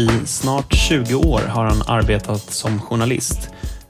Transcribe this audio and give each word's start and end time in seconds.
I 0.00 0.08
snart 0.26 0.74
20 0.74 1.14
år 1.14 1.40
har 1.40 1.64
han 1.64 1.82
arbetat 1.86 2.52
som 2.52 2.80
journalist. 2.80 3.48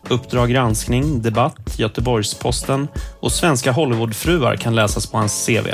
Uppdrag 0.09 0.51
granskning, 0.51 1.23
Debatt, 1.23 1.79
Göteborgs-Posten 1.79 2.89
och 3.21 3.33
Svenska 3.33 3.73
Hollywoodfruar 3.73 4.57
kan 4.57 4.75
läsas 4.75 5.07
på 5.07 5.19
hans 5.19 5.47
CV. 5.47 5.69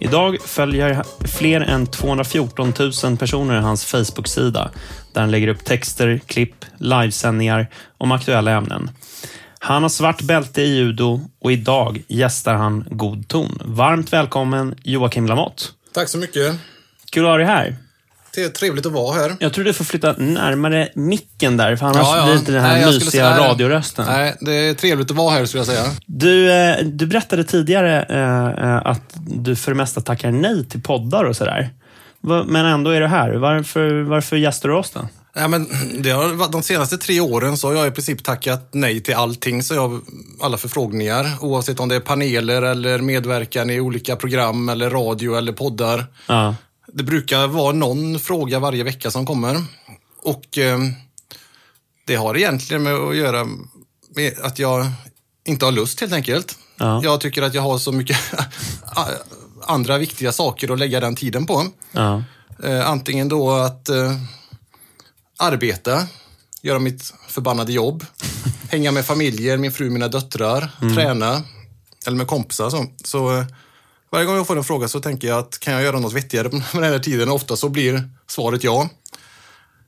Idag 0.00 0.36
följer 0.44 1.02
fler 1.24 1.60
än 1.60 1.86
214 1.86 2.72
000 3.04 3.16
personer 3.16 3.60
hans 3.60 3.84
Facebook-sida 3.84 4.70
där 5.12 5.20
han 5.20 5.30
lägger 5.30 5.48
upp 5.48 5.64
texter, 5.64 6.20
klipp, 6.26 6.64
livesändningar 6.78 7.70
om 7.98 8.12
aktuella 8.12 8.50
ämnen. 8.50 8.90
Han 9.58 9.82
har 9.82 9.90
svart 9.90 10.22
bälte 10.22 10.62
i 10.62 10.76
judo 10.76 11.20
och 11.40 11.52
idag 11.52 12.02
gästar 12.08 12.54
han 12.54 12.84
God 12.90 13.28
ton. 13.28 13.58
Varmt 13.64 14.12
välkommen 14.12 14.74
Joakim 14.82 15.26
Lamotte. 15.26 15.64
Tack 15.94 16.08
så 16.08 16.18
mycket. 16.18 16.56
Kul 17.10 17.24
att 17.24 17.30
ha 17.30 17.36
dig 17.36 17.46
här. 17.46 17.76
Det 18.36 18.44
är 18.44 18.48
trevligt 18.48 18.86
att 18.86 18.92
vara 18.92 19.14
här. 19.14 19.36
Jag 19.40 19.52
tror 19.52 19.64
du 19.64 19.72
får 19.72 19.84
flytta 19.84 20.12
närmare 20.18 20.88
micken 20.94 21.56
där, 21.56 21.76
för 21.76 21.86
annars 21.86 21.96
Ja, 22.02 22.16
ja. 22.16 22.22
blir 22.24 22.32
det 22.34 22.38
inte 22.38 22.52
den 22.52 22.62
här 22.62 22.76
Nej, 22.76 22.86
mysiga 22.86 23.10
säga- 23.10 23.38
radiorösten. 23.48 24.04
Nej, 24.08 24.36
det 24.40 24.52
är 24.54 24.74
trevligt 24.74 25.10
att 25.10 25.16
vara 25.16 25.30
här 25.34 25.46
skulle 25.46 25.60
jag 25.60 25.66
säga. 25.66 25.84
Du, 26.06 26.52
eh, 26.52 26.76
du 26.84 27.06
berättade 27.06 27.44
tidigare 27.44 28.02
eh, 28.02 28.70
eh, 28.70 28.86
att 28.86 29.14
du 29.26 29.56
för 29.56 29.70
det 29.70 29.76
mesta 29.76 30.00
tackar 30.00 30.30
nej 30.30 30.64
till 30.68 30.82
poddar 30.82 31.24
och 31.24 31.36
sådär. 31.36 31.70
Men 32.46 32.66
ändå 32.66 32.90
är 32.90 33.00
du 33.00 33.06
här. 33.06 33.34
Varför, 33.34 34.02
varför 34.02 34.36
gästar 34.36 34.68
du 34.68 34.74
oss 34.74 34.90
då? 34.90 35.08
Ja, 35.38 35.48
men 35.48 35.66
det 36.02 36.10
har, 36.10 36.52
de 36.52 36.62
senaste 36.62 36.98
tre 36.98 37.20
åren 37.20 37.56
så 37.56 37.68
har 37.68 37.74
jag 37.74 37.86
i 37.86 37.90
princip 37.90 38.24
tackat 38.24 38.68
nej 38.72 39.00
till 39.00 39.14
allting. 39.14 39.62
Så 39.62 39.74
jag, 39.74 40.00
alla 40.42 40.56
förfrågningar, 40.56 41.26
oavsett 41.40 41.80
om 41.80 41.88
det 41.88 41.96
är 41.96 42.00
paneler 42.00 42.62
eller 42.62 42.98
medverkan 42.98 43.70
i 43.70 43.80
olika 43.80 44.16
program 44.16 44.68
eller 44.68 44.90
radio 44.90 45.36
eller 45.38 45.52
poddar. 45.52 46.04
Ja. 46.26 46.54
Det 46.86 47.02
brukar 47.02 47.46
vara 47.46 47.72
någon 47.72 48.18
fråga 48.18 48.58
varje 48.58 48.84
vecka 48.84 49.10
som 49.10 49.26
kommer. 49.26 49.64
Och 50.22 50.58
eh, 50.58 50.78
det 52.06 52.14
har 52.14 52.36
egentligen 52.36 52.82
med 52.82 52.94
att 52.94 53.16
göra 53.16 53.46
med 54.16 54.38
att 54.42 54.58
jag 54.58 54.86
inte 55.44 55.64
har 55.64 55.72
lust 55.72 56.00
helt 56.00 56.12
enkelt. 56.12 56.58
Ja. 56.76 57.00
Jag 57.04 57.20
tycker 57.20 57.42
att 57.42 57.54
jag 57.54 57.62
har 57.62 57.78
så 57.78 57.92
mycket 57.92 58.16
andra 59.66 59.98
viktiga 59.98 60.32
saker 60.32 60.72
att 60.72 60.78
lägga 60.78 61.00
den 61.00 61.16
tiden 61.16 61.46
på. 61.46 61.66
Ja. 61.92 62.22
Eh, 62.64 62.90
antingen 62.90 63.28
då 63.28 63.50
att 63.50 63.88
eh, 63.88 64.12
arbeta, 65.38 66.06
göra 66.62 66.78
mitt 66.78 67.14
förbannade 67.28 67.72
jobb, 67.72 68.04
hänga 68.70 68.92
med 68.92 69.06
familjer, 69.06 69.56
min 69.56 69.72
fru, 69.72 69.90
mina 69.90 70.08
döttrar, 70.08 70.70
träna 70.94 71.42
eller 72.06 72.16
med 72.16 72.26
kompisar. 72.26 72.70
Så, 72.70 72.86
så 73.04 73.44
varje 74.10 74.26
gång 74.26 74.36
jag 74.36 74.46
får 74.46 74.56
en 74.56 74.64
fråga 74.64 74.88
så 74.88 75.00
tänker 75.00 75.28
jag 75.28 75.38
att 75.38 75.58
kan 75.58 75.74
jag 75.74 75.82
göra 75.82 75.98
något 76.00 76.12
vettigare 76.12 76.48
med 76.52 76.82
den 76.82 76.92
här 76.92 76.98
tiden? 76.98 77.28
Ofta 77.28 77.56
så 77.56 77.68
blir 77.68 78.08
svaret 78.26 78.64
ja. 78.64 78.88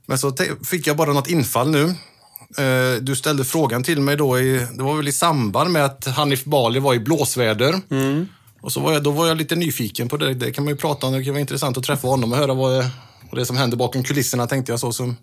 Men 0.06 0.19
så 0.19 0.33
fick 0.64 0.86
jag 0.86 0.97
bara 0.97 1.12
något 1.12 1.28
infall 1.30 1.70
nu. 1.70 1.94
Eh, 2.58 3.00
Du 3.02 3.16
ställde 3.16 3.44
frågan 3.44 3.83
till 3.84 4.00
mig 4.00 4.16
då, 4.16 4.38
i, 4.41 4.66
det 4.75 4.83
var 4.83 4.97
väl 4.97 5.08
i 5.08 5.12
samband 5.12 5.70
med 5.70 5.84
att 5.84 6.06
Hanif 6.06 6.44
Bali 6.44 6.80
var 6.80 6.94
i 6.94 6.98
blåsväder. 6.98 7.80
Och 8.60 8.72
så 8.72 8.80
var 8.80 8.92
jag, 8.92 9.02
då 9.02 9.10
var 9.10 9.27
jag 9.27 9.36
lite 9.36 9.56
nyfiken 9.56 10.08
på 10.08 10.16
det. 10.16 10.34
Det 10.34 10.53
kan 10.53 10.64
man 10.64 10.72
ju 10.72 10.77
prata 10.77 11.06
om. 11.06 11.12
Det 11.12 11.25
kan 11.25 11.32
vara 11.32 11.41
intressant 11.41 11.77
att 11.78 11.84
träffa 11.84 12.08
honom 12.08 12.32
och 12.32 12.38
höra 12.38 12.55
vad, 12.55 12.75
vad 13.30 13.41
det 13.41 13.47
som 13.47 13.56
händer 13.56 13.77
bakom 13.77 14.05
kulisserna, 14.05 14.47
tänkte 14.47 14.72
jag. 14.72 14.80
Så, 14.80 14.92
så 14.92 15.14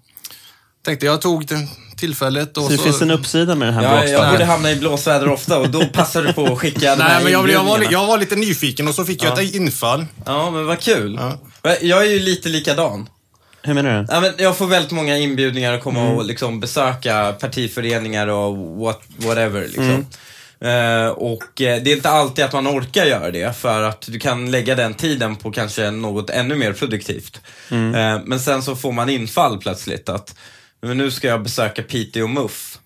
tänkte 0.86 1.06
jag 1.06 1.22
tog 1.22 1.46
det 1.48 1.68
tillfället. 1.98 2.58
Och 2.58 2.64
Så 2.64 2.70
det 2.70 2.78
så, 2.78 2.84
finns 2.84 3.02
en 3.02 3.12
uppsida 3.12 3.56
med 3.56 3.68
den 3.68 3.74
här 3.76 3.84
Ja, 3.84 4.06
jag 4.06 4.32
borde 4.32 4.46
hamna 4.46 4.72
i 4.72 4.76
blåsväder 4.76 5.28
ofta 5.30 5.60
och 5.60 5.70
då 5.70 5.86
passar 5.86 6.24
du 6.24 6.34
på 6.34 6.46
att 6.46 6.60
skicka 6.60 6.96
Nej, 7.00 7.24
men 7.24 7.32
jag, 7.32 7.50
jag, 7.50 7.64
var, 7.64 7.88
jag 7.92 8.08
var 8.08 8.18
lite 8.18 8.36
nyfiken 8.36 8.88
och 8.88 8.96
så 8.96 9.06
fick 9.06 9.24
jag 9.24 9.38
Ja. 9.38 9.42
ett 9.44 9.56
infall. 9.56 10.06
Ja, 10.26 10.52
men 10.52 10.66
vad 10.66 10.80
kul. 10.80 11.20
Ja. 11.64 11.76
Jag 11.82 12.02
är 12.06 12.10
ju 12.10 12.20
lite 12.20 12.50
likadan. 12.50 13.10
Hur 13.62 13.74
menar 13.74 14.00
du? 14.02 14.08
Ja, 14.14 14.20
men 14.22 14.34
jag 14.38 14.58
får 14.58 14.68
väldigt 14.68 14.92
många 14.92 15.18
inbjudningar 15.18 15.74
att 15.74 15.84
komma 15.84 16.00
Mm. 16.00 16.18
och 16.18 16.26
liksom 16.26 16.60
besöka 16.60 17.34
partiföreningar 17.40 18.28
och 18.28 18.58
what, 18.58 19.02
whatever. 19.18 19.62
Liksom. 19.62 19.84
Mm. 19.86 20.06
Eh, 21.06 21.08
och 21.10 21.62
eh, 21.62 21.82
det 21.84 21.92
är 21.92 21.96
inte 21.96 22.10
alltid 22.10 22.46
att 22.46 22.54
man 22.54 22.68
orkar 22.68 23.06
göra 23.06 23.32
det 23.32 23.58
för 23.58 23.84
att 23.84 24.02
du 24.12 24.20
kan 24.20 24.52
lägga 24.52 24.76
den 24.76 24.94
tiden 24.94 25.36
på 25.36 25.52
kanske 25.52 25.92
något 25.92 26.30
ännu 26.30 26.56
mer 26.56 26.74
produktivt. 26.74 27.42
Mm. 27.72 27.96
Eh, 27.96 28.22
men 28.26 28.40
sen 28.40 28.64
så 28.64 28.76
får 28.76 28.92
man 28.92 29.10
infall 29.10 29.58
plötsligt 29.58 30.10
att 30.10 30.36
men 30.86 30.98
nu 30.98 31.12
ska 31.12 31.28
jag 31.28 31.44
besöka 31.44 31.84
Piteå 31.84 32.24
och 32.24 32.30
Muff. 32.30 32.80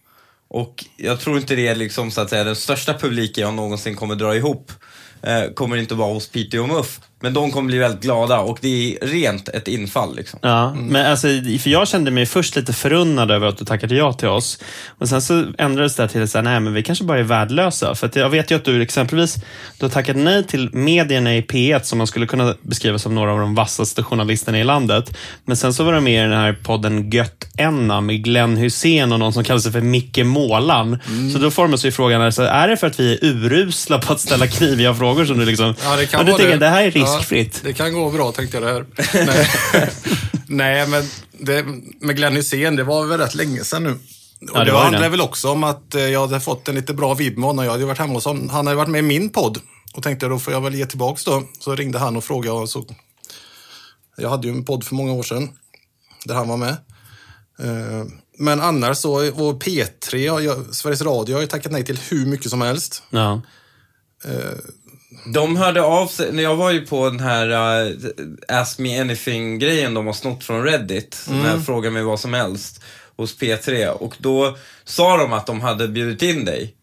Och 0.48 0.86
jag 0.98 1.20
tror 1.20 1.38
inte 1.38 1.56
det 1.56 1.68
är 1.68 1.76
liksom 1.76 2.12
så 2.12 2.22
att 2.22 2.30
säga 2.30 2.44
den 2.44 2.56
största 2.56 2.94
publiken 2.94 3.42
jag 3.42 3.54
någonsin 3.54 3.96
kommer 3.96 4.16
dra 4.16 4.36
ihop. 4.36 4.72
Eh, 5.22 5.44
kommer 5.54 5.78
inte 5.78 5.96
vara 5.96 6.14
hos 6.14 6.30
Piteå 6.30 6.62
och 6.62 6.70
Muff. 6.70 7.00
Men 7.22 7.34
de 7.34 7.52
kommer 7.52 7.68
bli 7.68 7.78
väldigt 7.78 8.02
glada 8.02 8.40
och 8.40 8.58
det 8.62 8.98
är 9.02 9.08
rent 9.08 9.50
ett 9.50 9.68
infall 9.68 10.16
liksom. 10.16 10.40
Ja, 10.44 10.74
men 10.74 11.06
alltså, 11.12 11.28
för 11.60 11.70
jag 11.70 11.88
kände 11.88 12.12
mig 12.12 12.26
först 12.26 12.56
lite 12.56 12.74
förunnad 12.74 13.32
över 13.32 13.48
att 13.48 13.58
du 13.58 13.66
tackade 13.66 13.96
ja 13.96 14.14
till 14.14 14.28
oss. 14.28 14.60
Och 14.98 15.10
sen 15.10 15.22
så 15.22 15.46
ändrades 15.58 15.96
det 15.96 16.08
till 16.08 16.24
att 16.24 16.30
säga, 16.30 16.42
nej 16.42 16.60
men 16.60 16.74
vi 16.74 16.84
kanske 16.84 17.04
bara 17.04 17.20
är 17.20 17.24
värdelösa. 17.24 17.96
För 17.96 18.08
att 18.08 18.16
jag 18.16 18.30
vet 18.30 18.52
ju 18.52 18.56
att 18.56 18.66
du 18.66 18.82
exempelvis, 18.82 19.36
du 19.78 19.86
har 19.86 19.90
tackat 19.90 20.16
nej 20.16 20.44
till 20.44 20.70
medierna 20.74 21.36
i 21.36 21.42
P1 21.42 21.82
som 21.84 21.98
man 21.98 22.08
skulle 22.08 22.26
kunna 22.28 22.56
beskriva 22.62 23.00
som 23.00 23.16
några 23.16 23.32
av 23.32 23.40
de 23.40 23.56
vassaste 23.56 24.04
journalisterna 24.04 24.60
i 24.60 24.64
landet. 24.64 25.18
Men 25.46 25.58
sen 25.58 25.74
så 25.74 25.84
var 25.84 25.94
du 25.94 26.00
med 26.02 26.26
i 26.26 26.30
den 26.30 26.40
här 26.40 26.54
podden 26.64 27.10
Gött 27.10 27.48
Enna 27.58 28.02
med 28.02 28.24
Glenn 28.24 28.58
Hussein 28.58 29.12
och 29.12 29.20
någon 29.20 29.34
som 29.34 29.44
kallar 29.44 29.60
sig 29.60 29.72
för 29.72 29.82
Micke 29.82 30.26
Målan. 30.26 30.98
Så 31.34 31.40
då 31.40 31.52
formas 31.52 31.86
ju 31.86 31.92
frågan, 31.92 32.22
alltså, 32.22 32.44
är 32.44 32.68
det 32.68 32.78
för 32.78 32.88
att 32.88 33.00
vi 33.00 33.14
är 33.14 33.26
urusla 33.26 34.00
på 34.00 34.14
att 34.14 34.20
ställa 34.20 34.48
kniviga 34.58 34.94
frågor 34.94 35.26
som 35.26 35.38
du 35.40 35.46
liksom, 35.46 35.74
Ja, 35.84 35.96
det 35.96 36.06
kan 36.06 36.18
men 36.18 36.26
du 36.26 36.32
vara 36.32 36.38
tänker, 36.40 36.60
det. 36.60 36.66
det 36.66 36.70
här 36.70 36.84
är 36.84 36.92
riskfritt. 37.18 37.60
Ja, 37.64 37.68
det 37.68 37.74
kan 37.74 37.94
gå 37.94 38.10
bra, 38.10 38.32
tänkte 38.32 38.58
jag 38.58 38.68
det 38.68 38.72
här. 38.74 38.86
Nej, 39.26 39.50
Nej 40.48 40.88
men 40.88 41.04
det, 41.32 41.66
med 42.00 42.16
Glenn 42.16 42.36
Hysén, 42.36 42.76
det 42.76 42.84
var 42.84 43.06
väl 43.06 43.20
rätt 43.20 43.36
länge 43.36 43.64
sedan 43.64 43.84
nu. 43.84 43.92
Och 43.92 44.00
Ja, 44.54 44.60
det 44.60 44.72
det 44.72 44.78
handlar 44.78 45.10
väl 45.10 45.22
också 45.22 45.50
om 45.52 45.64
att 45.64 45.96
eh, 45.96 46.02
jag 46.02 46.28
hade 46.28 46.40
fått 46.40 46.68
en 46.68 46.76
lite 46.76 46.94
bra 46.94 47.14
vibb 47.14 47.38
med 47.38 47.48
honom. 47.48 47.66
Jag 47.66 47.72
hade 47.72 47.86
varit 47.86 47.98
hemma 47.98 48.14
hos 48.14 48.26
honom. 48.26 48.50
Han 48.50 48.68
hade 48.68 48.78
varit 48.78 48.90
med 48.90 49.00
i 49.00 49.02
min 49.02 49.30
podd. 49.30 49.58
Och 49.94 50.04
tänkte 50.04 50.28
då 50.28 50.40
får 50.40 50.54
jag 50.54 50.62
väl 50.62 50.76
ge 50.76 50.86
tillbaks 50.86 51.24
då. 51.26 51.44
Så 51.60 51.76
ringde 51.76 52.00
han 52.00 52.18
och 52.18 52.24
frågade. 52.24 52.60
Och 52.60 52.70
så, 52.70 52.86
jag 54.18 54.30
hade 54.30 54.48
ju 54.48 54.54
en 54.54 54.66
podd 54.66 54.84
för 54.84 54.96
många 54.96 55.14
år 55.14 55.24
sedan. 55.24 55.50
Där 56.26 56.36
han 56.36 56.48
var 56.48 56.58
med. 56.58 56.78
Eh, 57.60 58.06
Men 58.38 58.62
annars 58.62 58.98
så, 58.98 59.14
och 59.32 59.64
P3, 59.64 60.30
och 60.30 60.42
jag, 60.44 60.76
Sveriges 60.76 61.02
Radio 61.02 61.36
har 61.36 61.42
ju 61.42 61.48
tackat 61.48 61.72
nej 61.72 61.86
till 61.86 62.00
hur 62.10 62.26
mycket 62.26 62.50
som 62.50 62.62
helst. 62.62 63.04
Ja. 63.10 63.42
De 65.26 65.56
hörde 65.58 65.82
av 65.82 66.08
sig, 66.08 66.32
när 66.32 66.44
jag 66.44 66.56
var 66.56 66.72
ju 66.72 66.86
på 66.86 67.10
den 67.10 67.20
här 67.20 67.50
uh, 67.86 67.96
Ask 68.48 68.80
Me 68.80 69.00
Anything-grejen 69.00 69.94
de 69.94 70.06
har 70.06 70.14
snott 70.14 70.44
från 70.44 70.64
Reddit, 70.64 71.26
mm. 71.28 71.44
när 71.44 71.50
jag 71.50 71.66
frågade 71.66 71.94
mig 71.94 72.04
vad 72.04 72.20
som 72.20 72.34
helst 72.34 72.82
hos 73.18 73.38
P3 73.38 73.88
och 73.88 74.16
då 74.18 74.58
sa 74.84 75.18
de 75.18 75.34
att 75.34 75.46
de 75.46 75.62
hade 75.62 75.88
bjudit 75.88 76.22
in 76.22 76.46
dig. 76.46 76.76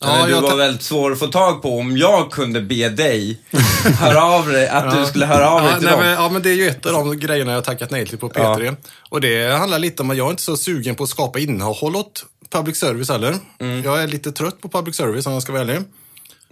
Ja, 0.00 0.26
du 0.26 0.32
var 0.32 0.56
väldigt 0.56 0.82
svår 0.82 1.12
att 1.12 1.18
få 1.18 1.26
tag 1.26 1.62
på 1.62 1.78
om 1.78 1.96
jag 1.96 2.30
kunde 2.30 2.60
be 2.60 2.88
dig 2.88 3.40
höra 4.00 4.24
av 4.24 4.48
dig, 4.48 4.68
att 4.68 4.94
du 4.94 5.06
skulle 5.06 5.26
höra 5.26 5.50
av 5.50 5.62
dig 5.62 5.70
Ja, 5.70 5.78
till 5.78 5.86
nej, 5.86 5.96
dem. 5.96 6.04
men, 6.04 6.12
ja, 6.12 6.28
men 6.28 6.42
det 6.42 6.50
är 6.50 6.54
ju 6.54 6.68
ett 6.68 6.86
av 6.86 6.92
de 6.92 7.18
grejerna 7.18 7.52
jag 7.52 7.64
tackat 7.64 7.90
nej 7.90 8.06
till 8.06 8.18
på 8.18 8.28
P3. 8.28 8.76
Och 9.08 9.20
det 9.20 9.58
handlar 9.58 9.78
lite 9.78 10.02
om 10.02 10.10
att 10.10 10.16
jag 10.16 10.26
är 10.26 10.30
inte 10.30 10.42
så 10.42 10.56
sugen 10.56 10.94
på 10.94 11.04
att 11.04 11.10
skapa 11.10 11.38
innehåll 11.38 11.96
åt 11.96 12.24
public 12.50 12.76
service 12.76 13.08
heller. 13.08 13.34
Mm. 13.58 13.82
Jag 13.82 14.02
är 14.02 14.06
lite 14.06 14.32
trött 14.32 14.60
på 14.60 14.68
public 14.68 14.96
service 14.96 15.26
om 15.26 15.32
jag 15.32 15.42
ska 15.42 15.52
vara 15.52 15.62
ärlig. 15.62 15.80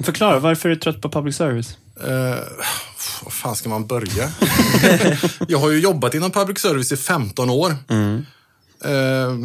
Förklara, 0.03 0.39
varför 0.39 0.69
är 0.69 0.75
du 0.75 0.81
trött 0.81 1.01
på 1.01 1.09
public 1.09 1.37
service? 1.37 1.77
Uh, 2.05 2.37
var 3.25 3.31
fan 3.31 3.57
ska 3.57 3.69
man 3.69 3.87
börja? 3.87 4.31
jag 5.49 5.59
har 5.59 5.71
ju 5.71 5.81
jobbat 5.81 6.15
inom 6.15 6.31
public 6.31 6.59
service 6.59 6.93
i 6.93 6.97
15 6.97 7.51
år. 7.51 7.77
Eh, 8.85 9.37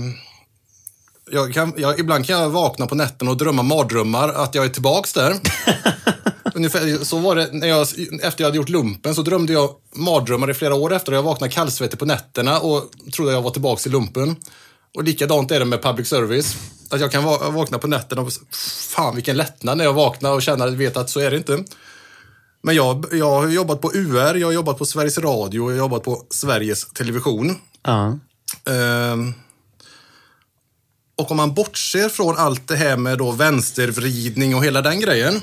jag 1.32 1.54
kan, 1.54 1.74
jag, 1.78 2.00
ibland 2.00 2.26
kan 2.26 2.40
jag 2.40 2.50
vakna 2.50 2.88
på 2.88 2.96
nätten 2.96 3.28
och 3.28 3.38
drömma 3.38 3.64
mardrömmar 3.64 4.30
att 4.30 4.56
jag 4.56 4.66
är 4.66 4.70
tillbaks 4.70 5.14
där. 5.14 5.34
Ungefär 6.54 7.04
så 7.04 7.18
var 7.18 7.36
det 7.36 7.50
när 7.52 7.68
jag, 7.68 7.88
efter 8.22 8.44
jag 8.44 8.48
hade 8.48 8.58
gjort 8.58 8.70
lumpen 8.70 9.16
så 9.16 9.22
drömde 9.22 9.54
jag 9.54 9.70
mardrömmar 9.96 10.52
i 10.52 10.54
flera 10.54 10.76
år 10.76 10.94
efter 10.94 11.12
och 11.12 11.18
jag 11.18 11.24
vaknade 11.24 11.54
kallsvettig 11.54 12.00
på 12.00 12.06
nätterna 12.06 12.60
och 12.60 12.84
trodde 13.14 13.32
jag 13.32 13.42
var 13.42 13.52
tillbaks 13.52 13.88
i 13.88 13.90
lumpen. 13.90 14.36
Och 14.96 15.04
likadant 15.04 15.52
är 15.52 15.60
det 15.60 15.66
med 15.66 15.82
public 15.82 16.08
service. 16.08 16.58
Att 16.90 17.00
jag 17.02 17.12
kan 17.12 17.24
va- 17.24 17.50
vakna 17.50 17.78
på 17.78 17.88
nätterna 17.88 18.22
och 18.22 18.32
fan 18.94 19.16
vilken 19.16 19.38
lättnad 19.38 19.78
när 19.78 19.84
jag 19.86 19.94
vaknar 19.94 20.32
och 20.32 20.42
känner 20.42 20.68
vet 20.68 20.98
att 20.98 21.10
så 21.10 21.20
är 21.20 21.32
det 21.32 21.38
inte. 21.38 21.64
Men 22.64 22.76
jag, 22.76 23.06
jag 23.12 23.30
har 23.32 23.48
jobbat 23.48 23.82
på 23.82 23.92
UR, 23.94 24.36
jag 24.36 24.48
har 24.48 24.52
jobbat 24.54 24.78
på 24.78 24.86
Sveriges 24.86 25.18
Radio 25.18 25.60
och 25.60 25.70
jag 25.72 25.76
har 25.76 25.80
jobbat 25.80 26.04
på 26.04 26.26
Sveriges 26.30 26.86
Television. 26.94 27.56
Ja. 27.84 28.20
Ehm, 28.72 29.34
och 31.18 31.32
om 31.32 31.38
man 31.38 31.54
bortser 31.54 32.10
från 32.10 32.38
allt 32.38 32.68
det 32.68 32.76
här 32.76 32.98
med 32.98 33.18
då 33.18 33.32
vänstervridning 33.32 34.56
och 34.56 34.66
hela 34.66 34.82
den 34.82 35.00
grejen. 35.00 35.42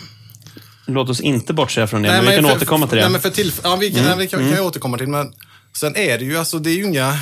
Låt 0.87 1.09
oss 1.11 1.21
inte 1.21 1.53
bortse 1.53 1.87
från 1.87 2.03
det, 2.03 2.09
men 2.09 2.25
vi 2.31 2.37
kan 2.37 2.45
för- 2.45 2.57
återkomma 2.57 2.87
till 2.87 2.97
det. 2.97 3.03
Nej, 3.03 3.11
men 3.13 3.21
för 3.21 3.31
tillf- 3.31 3.61
ja, 3.63 3.77
vi 3.77 3.93
kan, 3.95 4.05
nej, 4.05 4.15
vi 4.19 4.29
kan, 4.29 4.41
kan 4.41 4.51
jag 4.51 4.67
återkomma 4.67 4.99
till. 4.99 5.09
Men 5.09 5.33
sen 5.77 5.97
är 5.97 6.19
det 6.19 6.25
ju, 6.25 6.37
alltså 6.39 6.59
det 6.59 6.71
är 6.71 6.75
ju 6.77 6.85
inga... 6.85 7.19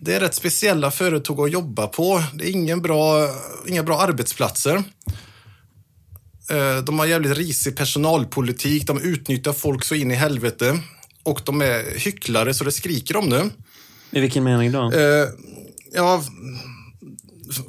Det 0.00 0.14
är 0.14 0.20
rätt 0.20 0.34
speciella 0.34 0.90
företag 0.90 1.40
att 1.40 1.52
jobba 1.52 1.86
på. 1.86 2.22
Det 2.34 2.44
är 2.48 2.50
ingen 2.50 2.82
bra, 2.82 3.28
inga 3.66 3.82
bra 3.82 4.00
arbetsplatser. 4.00 4.82
Eh, 6.50 6.76
De 6.84 6.98
har 6.98 7.06
jävligt 7.06 7.36
risig 7.36 7.76
personalpolitik. 7.76 8.86
De 8.86 9.00
utnyttjar 9.02 9.52
folk 9.52 9.84
så 9.84 9.94
in 9.94 10.10
i 10.10 10.14
helvete. 10.14 10.78
Och 11.22 11.40
de 11.44 11.60
är 11.62 11.98
hycklare 11.98 12.54
så 12.54 12.64
det 12.64 12.72
skriker 12.72 13.16
om 13.16 13.30
det. 13.30 13.50
I 14.10 14.20
vilken 14.20 14.44
mening 14.44 14.72
då? 14.72 14.92
Eh, 14.92 15.28
ja, 15.94 16.22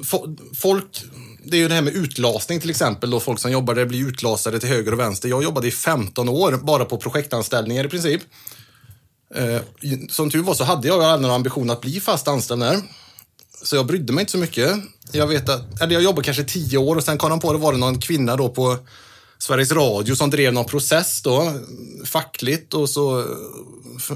fo- 0.03 0.37
folk, 0.55 1.03
det 1.45 1.57
är 1.57 1.61
ju 1.61 1.67
det 1.67 1.73
här 1.75 1.81
med 1.81 1.93
utlasning 1.95 2.59
till 2.59 2.69
exempel. 2.69 3.09
Då 3.09 3.19
folk 3.19 3.39
som 3.39 3.51
jobbar 3.51 3.75
där 3.75 3.85
blir 3.85 4.07
utlasade 4.07 4.59
till 4.59 4.69
höger 4.69 4.91
och 4.93 4.99
vänster. 4.99 5.29
Jag 5.29 5.43
jobbade 5.43 5.67
i 5.67 5.71
15 5.71 6.29
år 6.29 6.59
bara 6.63 6.85
på 6.85 6.97
projektanställningar 6.97 7.85
i 7.85 7.89
princip. 7.89 8.21
Eh, 9.35 9.61
som 10.09 10.29
tur 10.29 10.43
var 10.43 10.53
så 10.53 10.63
hade 10.63 10.87
jag 10.87 11.03
aldrig 11.03 11.21
någon 11.27 11.35
ambition 11.35 11.69
att 11.69 11.81
bli 11.81 11.99
fast 11.99 12.27
anställd 12.27 12.61
där. 12.61 12.81
Så 13.63 13.75
jag 13.75 13.85
brydde 13.85 14.13
mig 14.13 14.21
inte 14.21 14.31
så 14.31 14.37
mycket. 14.37 14.77
Jag 15.11 15.27
vet 15.27 15.49
att, 15.49 15.81
eller 15.81 15.93
jag 15.93 16.03
jobbade 16.03 16.25
kanske 16.25 16.43
tio 16.43 16.77
år 16.77 16.95
och 16.95 17.03
sen 17.03 17.17
kom 17.17 17.29
de 17.29 17.39
på 17.39 17.53
det 17.53 17.59
var 17.59 17.71
det 17.71 17.77
någon 17.79 17.99
kvinna 17.99 18.35
då 18.35 18.49
på 18.49 18.77
Sveriges 19.37 19.71
Radio 19.71 20.15
som 20.15 20.29
drev 20.29 20.53
någon 20.53 20.65
process 20.65 21.21
då, 21.21 21.53
fackligt 22.05 22.73
och 22.73 22.89
så 22.89 23.19
eh, 23.19 23.25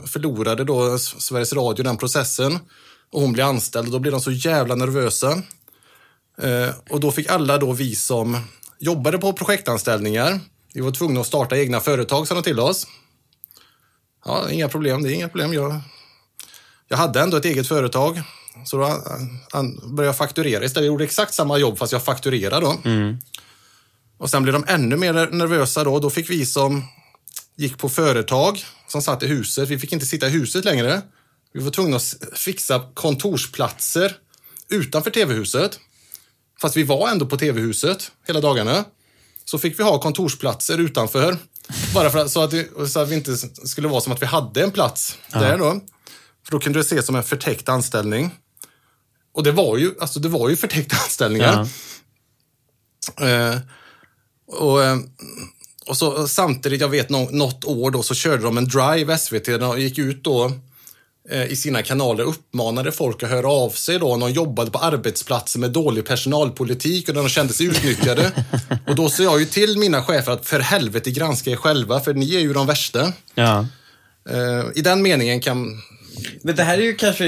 förlorade 0.06 0.63
då 0.63 1.00
Sveriges 1.00 1.54
Radio 1.54 1.83
den 1.83 1.98
processen. 1.98 2.60
Och 3.12 3.21
hon 3.21 3.33
blev 3.33 3.45
anställd 3.45 3.88
och 3.88 3.92
då 3.92 4.00
blev 4.00 4.12
de 4.12 4.21
så 4.21 4.31
jävla 4.31 4.75
nervösa. 4.75 5.31
Eh, 6.42 6.69
och 6.89 7.00
då 7.00 7.12
fick 7.12 7.30
alla 7.30 7.57
då 7.57 7.71
vi 7.71 7.95
som 7.95 8.38
jobbade 8.80 9.18
på 9.18 9.33
projektanställningar, 9.33 10.39
vi 10.74 10.81
var 10.81 10.92
tvungna 10.92 11.21
att 11.21 11.27
starta 11.27 11.57
egna 11.57 11.80
företag, 11.80 12.27
sa 12.27 12.36
de 12.36 12.44
till 12.44 12.60
oss. 12.60 12.88
Ja, 14.25 14.50
inga 14.52 14.70
problem, 14.70 15.04
det 15.04 15.12
är 15.12 15.14
inga 15.14 15.30
problem. 15.30 15.54
Jag, 15.54 15.80
jag 16.88 16.98
hade 16.98 17.22
ändå 17.22 17.38
ett 17.38 17.46
eget 17.46 17.68
företag. 17.68 18.22
Så 18.66 18.78
då 18.78 18.84
an- 19.52 19.80
började 19.96 20.06
jag 20.10 20.18
fakturera 20.18 20.64
istället. 20.66 20.86
Jag 20.86 20.92
gjorde 20.94 21.04
exakt 21.04 21.34
samma 21.34 21.58
jobb 21.58 21.78
fast 21.78 21.92
jag 21.94 22.04
fakturerade 22.04 22.66
då. 22.66 22.78
Och 24.18 24.30
sen 24.30 24.44
blev 24.44 24.54
de 24.54 24.66
ännu 24.68 24.96
mer 24.98 25.14
nervösa 25.31 25.84
då. 25.84 26.00
Då 26.00 26.10
fick 26.10 26.30
vi 26.30 26.46
som 26.46 26.84
gick 27.56 27.78
på 27.78 27.90
företag 27.90 28.66
som 28.88 29.02
satt 29.02 29.24
i 29.24 29.28
huset, 29.28 29.70
vi 29.70 29.80
fick 29.80 29.92
inte 29.94 30.06
sitta 30.06 30.28
i 30.28 30.30
huset 30.30 30.66
längre. 30.66 31.02
Vi 31.54 31.64
var 31.64 31.72
tvungna 31.72 31.96
att 31.98 32.16
fixa 32.34 32.81
kontorsplatser 32.94 34.16
utanför 34.70 35.12
tv-huset. 35.12 35.80
Fast 36.62 36.78
vi 36.78 36.84
var 36.84 37.10
ändå 37.10 37.25
på 37.25 37.38
tv-huset 37.38 38.12
hela 38.28 38.42
dagarna. 38.42 38.86
Så 39.46 39.58
fick 39.60 39.80
vi 39.80 39.84
ha 39.84 40.00
kontorsplatser 40.00 40.78
utanför. 40.78 41.38
Bara 41.94 42.10
för 42.10 42.19
att, 42.19 42.31
så, 42.31 42.44
att 42.44 42.51
det, 42.51 42.89
så 42.89 43.00
att 43.00 43.10
vi 43.10 43.15
inte 43.15 43.38
skulle 43.68 43.88
vara 43.88 44.01
som 44.01 44.13
att 44.13 44.21
vi 44.21 44.25
hade 44.25 44.63
en 44.63 44.71
plats 44.71 45.18
där 45.31 45.57
då. 45.57 45.71
För 46.45 46.51
då 46.51 46.60
kunde 46.60 46.80
det 46.80 46.83
ses 46.83 47.06
som 47.06 47.15
en 47.15 47.24
förtäckt 47.24 47.69
anställning. 47.69 48.31
Och 49.33 49.44
det 49.44 49.51
var 49.51 49.77
ju, 49.77 49.94
alltså 50.00 50.19
det 50.19 50.30
var 50.30 50.50
ju 50.50 50.56
förtäckta 50.56 50.95
anställningar. 51.04 51.68
Ja. 53.18 53.27
Eh, 53.27 53.57
och, 54.48 54.83
eh, 54.83 54.98
och 55.88 55.98
så 55.98 56.27
samtidigt, 56.27 56.81
jag 56.81 56.89
vet 56.89 57.10
nå- 57.10 57.30
något 57.31 57.65
år 57.65 57.92
då, 57.92 58.04
så 58.04 58.13
körde 58.13 58.44
de 58.44 58.57
en 58.57 58.68
drive, 58.68 59.18
SVT, 59.18 59.45
de 59.45 59.80
gick 59.81 59.98
ut 59.98 60.24
då 60.24 60.51
i 61.50 61.56
sina 61.56 61.81
kanaler 61.81 62.24
uppmanade 62.24 62.92
folk 62.92 63.24
att 63.24 63.30
höra 63.30 63.48
av 63.48 63.70
sig 63.70 64.00
då 64.00 64.16
när 64.16 64.28
de 64.28 64.34
jobbade 64.34 64.72
på 64.72 64.80
arbetsplatser 64.80 65.60
med 65.60 65.72
dålig 65.72 66.06
personalpolitik 66.06 67.10
och 67.10 67.16
när 67.16 67.22
de 67.22 67.30
kände 67.30 67.54
sig 67.54 67.66
utnyttjade. 67.66 68.31
och 68.88 68.96
då 68.96 69.10
sa 69.10 69.24
jag 69.24 69.40
ju 69.40 69.46
till 69.46 69.78
mina 69.78 70.04
chefer 70.04 70.31
att 70.31 70.46
för 70.46 70.60
helvete 70.60 71.12
granska 71.12 71.50
er 71.50 71.56
själva, 71.56 72.00
för 72.00 72.14
ni 72.14 72.36
är 72.36 72.40
ju 72.40 72.54
de 72.54 72.68
värsta. 72.68 73.14
Ja. 73.36 73.68
Eh, 74.30 74.66
I 74.75 74.81
den 74.81 75.02
meningen 75.02 75.40
kan... 75.42 75.81
Men 76.42 76.56
det 76.56 76.64
här 76.64 76.78
är 76.78 76.81
ju 76.81 76.96
kanske, 76.96 77.25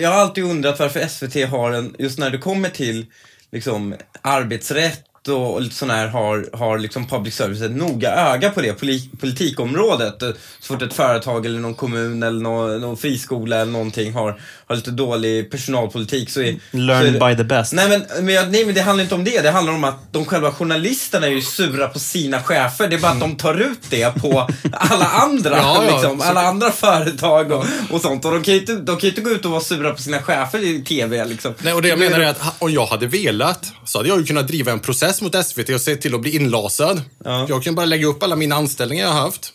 jag 0.00 0.10
har 0.10 0.16
alltid 0.16 0.44
undrat 0.44 0.78
varför 0.78 1.06
SVT 1.08 1.50
har 1.50 1.72
en, 1.72 1.94
just 1.98 2.18
när 2.18 2.30
det 2.30 2.38
kommer 2.38 2.68
till 2.68 3.06
liksom 3.52 3.94
arbetsrätt 4.22 5.04
och 5.28 5.62
lite 5.62 5.74
sån 5.74 5.90
här 5.90 6.08
har, 6.08 6.48
har 6.52 6.78
liksom 6.78 7.06
public 7.06 7.34
service 7.34 7.62
ett 7.62 7.76
noga 7.76 8.14
öga 8.14 8.50
på 8.50 8.60
det 8.60 8.72
poli, 8.72 9.10
politikområdet. 9.20 10.22
Så 10.60 10.66
fort 10.66 10.82
ett 10.82 10.94
företag 10.94 11.46
eller 11.46 11.60
någon 11.60 11.74
kommun 11.74 12.22
eller 12.22 12.40
någon, 12.40 12.80
någon 12.80 12.96
friskola 12.96 13.56
eller 13.56 13.72
någonting 13.72 14.12
har, 14.12 14.40
har 14.66 14.76
lite 14.76 14.90
dålig 14.90 15.50
personalpolitik 15.50 16.30
så 16.30 16.40
är... 16.40 16.56
Learn 16.70 17.18
så 17.18 17.24
är 17.24 17.30
by 17.30 17.36
the 17.36 17.44
best. 17.44 17.72
Nej 17.72 17.88
men, 17.88 18.24
men, 18.24 18.52
nej 18.52 18.64
men 18.64 18.74
det 18.74 18.80
handlar 18.80 19.02
inte 19.02 19.14
om 19.14 19.24
det. 19.24 19.40
Det 19.40 19.50
handlar 19.50 19.72
om 19.72 19.84
att 19.84 20.12
de 20.12 20.24
själva 20.24 20.52
journalisterna 20.52 21.26
är 21.26 21.30
ju 21.30 21.42
sura 21.42 21.88
på 21.88 21.98
sina 21.98 22.42
chefer. 22.42 22.88
Det 22.88 22.96
är 22.96 23.00
bara 23.00 23.12
att 23.12 23.20
de 23.20 23.36
tar 23.36 23.60
ut 23.60 23.90
det 23.90 24.22
på 24.22 24.48
alla 24.72 25.06
andra. 25.06 25.56
Ja, 25.56 25.84
ja. 25.84 25.92
liksom, 25.92 26.20
alla 26.20 26.42
andra 26.42 26.70
företag 26.70 27.52
och, 27.52 27.64
och 27.90 28.00
sånt. 28.00 28.24
Och 28.24 28.32
de 28.32 28.42
kan 28.42 28.54
ju 28.54 28.60
inte, 28.60 28.74
de 28.74 28.96
kan 28.96 29.08
inte 29.08 29.20
gå 29.20 29.30
ut 29.30 29.44
och 29.44 29.50
vara 29.50 29.60
sura 29.60 29.92
på 29.92 30.02
sina 30.02 30.22
chefer 30.22 30.64
i 30.64 30.84
TV 30.84 31.24
liksom. 31.24 31.54
Nej, 31.58 31.72
och 31.72 31.82
det 31.82 31.88
jag 31.88 31.98
menar 31.98 32.20
är 32.20 32.26
att 32.26 32.40
om 32.58 32.72
jag 32.72 32.86
hade 32.86 33.06
velat 33.06 33.72
så 33.84 33.98
hade 33.98 34.08
jag 34.08 34.18
ju 34.18 34.24
kunnat 34.24 34.48
driva 34.48 34.72
en 34.72 34.80
process 34.80 35.13
mot 35.20 35.46
SVT 35.46 35.68
och 35.68 35.80
se 35.80 35.96
till 35.96 36.14
att 36.14 36.20
bli 36.20 36.36
inlasad. 36.36 37.02
Ja. 37.24 37.46
Jag 37.48 37.62
kan 37.62 37.74
bara 37.74 37.86
lägga 37.86 38.06
upp 38.06 38.22
alla 38.22 38.36
mina 38.36 38.54
anställningar 38.54 39.04
jag 39.04 39.12
har 39.12 39.20
haft. 39.20 39.52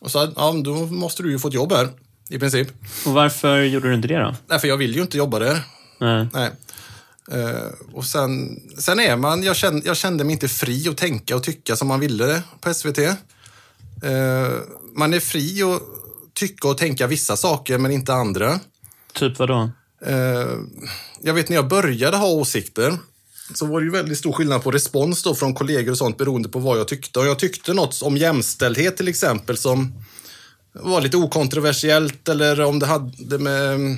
Och 0.00 0.10
så, 0.10 0.32
ja, 0.36 0.54
då 0.64 0.74
måste 0.74 1.22
du 1.22 1.30
ju 1.30 1.38
få 1.38 1.48
ett 1.48 1.54
jobb 1.54 1.72
här, 1.72 1.88
i 2.30 2.38
princip. 2.38 2.68
Och 3.06 3.12
varför 3.12 3.62
gjorde 3.62 3.88
du 3.88 3.94
inte 3.94 4.08
det 4.08 4.18
då? 4.18 4.34
Nej, 4.46 4.58
för 4.58 4.68
jag 4.68 4.76
vill 4.76 4.94
ju 4.94 5.02
inte 5.02 5.18
jobba 5.18 5.38
där. 5.38 5.60
Nej. 6.00 6.26
Nej. 6.32 6.50
Eh, 7.30 7.72
och 7.92 8.04
sen, 8.04 8.60
sen 8.78 9.00
är 9.00 9.16
man, 9.16 9.42
jag 9.42 9.56
kände, 9.56 9.86
jag 9.86 9.96
kände 9.96 10.24
mig 10.24 10.32
inte 10.32 10.48
fri 10.48 10.88
att 10.88 10.96
tänka 10.96 11.36
och 11.36 11.42
tycka 11.42 11.76
som 11.76 11.88
man 11.88 12.00
ville 12.00 12.42
på 12.60 12.74
SVT. 12.74 12.98
Eh, 12.98 13.14
man 14.94 15.14
är 15.14 15.20
fri 15.20 15.62
att 15.62 15.82
tycka 16.34 16.68
och 16.68 16.78
tänka 16.78 17.06
vissa 17.06 17.36
saker, 17.36 17.78
men 17.78 17.90
inte 17.90 18.14
andra. 18.14 18.60
Typ 19.12 19.38
vad 19.38 19.48
då? 19.48 19.70
Eh, 20.06 20.48
jag 21.22 21.34
vet 21.34 21.48
när 21.48 21.56
jag 21.56 21.68
började 21.68 22.16
ha 22.16 22.26
åsikter 22.26 22.98
så 23.54 23.66
var 23.66 23.80
det 23.80 23.84
ju 23.84 23.92
väldigt 23.92 24.18
stor 24.18 24.32
skillnad 24.32 24.62
på 24.62 24.70
respons 24.70 25.22
då 25.22 25.34
från 25.34 25.54
kollegor 25.54 25.92
och 25.92 25.98
sånt 25.98 26.16
beroende 26.16 26.48
på 26.48 26.58
vad 26.58 26.78
jag 26.78 26.88
tyckte. 26.88 27.18
Och 27.18 27.26
jag 27.26 27.38
tyckte 27.38 27.74
något 27.74 28.02
om 28.02 28.16
jämställdhet 28.16 28.96
till 28.96 29.08
exempel 29.08 29.56
som 29.56 29.92
var 30.72 31.00
lite 31.00 31.16
okontroversiellt 31.16 32.28
eller 32.28 32.60
om 32.60 32.78
det 32.78 32.86
hade 32.86 33.38
med 33.38 33.90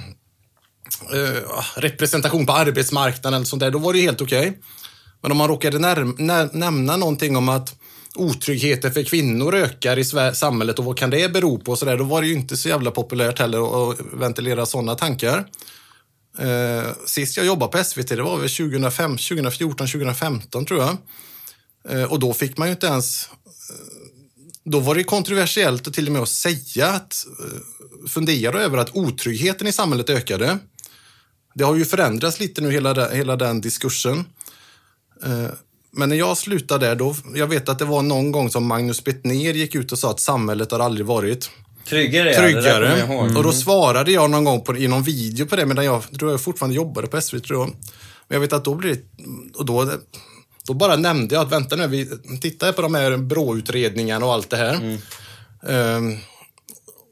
eh, 1.14 1.52
representation 1.76 2.46
på 2.46 2.52
arbetsmarknaden 2.52 3.36
eller 3.36 3.46
sånt 3.46 3.60
där, 3.60 3.70
då 3.70 3.78
var 3.78 3.92
det 3.92 3.98
ju 3.98 4.04
helt 4.04 4.20
okej. 4.20 4.58
Men 5.22 5.32
om 5.32 5.38
man 5.38 5.48
råkade 5.48 5.78
när, 5.78 6.56
nämna 6.56 6.96
någonting 6.96 7.36
om 7.36 7.48
att 7.48 7.74
otryggheten 8.14 8.92
för 8.92 9.02
kvinnor 9.02 9.54
ökar 9.54 9.98
i 9.98 10.04
samhället 10.34 10.78
och 10.78 10.84
vad 10.84 10.98
kan 10.98 11.10
det 11.10 11.32
bero 11.32 11.58
på 11.58 11.72
och 11.72 11.78
så 11.78 11.84
där, 11.84 11.96
då 11.96 12.04
var 12.04 12.20
det 12.20 12.28
ju 12.28 12.34
inte 12.34 12.56
så 12.56 12.68
jävla 12.68 12.90
populärt 12.90 13.38
heller 13.38 13.90
att 13.90 13.98
ventilera 14.12 14.66
sådana 14.66 14.94
tankar. 14.94 15.46
Eh, 16.38 16.92
sist 17.06 17.36
jag 17.36 17.46
jobbade 17.46 17.72
på 17.78 17.84
SVT, 17.84 18.08
det 18.08 18.22
var 18.22 18.36
väl 18.38 18.48
2005, 18.50 19.10
2014, 19.16 19.86
2015 19.86 20.64
tror 20.66 20.80
jag. 20.80 20.96
Eh, 21.88 22.12
och 22.12 22.18
då 22.20 22.32
fick 22.34 22.56
man 22.58 22.68
ju 22.68 22.72
inte 22.72 22.86
ens... 22.86 23.28
Eh, 23.28 23.74
då 24.64 24.80
var 24.80 24.94
det 24.94 25.04
kontroversiellt 25.04 25.86
och 25.86 25.94
till 25.94 26.06
och 26.06 26.12
med 26.12 26.22
att 26.22 26.28
säga 26.28 26.88
att 26.88 27.26
eh, 27.40 28.08
fundera 28.08 28.60
över 28.62 28.78
att 28.78 28.96
otryggheten 28.96 29.66
i 29.66 29.72
samhället 29.72 30.10
ökade. 30.10 30.58
Det 31.54 31.64
har 31.64 31.76
ju 31.76 31.84
förändrats 31.84 32.40
lite 32.40 32.60
nu, 32.60 32.70
hela, 32.70 32.94
den- 32.94 33.16
hela 33.16 33.36
den 33.36 33.60
diskursen. 33.60 34.24
Eh, 35.24 35.50
Men 35.90 36.08
när 36.08 36.16
jag 36.16 36.38
slutade 36.38 36.86
där, 36.86 36.94
då, 36.96 37.16
jag 37.34 37.46
vet 37.46 37.68
att 37.68 37.78
det 37.78 37.84
var 37.84 38.02
någon 38.02 38.32
gång 38.32 38.50
som 38.50 38.66
Magnus 38.66 39.04
Bettner 39.04 39.34
gick 39.34 39.74
ut 39.74 39.92
och 39.92 39.98
sa 39.98 40.10
att 40.10 40.20
samhället 40.20 40.70
har 40.70 40.80
aldrig 40.80 41.06
varit 41.06 41.50
Tryggare, 41.88 42.32
ja, 42.32 42.40
tryggare. 42.40 42.98
jag 42.98 43.08
ihåg. 43.10 43.36
Och 43.36 43.42
då 43.42 43.52
svarade 43.52 44.12
jag 44.12 44.30
någon 44.30 44.44
gång 44.44 44.60
på, 44.60 44.76
i 44.76 44.88
någon 44.88 45.02
video 45.02 45.46
på 45.46 45.56
det, 45.56 45.66
medan 45.66 45.84
jag 45.84 46.02
tror 46.18 46.30
jag 46.30 46.40
fortfarande 46.40 46.76
jobbade 46.76 47.06
på 47.06 47.20
SVT. 47.20 47.44
Tror 47.44 47.60
jag. 47.60 47.68
Men 48.28 48.36
jag 48.36 48.40
vet 48.40 48.52
att 48.52 48.64
då 48.64 48.74
blir 48.74 48.94
det, 48.94 49.00
och 49.58 49.64
då, 49.66 49.90
då 50.66 50.74
bara 50.74 50.96
nämnde 50.96 51.34
jag 51.34 51.42
att 51.46 51.52
vänta 51.52 51.76
nu, 51.76 51.86
vi 51.86 52.08
tittar 52.40 52.72
på 52.72 52.82
de 52.82 52.94
här 52.94 53.16
BRÅ-utredningarna 53.16 54.26
och 54.26 54.32
allt 54.32 54.50
det 54.50 54.56
här. 54.56 54.98
Ehm, 55.68 56.16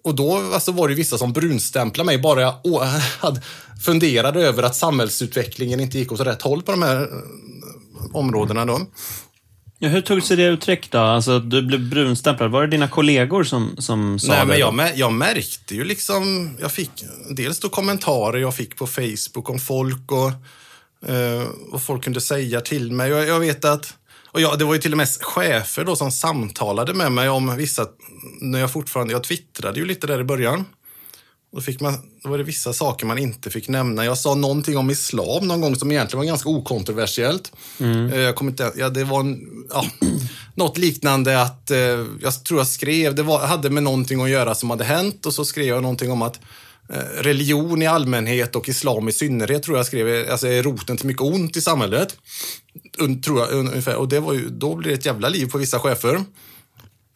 och 0.05 0.15
då 0.15 0.37
alltså, 0.55 0.73
var 0.73 0.89
det 0.89 0.95
vissa 0.95 1.19
som 1.19 1.33
brunstämplade 1.33 2.07
mig 2.07 2.19
bara 2.19 2.41
jag 2.41 2.55
å- 2.65 2.83
hade 3.19 3.41
funderade 3.85 4.41
över 4.41 4.63
att 4.63 4.77
samhällsutvecklingen 4.77 5.81
inte 5.81 5.99
gick 5.99 6.13
åt 6.13 6.21
rätt 6.21 6.43
håll 6.43 6.63
på 6.63 6.71
de 6.73 6.83
här 6.83 7.01
eh, 7.03 8.17
områdena. 8.17 8.65
Då. 8.65 8.81
Ja, 9.79 9.89
hur 9.89 10.01
tog 10.01 10.23
sig 10.23 10.37
det 10.37 10.45
uttryck 10.45 10.91
då? 10.91 10.99
Alltså, 10.99 11.39
du 11.39 11.63
blev 11.63 11.91
brunstämplad. 11.91 12.51
Var 12.51 12.63
det 12.63 12.67
dina 12.67 12.89
kollegor 12.89 13.45
som, 13.45 13.77
som 13.79 14.19
sa 14.19 14.33
Nej, 14.33 14.47
men 14.47 14.59
jag, 14.59 14.97
jag 14.99 15.13
märkte 15.13 15.75
ju 15.75 15.85
liksom, 15.85 16.57
jag 16.61 16.73
fick 16.73 16.91
dels 17.31 17.61
då 17.61 17.69
kommentarer 17.69 18.39
jag 18.39 18.55
fick 18.55 18.77
på 18.77 18.87
Facebook 18.87 19.51
om 19.51 19.59
folk 19.59 20.13
och 20.13 20.29
eh, 21.11 21.43
vad 21.59 21.83
folk 21.83 22.05
kunde 22.05 22.21
säga 22.21 22.61
till 22.61 22.93
mig. 22.93 23.11
Jag, 23.11 23.27
jag 23.29 23.41
vet 23.41 23.65
att, 23.65 23.95
och 24.27 24.41
jag, 24.41 24.59
det 24.59 24.65
var 24.65 24.75
ju 24.75 24.81
till 24.81 24.93
och 24.93 24.99
med 24.99 25.09
chefer 25.09 25.85
då 25.85 25.97
som 25.97 26.11
samtalade 26.11 26.95
med 26.95 27.13
mig 27.13 27.29
om 27.29 27.57
vissa, 27.57 27.87
när 28.41 28.59
jag 28.59 28.73
fortfarande, 28.73 29.13
jag 29.13 29.25
twittrade 29.25 29.81
ju 29.81 29.87
lite 29.87 30.07
där 30.07 30.21
i 30.21 30.25
början. 30.25 30.65
Då, 31.53 31.61
fick 31.61 31.81
man, 31.81 31.95
då 32.23 32.29
var 32.29 32.39
det 32.39 32.45
vissa 32.45 32.73
saker 32.73 33.07
man 33.07 33.19
inte 33.19 33.51
fick 33.51 33.69
nämna. 33.69 34.05
Jag 34.05 34.19
sa 34.19 34.35
någonting 34.35 34.77
om 34.77 34.91
islam 34.91 35.49
någon 35.49 35.61
gång 35.61 35.77
som 35.77 35.93
egentligen 35.93 36.19
var 36.19 36.27
ganska 36.27 36.49
okontroversiellt. 36.49 37.53
Eh, 38.13 38.21
Jag 38.21 38.35
kommer 38.37 38.51
inte, 38.51 38.73
ja, 38.77 38.89
det 38.89 39.05
var 39.05 39.21
en, 39.21 39.41
ja, 39.71 39.87
något 40.55 40.79
liknande 40.79 41.43
att, 41.43 41.71
eh, 41.71 41.79
jag 42.23 42.45
tror 42.45 42.61
jag 42.61 42.67
skrev, 42.67 43.15
det 43.15 43.23
var, 43.23 43.47
hade 43.47 43.71
med 43.71 43.83
någonting 43.83 44.23
att 44.23 44.31
göra 44.31 44.55
som 44.55 44.71
hade 44.71 44.85
hänt 44.85 45.27
och 45.27 45.35
så 45.35 45.45
skrev 45.45 45.67
jag 45.67 45.83
någonting 45.83 46.11
om 46.11 46.23
att 46.23 46.41
eh, 46.89 47.23
religion 47.23 47.83
i 47.83 47.87
allmänhet 47.87 48.57
och 48.57 48.69
islam 48.69 49.09
i 49.09 49.13
synnerhet 49.13 49.63
tror 49.63 49.77
jag 49.77 49.87
skrev, 49.87 50.31
alltså 50.31 50.47
är 50.47 50.63
roten 50.63 50.97
till 50.97 51.07
mycket 51.07 51.23
ont 51.23 51.57
i 51.57 51.61
samhället. 51.61 52.17
Un, 52.99 53.23
tror 53.23 53.41
jag, 53.41 53.51
un, 53.53 53.69
ungefär. 53.69 53.97
Och 53.97 54.09
det 54.09 54.21
var 54.21 54.33
ju, 54.33 54.49
då 54.49 54.75
blev 54.75 54.93
det 54.93 54.99
ett 54.99 55.07
jävla 55.07 55.29
liv 55.29 55.47
på 55.51 55.59
vissa 55.59 55.79
chefer. 55.79 56.25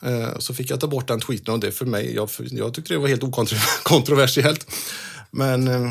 Eh, 0.02 0.38
så 0.38 0.54
fick 0.54 0.70
jag 0.70 0.80
ta 0.80 0.86
bort 0.86 1.08
den 1.08 1.20
tweeten 1.20 1.54
och 1.54 1.60
det 1.60 1.72
för 1.72 1.86
mig, 1.86 2.14
jag, 2.14 2.28
jag 2.38 2.74
tyckte 2.74 2.94
det 2.94 2.98
var 2.98 3.08
helt 3.08 3.22
okontroversiellt. 3.22 4.66
Men 5.30 5.68
eh, 5.68 5.90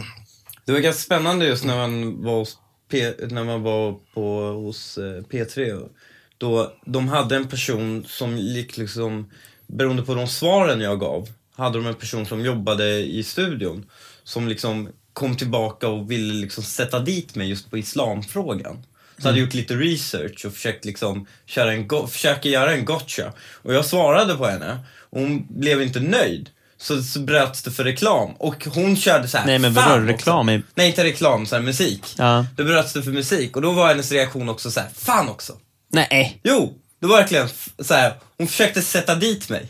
Det 0.65 0.71
var 0.71 0.79
ganska 0.79 1.01
spännande 1.01 1.45
just 1.45 1.63
när 1.65 1.77
man 1.77 2.23
var 2.23 2.37
hos, 2.39 2.57
P, 2.91 3.13
när 3.29 3.43
man 3.43 3.63
var 3.63 3.95
på, 4.13 4.41
hos 4.41 4.97
eh, 4.97 5.23
P3. 5.23 5.89
Då 6.37 6.73
de 6.85 7.07
hade 7.07 7.35
en 7.35 7.47
person 7.47 8.05
som 8.07 8.37
gick 8.37 8.77
liksom, 8.77 9.31
beroende 9.67 10.03
på 10.03 10.15
de 10.15 10.27
svaren 10.27 10.81
jag 10.81 10.99
gav, 10.99 11.29
hade 11.55 11.77
de 11.77 11.87
en 11.87 11.95
person 11.95 12.25
som 12.25 12.41
jobbade 12.41 12.99
i 12.99 13.23
studion. 13.23 13.85
Som 14.23 14.47
liksom 14.47 14.89
kom 15.13 15.37
tillbaka 15.37 15.87
och 15.87 16.11
ville 16.11 16.33
liksom 16.33 16.63
sätta 16.63 16.99
dit 16.99 17.35
mig 17.35 17.49
just 17.49 17.69
på 17.69 17.77
islamfrågan. 17.77 18.77
Så 19.21 19.27
hade 19.27 19.39
gjort 19.39 19.53
lite 19.53 19.75
research 19.75 20.45
och 20.45 20.53
försökt 20.53 20.85
liksom 20.85 21.27
köra 21.45 21.71
en 21.73 21.88
go- 21.88 22.07
försöka 22.07 22.49
göra 22.49 22.73
en 22.73 22.85
gotcha. 22.85 23.33
Och 23.63 23.73
jag 23.73 23.85
svarade 23.85 24.35
på 24.35 24.45
henne 24.47 24.79
och 25.09 25.19
hon 25.21 25.45
blev 25.49 25.81
inte 25.81 25.99
nöjd. 25.99 26.49
Så, 26.77 27.03
så 27.03 27.19
bröts 27.19 27.63
det 27.63 27.71
för 27.71 27.83
reklam. 27.83 28.31
Och 28.38 28.65
hon 28.65 28.97
körde 28.97 29.27
så 29.27 29.38
här. 29.38 29.45
Nej, 29.45 29.59
men 29.59 29.73
"Fan 29.75 29.89
vadå, 29.89 30.01
också." 30.01 30.11
reklam 30.13 30.49
i- 30.49 30.61
Nej, 30.75 30.88
inte 30.88 31.03
reklam, 31.03 31.45
så 31.45 31.55
här, 31.55 31.61
musik. 31.63 32.03
Ja. 32.17 32.45
Då 32.57 32.63
bröts 32.63 32.93
det 32.93 33.03
för 33.03 33.11
musik. 33.11 33.55
Och 33.55 33.61
då 33.61 33.71
var 33.71 33.88
hennes 33.88 34.11
reaktion 34.11 34.49
också 34.49 34.71
så 34.71 34.79
här, 34.79 34.89
fan 34.95 35.29
också. 35.29 35.53
Nej. 35.91 36.39
Jo, 36.43 36.73
det 37.01 37.07
var 37.07 37.17
verkligen 37.17 37.47
så 37.79 37.93
här, 37.93 38.13
hon 38.38 38.47
försökte 38.47 38.81
sätta 38.81 39.15
dit 39.15 39.49
mig. 39.49 39.67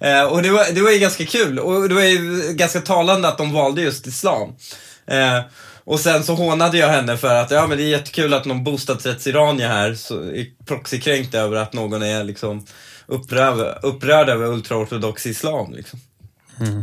Eh, 0.00 0.22
och 0.22 0.42
det 0.42 0.50
var, 0.50 0.72
det 0.74 0.80
var 0.80 0.90
ju 0.90 0.98
ganska 0.98 1.24
kul. 1.26 1.58
Och 1.58 1.88
det 1.88 1.94
var 1.94 2.02
ju 2.02 2.52
ganska 2.52 2.80
talande 2.80 3.28
att 3.28 3.38
de 3.38 3.52
valde 3.52 3.82
just 3.82 4.06
islam. 4.06 4.54
Eh, 5.06 5.40
och 5.84 6.00
sen 6.00 6.24
så 6.24 6.34
hånade 6.34 6.78
jag 6.78 6.88
henne 6.88 7.16
för 7.16 7.34
att, 7.34 7.50
ja 7.50 7.66
men 7.66 7.78
det 7.78 7.84
är 7.84 7.88
jättekul 7.88 8.34
att 8.34 8.44
någon 8.44 8.64
bostadsrättsiranier 8.64 9.68
här 9.68 9.94
så 9.94 10.20
är 10.22 10.46
proxykränkt 10.66 11.34
över 11.34 11.56
att 11.56 11.72
någon 11.72 12.02
är 12.02 12.24
liksom 12.24 12.66
upprörd, 13.06 13.78
upprörd 13.82 14.28
över 14.28 14.46
ultraortodox 14.46 15.26
islam. 15.26 15.72
Liksom. 15.74 16.00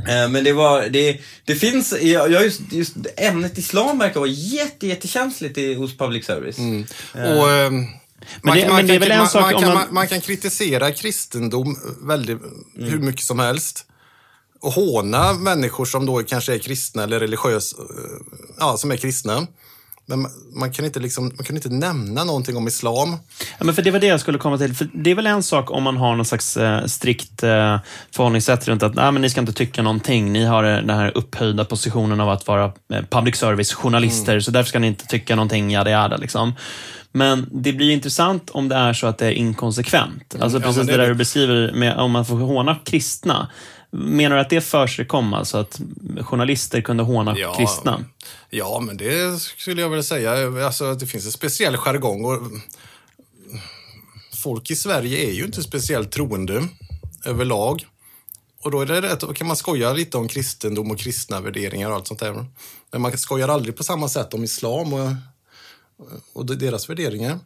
Eh, 0.07 0.29
Men 0.29 0.43
det 0.43 0.53
var, 0.53 0.81
det, 0.89 1.19
det 1.45 1.55
finns, 1.55 1.93
jag, 2.01 2.31
just, 2.31 2.61
just 2.71 2.95
ämnet 3.17 3.57
islam 3.57 3.99
verkar 3.99 4.19
vara 4.19 4.29
jätte, 4.29 4.87
jättekänsligt 4.87 5.57
i, 5.57 5.73
hos 5.73 5.97
public 5.97 6.25
service. 6.25 6.57
Och, 7.13 7.51
eh, 7.51 7.71
man, 7.71 8.57
det- 8.57 8.67
man, 8.67 8.75
men 8.75 8.87
det 8.87 8.93
är 8.93 8.99
kan, 8.99 8.99
väl 8.99 9.11
en 9.11 9.17
man, 9.17 9.29
sak 9.29 9.41
man, 9.41 9.55
om 9.55 9.61
kan, 9.61 9.69
man- 9.73 9.77
man, 9.77 9.93
man 9.93 10.07
kan 10.07 10.21
kritisera 10.21 10.91
kristendom 10.91 11.75
väldigt, 12.01 12.37
hur 12.75 12.99
mycket 12.99 13.25
som 13.25 13.39
helst. 13.39 13.85
Och 14.61 14.71
håna 14.71 15.33
människor 15.33 15.85
som 15.85 16.05
då 16.05 16.23
kanske 16.23 16.53
är 16.53 16.59
kristna 16.59 17.03
eller 17.03 17.19
religiösa, 17.19 17.77
eh, 17.81 17.85
ja, 18.59 18.77
som 18.77 18.91
är 18.91 18.97
kristna. 18.97 19.47
Men 20.09 20.27
man, 20.53 20.71
kan 20.71 20.85
inte 20.85 20.99
liksom, 20.99 21.23
man 21.25 21.45
kan 21.45 21.55
inte 21.55 21.69
nämna 21.69 22.23
någonting 22.23 22.57
om 22.57 22.67
islam. 22.67 23.17
Ja, 23.57 23.65
men 23.65 23.75
för 23.75 23.81
det 23.81 23.91
var 23.91 23.99
det 23.99 24.07
jag 24.07 24.19
skulle 24.19 24.37
komma 24.37 24.57
till. 24.57 24.75
För 24.75 24.89
det 24.93 25.11
är 25.11 25.15
väl 25.15 25.27
en 25.27 25.43
sak 25.43 25.71
om 25.71 25.83
man 25.83 25.97
har 25.97 26.15
någon 26.15 26.25
slags 26.25 26.57
eh, 26.57 26.85
strikt 26.85 27.43
eh, 27.43 27.77
förhållningssätt 28.11 28.67
runt 28.67 28.83
att 28.83 28.95
nej, 28.95 29.11
men 29.11 29.21
ni 29.21 29.29
ska 29.29 29.39
inte 29.39 29.53
tycka 29.53 29.81
någonting. 29.81 30.33
Ni 30.33 30.45
har 30.45 30.63
eh, 30.63 30.75
den 30.75 30.89
här 30.89 31.17
upphöjda 31.17 31.65
positionen 31.65 32.19
av 32.19 32.29
att 32.29 32.47
vara 32.47 32.65
eh, 32.65 33.03
public 33.09 33.35
service-journalister, 33.35 34.39
så 34.39 34.51
därför 34.51 34.69
ska 34.69 34.79
ni 34.79 34.87
inte 34.87 35.05
tycka 35.05 35.35
någonting, 35.35 35.71
jada 35.71 35.91
jada. 35.91 36.17
Liksom. 36.17 36.53
Men 37.11 37.49
det 37.51 37.73
blir 37.73 37.89
intressant 37.91 38.49
om 38.49 38.69
det 38.69 38.75
är 38.75 38.93
så 38.93 39.07
att 39.07 39.17
det 39.17 39.25
är 39.27 39.31
inkonsekvent. 39.31 40.35
Alltså 40.39 40.57
Ja, 40.57 40.61
precis 40.61 40.77
men 40.77 40.85
det, 40.85 40.91
det 40.91 40.95
är 40.95 41.01
där 41.01 41.09
du 41.09 41.15
beskriver 41.15 41.71
med 41.71 41.97
om 41.97 42.11
man 42.11 42.25
får 42.25 42.35
håna 42.35 42.75
kristna. 42.85 43.47
Menar 43.91 44.35
du 44.35 44.41
att 44.41 44.49
det 44.49 44.61
förekom, 44.61 45.33
alltså 45.33 45.57
att 45.57 45.81
journalister 46.21 46.81
kunde 46.81 47.03
håna 47.03 47.35
kristna? 47.57 48.05
Ja, 48.49 48.79
men 48.79 48.97
det 48.97 49.41
skulle 49.41 49.81
jag 49.81 49.89
väl 49.89 50.03
säga. 50.03 50.65
Alltså, 50.65 50.93
det 50.93 51.05
finns 51.05 51.25
en 51.25 51.31
speciell 51.31 51.77
jargong. 51.77 52.25
Och 52.25 52.41
folk 54.43 54.71
i 54.71 54.75
Sverige 54.75 55.29
är 55.29 55.31
ju 55.31 55.45
inte 55.45 55.63
speciellt 55.63 56.11
troende 56.11 56.67
överlag. 57.25 57.85
Och 58.63 58.71
då 58.71 58.81
är 58.81 58.85
det 58.85 59.01
rätt, 59.01 59.35
kan 59.35 59.47
man 59.47 59.55
skoja 59.55 59.93
lite 59.93 60.17
om 60.17 60.27
kristendom 60.27 60.91
och 60.91 60.99
kristna 60.99 61.41
värderingar 61.41 61.89
och 61.89 61.95
allt 61.95 62.07
sånt 62.07 62.19
där. 62.19 62.45
Men 62.91 63.01
man 63.01 63.17
skojar 63.17 63.47
aldrig 63.47 63.77
på 63.77 63.83
samma 63.83 64.09
sätt 64.09 64.33
om 64.33 64.43
islam 64.43 64.93
och, 64.93 65.11
och 66.33 66.45
deras 66.45 66.89
värderingar. 66.89 67.39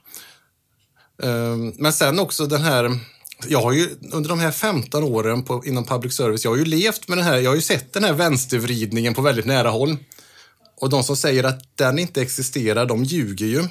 Ehm, 1.23 1.73
Men 1.77 1.93
sen 1.93 2.19
också 2.19 2.45
den 2.45 2.61
här... 2.61 2.99
Jag 3.47 3.61
har 3.61 3.71
ju 3.71 3.89
under 4.11 4.29
de 4.29 4.39
här 4.39 4.51
15 4.51 5.03
åren 5.03 5.43
på, 5.43 5.65
inom 5.65 5.85
public 5.85 6.15
service, 6.15 6.43
jag 6.43 6.51
har 6.51 6.57
ju 6.57 6.65
levt 6.65 7.07
med 7.07 7.17
den 7.17 7.25
här, 7.25 7.37
jag 7.37 7.51
har 7.51 7.55
ju 7.55 7.61
sett 7.61 7.93
den 7.93 8.03
här 8.03 8.13
vänstervridningen 8.13 9.13
på 9.13 9.21
väldigt 9.21 9.45
nära 9.45 9.69
håll. 9.69 9.97
Och 10.79 10.89
de 10.89 11.03
som 11.03 11.17
säger 11.17 11.43
att 11.43 11.77
den 11.77 11.99
inte 11.99 12.21
existerar, 12.21 12.85
de 12.85 13.03
ljuger 13.03 13.45
ju. 13.45 13.63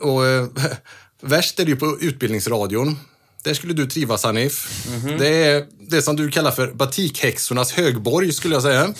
Och 0.00 0.26
eh, 0.26 0.46
värst 1.20 1.60
är 1.60 1.64
det 1.64 1.70
ju 1.70 1.76
på 1.76 1.98
Utbildningsradion. 2.00 2.98
Där 3.42 3.54
skulle 3.54 3.72
du 3.72 3.86
trivas 3.86 4.24
Hanif. 4.24 4.86
Det 5.18 5.28
är 5.28 5.66
det 5.80 6.02
som 6.02 6.16
du 6.16 6.30
kallar 6.30 6.50
för 6.50 6.72
batikhäxornas 6.72 7.72
högborg 7.72 8.32
skulle 8.32 8.54
jag 8.54 8.62
säga. 8.62 8.94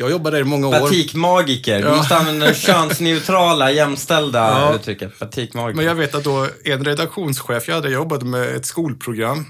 Jag 0.00 0.10
jobbade 0.10 0.36
där 0.36 0.40
i 0.40 0.44
många 0.44 0.68
år. 0.68 0.72
Batikmagiker. 0.80 1.78
Du 1.82 1.88
Ja. 1.88 1.96
måste 1.96 2.16
använda 2.16 2.46
det 2.46 2.54
könsneutrala, 2.66 3.70
jämställda 3.72 4.38
Ja. 4.38 4.74
uttrycket. 4.74 5.18
Batikmagiker. 5.18 5.76
Men 5.76 5.84
jag 5.86 5.94
vet 5.94 6.14
att 6.14 6.24
då 6.24 6.48
en 6.64 6.84
redaktionschef 6.84 7.68
jag 7.68 7.74
hade 7.74 7.90
jobbade 7.90 8.24
med 8.24 8.56
ett 8.56 8.66
skolprogram. 8.66 9.46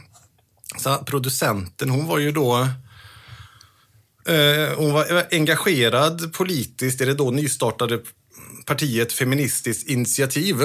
Så 0.79 0.97
producenten, 0.97 1.91
hon 1.91 2.07
var 2.07 2.19
ju 2.19 2.33
då 2.33 2.59
eh, 4.29 4.77
hon 4.77 4.93
var 4.93 5.27
engagerad 5.31 6.33
politiskt 6.33 7.01
i 7.01 7.05
det 7.05 7.15
då 7.15 7.31
nystartade 7.31 7.99
partiet 8.67 9.13
Feministiskt 9.13 9.89
initiativ. 9.89 10.63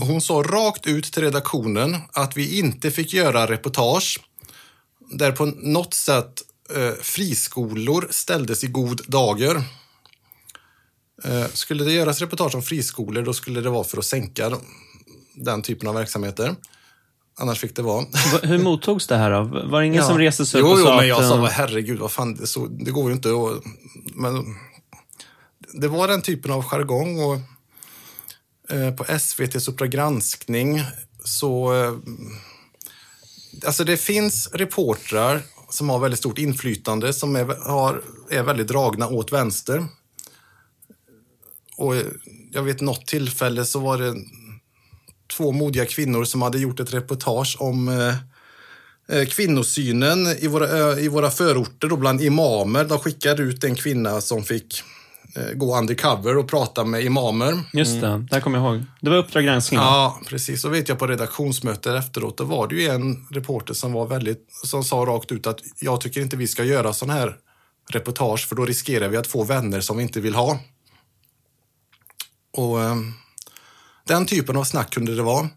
Och 0.00 0.06
Hon 0.06 0.20
sa 0.20 0.34
rakt 0.34 0.86
ut 0.86 1.04
till 1.12 1.22
redaktionen 1.22 1.96
att 2.12 2.36
vi 2.36 2.58
inte 2.58 2.90
fick 2.90 3.12
göra 3.12 3.46
reportage 3.46 4.20
där 5.10 5.32
på 5.32 5.44
något 5.46 5.94
sätt 5.94 6.42
friskolor 7.02 8.06
ställdes 8.10 8.64
i 8.64 8.66
god 8.66 9.00
dager. 9.06 9.62
Eh, 11.24 11.46
skulle 11.52 11.84
det 11.84 11.92
göras 11.92 12.20
reportage 12.20 12.54
om 12.54 12.62
friskolor 12.62 13.22
då 13.22 13.32
skulle 13.32 13.60
det 13.60 13.70
vara 13.70 13.84
för 13.84 13.98
att 13.98 14.04
sänka 14.04 14.48
de- 14.48 14.60
den 15.34 15.62
typen 15.62 15.88
av 15.88 15.94
verksamheter. 15.94 16.54
Annars 17.38 17.58
fick 17.58 17.76
det 17.76 17.82
vara. 17.82 18.00
Va- 18.32 18.38
Hur 18.42 18.58
mottogs 18.58 19.06
det 19.06 19.16
här 19.16 19.30
då? 19.30 19.42
Var 19.70 19.80
det 19.80 19.86
ingen 19.86 20.02
Ja. 20.02 20.08
som 20.08 20.18
reste 20.18 20.46
sig 20.46 20.60
upp 20.60 20.66
jo, 20.66 20.72
och 20.72 20.78
jo, 20.78 20.84
sa 20.86 20.96
men 20.96 21.08
jag 21.08 21.20
att... 21.22 21.28
sa, 21.28 21.38
eh, 21.46 21.50
herregud, 21.52 21.98
vad 21.98 22.12
fan, 22.12 22.34
det, 22.34 22.46
så, 22.46 22.66
det 22.66 22.90
går 22.90 23.08
ju 23.10 23.14
inte 23.16 23.28
att... 23.28 23.62
Men 24.14 24.56
det 25.72 25.88
var 25.88 26.08
den 26.08 26.22
typen 26.22 26.50
av 26.50 26.62
jargong 26.62 27.20
och 27.20 27.38
eh, 28.76 28.94
på 28.94 29.04
SVTs 29.04 29.68
Uppdrag 29.68 29.90
granskning 29.90 30.82
så... 31.24 31.74
Eh, 31.84 31.94
alltså 33.66 33.84
det 33.84 33.96
finns 33.96 34.48
reportrar 34.52 35.42
som 35.74 35.88
har 35.88 35.98
väldigt 35.98 36.18
stort 36.18 36.38
inflytande 36.38 37.12
som 37.12 37.36
är, 37.36 37.44
har, 37.44 38.02
är 38.30 38.42
väldigt 38.42 38.68
dragna 38.68 39.08
åt 39.08 39.32
vänster. 39.32 39.86
Och 41.76 41.94
jag 42.50 42.62
vet 42.62 42.80
något 42.80 43.06
tillfälle 43.06 43.64
så 43.64 43.78
var 43.78 43.98
det 43.98 44.14
två 45.36 45.52
modiga 45.52 45.86
kvinnor 45.86 46.24
som 46.24 46.42
hade 46.42 46.58
gjort 46.58 46.80
ett 46.80 46.94
reportage 46.94 47.56
om 47.60 47.88
eh, 47.88 48.14
eh 49.18 49.26
kvinnosynen 49.26 50.26
i 50.26 50.46
våra, 50.46 50.68
ö- 50.68 50.98
i 50.98 51.08
våra 51.08 51.30
förorter 51.30 51.88
då 51.88 51.96
bland 51.96 52.22
imamer. 52.22 52.84
De 52.84 52.98
skickade 52.98 53.42
ut 53.42 53.64
en 53.64 53.74
kvinna 53.74 54.20
som 54.20 54.44
fick 54.44 54.82
gå 55.54 55.78
undercover 55.78 56.36
och 56.36 56.48
prata 56.48 56.84
med 56.84 57.04
imamer. 57.04 57.60
Just 57.72 58.00
det, 58.00 58.26
det 58.30 58.34
här 58.34 58.40
kommer 58.40 58.58
jag 58.58 58.74
ihåg. 58.74 58.84
Det 59.00 59.10
var 59.10 59.16
Uppdrag 59.16 59.44
granskning. 59.44 59.80
Ja, 59.80 60.20
precis. 60.28 60.62
Så 60.62 60.68
vet 60.68 60.88
jag 60.88 60.98
på 60.98 61.06
redaktionsmötet 61.06 61.94
efteråt, 61.94 62.38
då 62.38 62.44
var 62.44 62.68
det 62.68 62.74
ju 62.74 62.88
en 62.88 63.26
reporter 63.30 63.74
som 63.74 63.92
var 63.92 64.06
väldigt, 64.06 64.48
som 64.64 64.84
sa 64.84 64.96
rakt 64.96 65.32
ut 65.32 65.46
att 65.46 65.60
jag 65.80 66.00
tycker 66.00 66.20
inte 66.20 66.36
vi 66.36 66.46
ska 66.46 66.64
göra 66.64 66.92
sån 66.92 67.10
här 67.10 67.36
reportage 67.90 68.48
för 68.48 68.56
då 68.56 68.64
riskerar 68.64 69.08
vi 69.08 69.16
att 69.16 69.26
få 69.26 69.44
vänner 69.44 69.80
som 69.80 69.96
vi 69.96 70.02
inte 70.02 70.20
vill 70.20 70.34
ha. 70.34 70.58
Och 72.56 72.82
eh, 72.82 72.96
den 74.06 74.26
typen 74.26 74.56
av 74.56 74.64
snack 74.64 74.90
kunde 74.90 75.16
det 75.16 75.22
vara. 75.22 75.48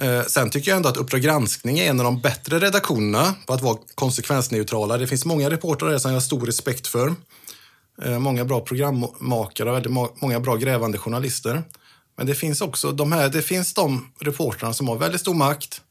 Eh, 0.00 0.22
sen 0.22 0.50
tycker 0.50 0.70
jag 0.70 0.76
ändå 0.76 0.88
att 0.88 0.96
Uppdrag 0.96 1.20
granskning 1.20 1.78
är 1.78 1.90
en 1.90 2.00
av 2.00 2.04
de 2.04 2.20
bättre 2.20 2.58
redaktionerna 2.58 3.34
på 3.46 3.52
att 3.52 3.62
vara 3.62 3.78
konsekvensneutrala. 3.94 4.98
Det 4.98 5.06
finns 5.06 5.24
många 5.24 5.50
reportrar 5.50 5.90
där 5.90 5.98
som 5.98 6.10
jag 6.10 6.16
har 6.16 6.20
stor 6.20 6.46
respekt 6.46 6.86
för. 6.86 7.14
Eh, 8.02 8.18
många 8.18 8.44
bra 8.44 8.60
programmakare 8.60 9.70
och 9.70 9.76
väldigt 9.76 9.92
många 10.22 10.40
bra 10.40 10.56
grävande 10.56 10.98
journalister. 10.98 11.62
Men 12.16 12.26
det 12.26 12.34
finns 12.34 12.60
också 12.60 12.92
de 12.92 13.12
här, 13.12 13.28
det 13.28 13.42
finns 13.42 13.74
de 13.74 14.12
reportrarna 14.18 14.74
som 14.74 14.88
har 14.88 14.96
väldigt 14.96 15.20
stor 15.20 15.34
makt 15.34 15.82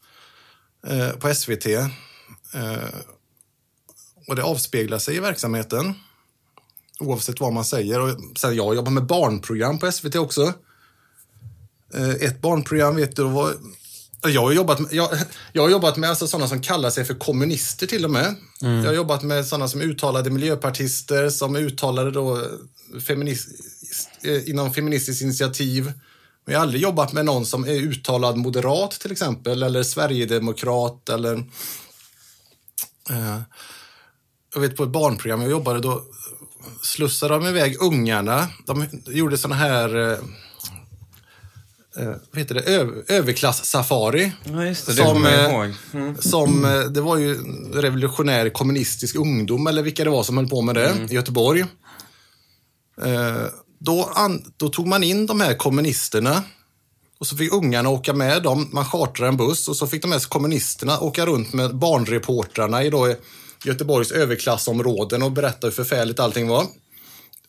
eh, 0.87 1.09
på 1.09 1.33
SVT. 1.33 1.65
Eh, 1.65 1.89
och 4.27 4.35
det 4.35 4.43
avspeglar 4.43 4.99
sig 4.99 5.15
i 5.15 5.19
verksamheten. 5.19 5.93
Oavsett 6.99 7.39
vad 7.39 7.53
man 7.53 7.65
säger. 7.65 7.99
Och 7.99 8.09
sen 8.37 8.55
jag 8.55 8.75
jobbar 8.75 8.91
med 8.91 9.05
barnprogram 9.05 9.79
på 9.79 9.91
SVT 9.91 10.15
också. 10.15 10.53
Eh, 11.93 12.09
ett 12.09 12.41
barnprogram 12.41 12.95
vet 12.95 13.15
du 13.15 13.23
var 13.23 13.53
jag 14.23 14.41
har 14.41 14.51
jobbat 14.51 14.79
med, 14.79 14.93
jag, 14.93 15.09
jag 15.53 15.61
har 15.61 15.69
jobbat 15.69 15.97
med 15.97 16.09
alltså 16.09 16.27
sådana 16.27 16.47
som 16.47 16.61
kallar 16.61 16.89
sig 16.89 17.05
för 17.05 17.13
kommunister 17.13 17.88
till 17.88 18.05
och 18.05 18.11
med. 18.11 18.35
Jag 18.59 18.85
har 18.85 18.93
jobbat 18.93 19.23
med 19.23 19.45
sådana 19.45 19.67
som 19.67 19.81
uttalade 19.81 20.29
miljöpartister, 20.29 21.29
som 21.29 21.55
uttalade 21.55 22.11
då 22.11 22.41
feminist, 23.07 23.47
eh, 24.23 24.49
inom 24.49 24.73
Feministiskt 24.73 25.21
initiativ. 25.21 25.83
Men 26.45 26.53
jag 26.53 26.59
har 26.59 26.63
aldrig 26.63 26.81
jobbat 26.81 27.13
med 27.13 27.25
någon 27.25 27.45
som 27.45 27.63
är 27.63 27.73
uttalad 27.73 28.38
moderat 28.38 28.91
till 28.91 29.11
exempel, 29.11 29.63
eller 29.63 29.83
sverigedemokrat 29.83 31.09
eller... 31.09 31.38
Eh, 33.09 33.41
jag 34.53 34.61
vet 34.61 34.75
på 34.75 34.83
ett 34.83 34.89
barnprogram 34.89 35.41
jag 35.41 35.51
jobbade 35.51 35.79
då 35.79 36.03
slussade 36.81 37.33
de 37.33 37.47
iväg 37.47 37.77
ungarna. 37.81 38.47
De 38.65 38.88
gjorde 39.05 39.38
såna 39.38 39.55
här 39.55 40.11
eh, 40.11 40.17
eh, 41.98 42.43
det? 42.48 42.63
Ö- 42.65 43.03
överklass-safari. 43.08 44.31
Ja, 44.43 44.51
det. 44.51 44.69
Det 44.69 44.75
Som, 44.75 45.24
jag 45.25 45.65
eh. 45.65 45.72
Mm. 45.93 46.17
Som, 46.17 46.65
eh, 46.65 46.79
det 46.79 47.01
var 47.01 47.17
ju 47.17 47.38
revolutionär 47.74 48.50
kommunistisk 48.50 49.15
ungdom, 49.15 49.67
eller 49.67 49.84
vilka 49.84 50.03
det 50.03 50.10
var 50.10 50.24
som 50.24 50.38
höll 50.38 50.50
på 50.50 50.62
med 50.62 50.75
det, 50.75 51.08
i 51.10 51.13
Göteborg. 51.13 51.65
Eh, 53.01 53.46
då, 53.79 54.12
an, 54.15 54.53
då 54.58 54.69
tog 54.69 54.88
man 54.88 55.03
in 55.03 55.25
de 55.25 55.41
här 55.41 55.53
kommunisterna 55.53 56.43
och 57.19 57.27
så 57.27 57.38
fick 57.38 57.53
ungarna 57.53 57.89
åka 57.89 58.13
med 58.13 58.43
dem. 58.43 58.69
Man 58.74 58.86
chartrade 58.86 59.29
en 59.29 59.38
buss 59.38 59.67
och 59.67 59.75
så 59.75 59.88
fick 59.88 60.01
de 60.01 60.12
här 60.12 60.29
kommunisterna 60.29 61.00
åka 61.00 61.25
runt 61.25 61.53
med 61.53 61.75
barnreportrarna 61.75 62.84
i 62.84 62.89
då 62.89 63.15
Göteborgs 63.65 64.12
överklassområden 64.12 65.24
och 65.24 65.31
berätta 65.31 65.67
hur 65.67 65.72
förfärligt 65.72 66.19
allting 66.19 66.48
var. 66.48 66.65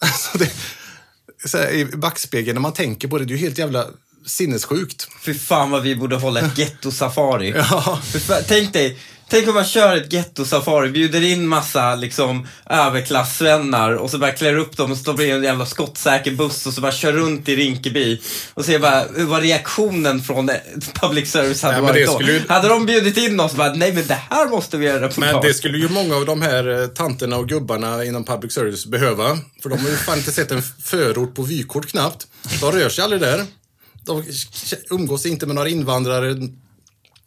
Alltså 0.02 0.38
det, 0.38 1.58
här, 1.58 1.70
I 1.70 1.84
backspegeln 1.84 2.54
när 2.54 2.60
man 2.60 2.72
tänker 2.72 3.08
på 3.08 3.18
det, 3.18 3.24
det 3.24 3.32
är 3.32 3.36
ju 3.36 3.44
helt 3.44 3.58
jävla 3.58 3.86
sinnessjukt. 4.26 5.08
Fy 5.22 5.34
fan 5.34 5.70
vad 5.70 5.82
vi 5.82 5.96
borde 5.96 6.16
hålla 6.16 6.40
ett 6.40 6.58
getto-safari. 6.58 7.54
Ja. 7.56 8.00
Fan, 8.26 8.42
Tänk 8.48 8.72
dig, 8.72 8.98
tänk 9.28 9.48
om 9.48 9.54
man 9.54 9.64
kör 9.64 9.96
ett 9.96 10.12
getto-safari, 10.12 10.90
bjuder 10.90 11.22
in 11.22 11.46
massa 11.48 11.94
liksom 11.94 12.46
överklassvänner 12.70 13.94
och 13.96 14.10
så 14.10 14.18
bara 14.18 14.32
klär 14.32 14.56
upp 14.56 14.76
dem 14.76 14.92
och 14.92 14.98
stoppar 14.98 15.22
in 15.22 15.30
en 15.34 15.42
jävla 15.42 15.66
skottsäker 15.66 16.30
buss 16.30 16.66
och 16.66 16.72
så 16.72 16.80
bara 16.80 16.92
kör 16.92 17.12
runt 17.12 17.48
i 17.48 17.56
Rinkeby 17.56 18.20
och 18.54 18.64
ser 18.64 18.78
bara 18.78 19.04
hur 19.16 19.24
var 19.24 19.40
reaktionen 19.40 20.22
från 20.22 20.50
public 21.00 21.30
service 21.32 21.62
hade 21.62 21.74
men 21.76 21.84
varit 21.84 22.06
då. 22.06 22.22
ju- 22.22 22.42
Hade 22.48 22.68
de 22.68 22.86
bjudit 22.86 23.16
in 23.16 23.40
oss 23.40 23.54
bara, 23.54 23.72
nej 23.74 23.92
men 23.92 24.06
det 24.06 24.18
här 24.30 24.46
måste 24.48 24.76
vi 24.76 24.86
göra 24.86 24.96
reportage. 25.02 25.32
Men 25.34 25.42
det 25.42 25.54
skulle 25.54 25.78
ju 25.78 25.88
många 25.88 26.16
av 26.16 26.26
de 26.26 26.42
här 26.42 26.82
eh, 26.82 26.86
tanterna 26.88 27.36
och 27.36 27.48
gubbarna 27.48 28.04
inom 28.04 28.24
public 28.24 28.52
service 28.52 28.86
behöva. 28.86 29.38
För 29.62 29.68
de 29.70 29.78
har 29.80 29.88
ju 29.90 29.96
fan 29.96 30.18
inte 30.18 30.32
sett 30.32 30.50
en 30.50 30.62
förort 30.82 31.34
på 31.34 31.42
vykort 31.42 31.86
knappt. 31.90 32.26
De 32.60 32.72
rör 32.72 32.88
sig 32.88 33.04
aldrig 33.04 33.22
där. 33.22 33.44
De 34.06 34.24
umgås 34.90 35.26
inte 35.26 35.46
med 35.46 35.54
några 35.54 35.68
invandrare. 35.68 36.36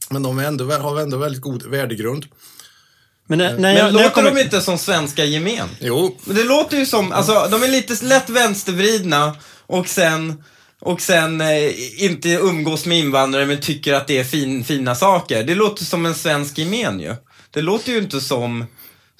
Men 0.10 0.24
de 0.24 0.40
är 0.40 0.44
ändå, 0.44 0.72
har 0.72 1.00
ändå 1.00 1.18
väldigt 1.18 1.42
god 1.42 1.66
värdegrund. 1.66 2.26
Men 3.28 3.38
när, 3.38 3.52
när 3.52 3.60
Men 3.60 3.76
jag, 3.76 3.94
låter 3.94 4.10
kommer... 4.10 4.32
de 4.32 4.42
inte 4.42 4.62
som 4.62 4.78
svenska 4.78 5.26
gemen? 5.26 5.70
Jo, 5.80 6.18
Men 6.26 6.36
det 6.36 6.44
låter 6.44 6.78
ju 6.78 6.86
som, 6.86 7.12
alltså 7.12 7.48
de 7.52 7.64
är 7.64 7.68
lite 7.68 8.06
lätt 8.06 8.30
vänstervridna 8.30 9.36
och 9.66 9.88
sen, 9.88 10.44
och 10.82 11.02
sen 11.02 11.42
eh, 11.42 12.04
inte 12.04 12.30
umgås 12.30 12.86
med 12.86 12.98
invandrare 13.00 13.46
men 13.46 13.62
tycker 13.62 13.94
att 13.94 14.08
det 14.08 14.18
är 14.20 14.24
fin, 14.24 14.64
fina 14.64 14.96
saker. 14.96 15.44
Det 15.44 15.56
låter 15.56 15.86
som 15.86 16.06
en 16.06 16.16
svensk 16.16 16.58
gemen 16.58 17.00
ju. 17.00 17.16
Det 17.52 17.62
låter 17.62 17.92
ju 17.92 17.98
inte 17.98 18.22
som, 18.22 18.66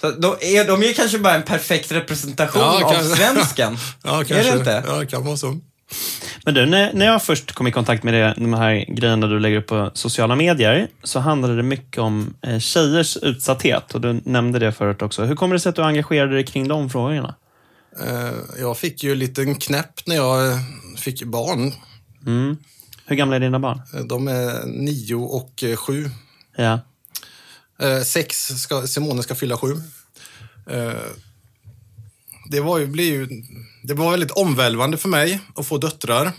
så 0.02 0.12
de, 0.12 0.36
är, 0.42 0.68
de 0.68 0.84
är 0.84 0.88
ju 0.88 0.94
kanske 0.94 1.20
bara 1.20 1.36
en 1.36 1.44
perfekt 1.44 1.92
representation 1.92 2.62
Ja, 2.62 2.86
av 2.86 2.92
kanske. 2.94 3.16
svensken. 3.16 3.78
ja, 4.04 4.12
kanske. 4.18 4.36
Är 4.36 4.44
det 4.44 4.60
inte? 4.60 4.84
Ja, 4.88 4.94
det 4.96 5.06
kan 5.06 5.26
vara 5.26 5.38
så. 5.38 5.60
Men 6.46 6.54
du, 6.54 6.66
när, 6.66 7.06
jag 7.06 7.24
först 7.24 7.52
kom 7.52 7.68
i 7.68 7.72
kontakt 7.72 8.04
med 8.04 8.14
det, 8.14 8.34
de 8.38 8.54
här 8.54 8.86
grejerna 8.88 9.28
du 9.28 9.40
lägger 9.40 9.58
upp 9.58 9.68
på 9.68 9.92
sociala 9.94 10.36
medier, 10.36 10.88
så 11.04 11.20
handlade 11.20 11.56
det 11.56 11.64
mycket 11.64 11.98
om 11.98 12.34
eh, 12.42 12.60
tjejers 12.60 13.18
utsatthet. 13.18 13.96
Och 13.96 14.02
du 14.02 14.22
nämnde 14.26 14.60
det 14.60 14.72
förut 14.72 15.02
också. 15.02 15.24
Hur 15.24 15.36
kommer 15.36 15.54
det 15.54 15.60
sig 15.60 15.70
att 15.70 15.76
du 15.76 15.84
engagerade 15.84 16.34
dig 16.34 16.46
kring 16.46 16.68
de 16.68 16.90
frågorna? 16.90 17.36
Eh, 18.02 18.34
Jag 18.60 18.78
fick 18.78 19.04
ju 19.04 19.12
en 19.12 19.20
liten 19.20 19.56
knäpp 19.56 20.08
när 20.08 20.16
jag 20.16 20.52
eh, 20.52 20.58
fick 20.98 21.24
barn. 21.24 21.72
Mm. 22.26 22.58
Hur 23.06 23.16
gamla 23.16 23.36
är 23.36 23.40
dina 23.40 23.60
barn? 23.60 23.82
De 24.08 24.28
är 24.28 24.66
nio 24.66 25.16
och 25.16 25.64
sju. 25.78 26.10
Ja. 26.56 26.80
Sex, 28.06 28.48
ska, 28.48 28.88
Simone 28.88 29.24
ska 29.24 29.36
fylla 29.36 29.58
sju. 29.58 29.76
Det, 32.52 32.60
var 32.60 32.80
ju, 32.80 32.88
blir 32.88 33.12
ju, 33.12 33.28
det 33.84 33.94
var 33.94 34.12
väldigt 34.12 34.32
omvälvande 34.32 34.98
för 34.98 35.10
mig 35.10 35.40
att 35.56 35.68
få 35.68 35.78
döttrar. 35.78 36.32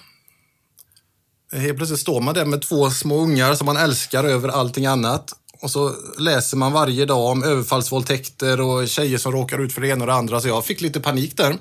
Helt 1.52 1.76
plötsligt 1.76 2.00
står 2.00 2.20
man 2.20 2.34
där 2.34 2.44
med 2.44 2.62
två 2.62 2.90
små 2.90 3.20
ungar 3.22 3.54
som 3.54 3.66
man 3.66 3.76
älskar 3.76 4.24
över 4.24 4.48
allting 4.48 4.86
annat. 4.86 5.32
Och 5.60 5.70
så 5.70 5.94
läser 6.18 6.56
man 6.56 6.72
varje 6.72 7.06
dag 7.06 7.30
om 7.30 7.42
överfallsvåldtäkter 7.42 8.60
och 8.60 8.88
tjejer 8.88 9.18
som 9.18 9.32
råkar 9.32 9.58
ut 9.58 9.72
för 9.72 9.80
det 9.80 9.88
ena 9.88 10.00
och 10.00 10.06
det 10.06 10.14
andra. 10.14 10.40
Så 10.40 10.48
jag 10.48 10.64
fick 10.64 10.80
lite 10.80 11.00
panik 11.00 11.36
där. 11.36 11.58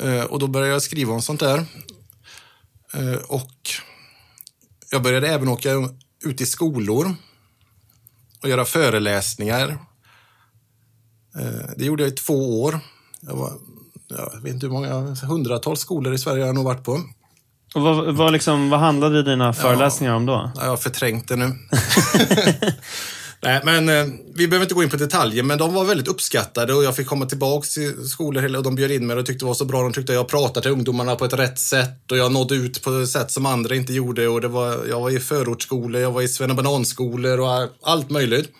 Eh, 0.00 0.24
och 0.24 0.38
då 0.38 0.46
började 0.46 0.72
jag 0.72 0.82
skriva 0.82 1.12
om 1.12 1.22
sånt 1.22 1.40
där. 1.40 1.64
Eh, 2.94 3.14
och 3.14 3.70
jag 4.90 5.02
började 5.02 5.28
även 5.28 5.48
åka 5.48 5.70
ut 6.24 6.40
i 6.40 6.46
skolor 6.46 7.14
och 8.42 8.48
göra 8.48 8.64
föreläsningar. 8.64 9.78
Eh, 11.38 11.70
det 11.76 11.84
gjorde 11.84 12.02
jag 12.02 12.12
i 12.12 12.16
två 12.16 12.62
år. 12.62 12.80
Jag, 13.20 13.36
var, 13.36 13.52
jag 14.10 14.42
vet 14.42 14.54
inte 14.54 14.66
hur 14.66 14.72
många, 14.72 15.14
hundratals 15.26 15.80
skolor 15.80 16.14
i 16.14 16.18
Sverige 16.18 16.42
har 16.42 16.46
jag 16.46 16.54
nog 16.54 16.64
varit 16.64 16.84
på. 16.84 17.00
Och 17.74 17.82
vad, 17.82 18.14
vad, 18.16 18.32
liksom, 18.32 18.70
vad 18.70 18.80
handlade 18.80 19.22
dina 19.22 19.52
föreläsningar 19.52 20.14
om 20.14 20.26
då? 20.26 20.52
Ja, 20.54 20.62
Jag 20.62 20.70
har 20.70 20.76
förträngt 20.76 21.28
det 21.28 21.36
nu. 21.36 21.52
Nej, 23.42 23.60
men 23.64 23.88
eh, 23.88 24.06
vi 24.34 24.48
behöver 24.48 24.64
inte 24.64 24.74
gå 24.74 24.82
in 24.82 24.90
på 24.90 24.96
detaljer, 24.96 25.42
men 25.42 25.58
de 25.58 25.74
var 25.74 25.84
väldigt 25.84 26.08
uppskattade 26.08 26.74
och 26.74 26.84
jag 26.84 26.96
fick 26.96 27.06
komma 27.06 27.26
tillbaka 27.26 27.66
till 27.66 28.08
skolor 28.08 28.56
och 28.56 28.62
de 28.62 28.74
bjöd 28.74 28.90
in 28.90 29.06
mig 29.06 29.16
och 29.16 29.26
tyckte 29.26 29.44
det 29.44 29.46
var 29.46 29.54
så 29.54 29.64
bra. 29.64 29.82
De 29.82 29.92
tyckte 29.92 30.12
jag 30.12 30.28
pratade 30.28 30.62
till 30.62 30.70
ungdomarna 30.70 31.16
på 31.16 31.24
ett 31.24 31.32
rätt 31.32 31.58
sätt 31.58 32.10
och 32.12 32.16
jag 32.16 32.32
nådde 32.32 32.54
ut 32.54 32.82
på 32.82 32.90
ett 32.98 33.08
sätt 33.08 33.30
som 33.30 33.46
andra 33.46 33.74
inte 33.74 33.92
gjorde. 33.92 34.28
Och 34.28 34.40
det 34.40 34.48
var, 34.48 34.86
jag 34.88 35.00
var 35.00 35.10
i 35.10 35.20
förortsskolor, 35.20 36.00
jag 36.02 36.12
var 36.12 36.22
i 36.22 36.28
svennebananskolor 36.28 37.40
och 37.40 37.68
allt 37.82 38.10
möjligt. 38.10 38.50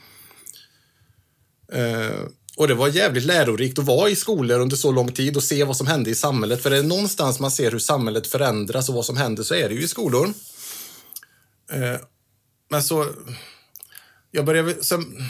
Eh, 1.73 2.17
och 2.61 2.68
det 2.68 2.75
var 2.75 2.88
jävligt 2.88 3.25
lärorikt 3.25 3.79
att 3.79 3.85
vara 3.85 4.11
i 4.11 4.16
skolor 4.16 4.61
under 4.61 4.77
så 4.77 4.92
lång 4.92 5.12
tid 5.12 5.37
och 5.37 5.42
se 5.42 5.64
vad 5.64 5.77
som 5.77 5.87
hände 5.87 6.11
i 6.11 6.14
samhället. 6.14 6.62
För 6.62 6.70
det 6.70 6.79
är 6.79 6.83
någonstans 6.83 7.40
man 7.40 7.51
ser 7.51 7.70
hur 7.70 7.79
samhället 7.79 8.27
förändras 8.27 8.88
och 8.88 8.94
vad 8.94 9.05
som 9.05 9.16
händer 9.16 9.42
så 9.42 9.55
är 9.55 9.68
det 9.68 9.75
ju 9.75 9.83
i 9.83 9.88
skolor. 9.88 10.33
Eh, 11.73 12.01
men 12.70 12.83
så, 12.83 13.07
jag 14.31 14.44
började, 14.44 14.85
sen, 14.85 15.29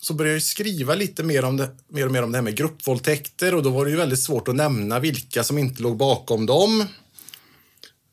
så 0.00 0.14
började 0.14 0.36
jag 0.36 0.42
skriva 0.42 0.94
lite 0.94 1.22
mer, 1.22 1.44
om 1.44 1.56
det, 1.56 1.70
mer 1.88 2.06
och 2.06 2.12
mer 2.12 2.22
om 2.22 2.32
det 2.32 2.38
här 2.38 2.42
med 2.42 2.56
gruppvåldtäkter 2.56 3.54
och 3.54 3.62
då 3.62 3.70
var 3.70 3.84
det 3.84 3.90
ju 3.90 3.96
väldigt 3.96 4.22
svårt 4.22 4.48
att 4.48 4.56
nämna 4.56 4.98
vilka 4.98 5.44
som 5.44 5.58
inte 5.58 5.82
låg 5.82 5.96
bakom 5.96 6.46
dem. 6.46 6.80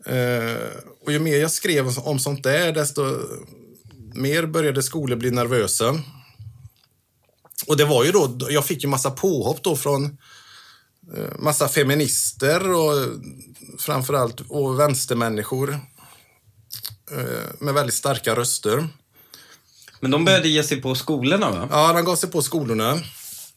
Eh, 0.05 0.57
och 1.05 1.11
ju 1.11 1.19
mer 1.19 1.37
jag 1.37 1.51
skrev 1.51 1.87
om 1.99 2.19
sånt 2.19 2.43
där, 2.43 2.71
desto 2.71 3.01
mer 4.13 4.45
började 4.45 4.83
skolor 4.83 5.15
bli 5.15 5.31
nervösa. 5.31 5.99
Och 7.67 7.77
det 7.77 7.85
var 7.85 8.03
ju 8.03 8.11
då, 8.11 8.37
jag 8.49 8.65
fick 8.65 8.83
ju 8.83 8.89
massa 8.89 9.11
påhopp 9.11 9.63
då 9.63 9.75
från 9.75 10.05
eh, 11.17 11.39
massa 11.39 11.67
feminister 11.67 12.71
och 12.71 12.93
framförallt 13.79 14.41
och 14.49 14.79
vänstermänniskor 14.79 15.79
eh, 17.11 17.43
med 17.59 17.73
väldigt 17.73 17.95
starka 17.95 18.35
röster. 18.35 18.87
Men 19.99 20.11
de 20.11 20.25
började 20.25 20.47
ge 20.49 20.63
sig 20.63 20.81
på 20.81 20.95
skolorna 20.95 21.51
va? 21.51 21.67
Ja, 21.71 21.93
de 21.93 22.05
gav 22.05 22.15
sig 22.15 22.29
på 22.29 22.41
skolorna. 22.41 22.99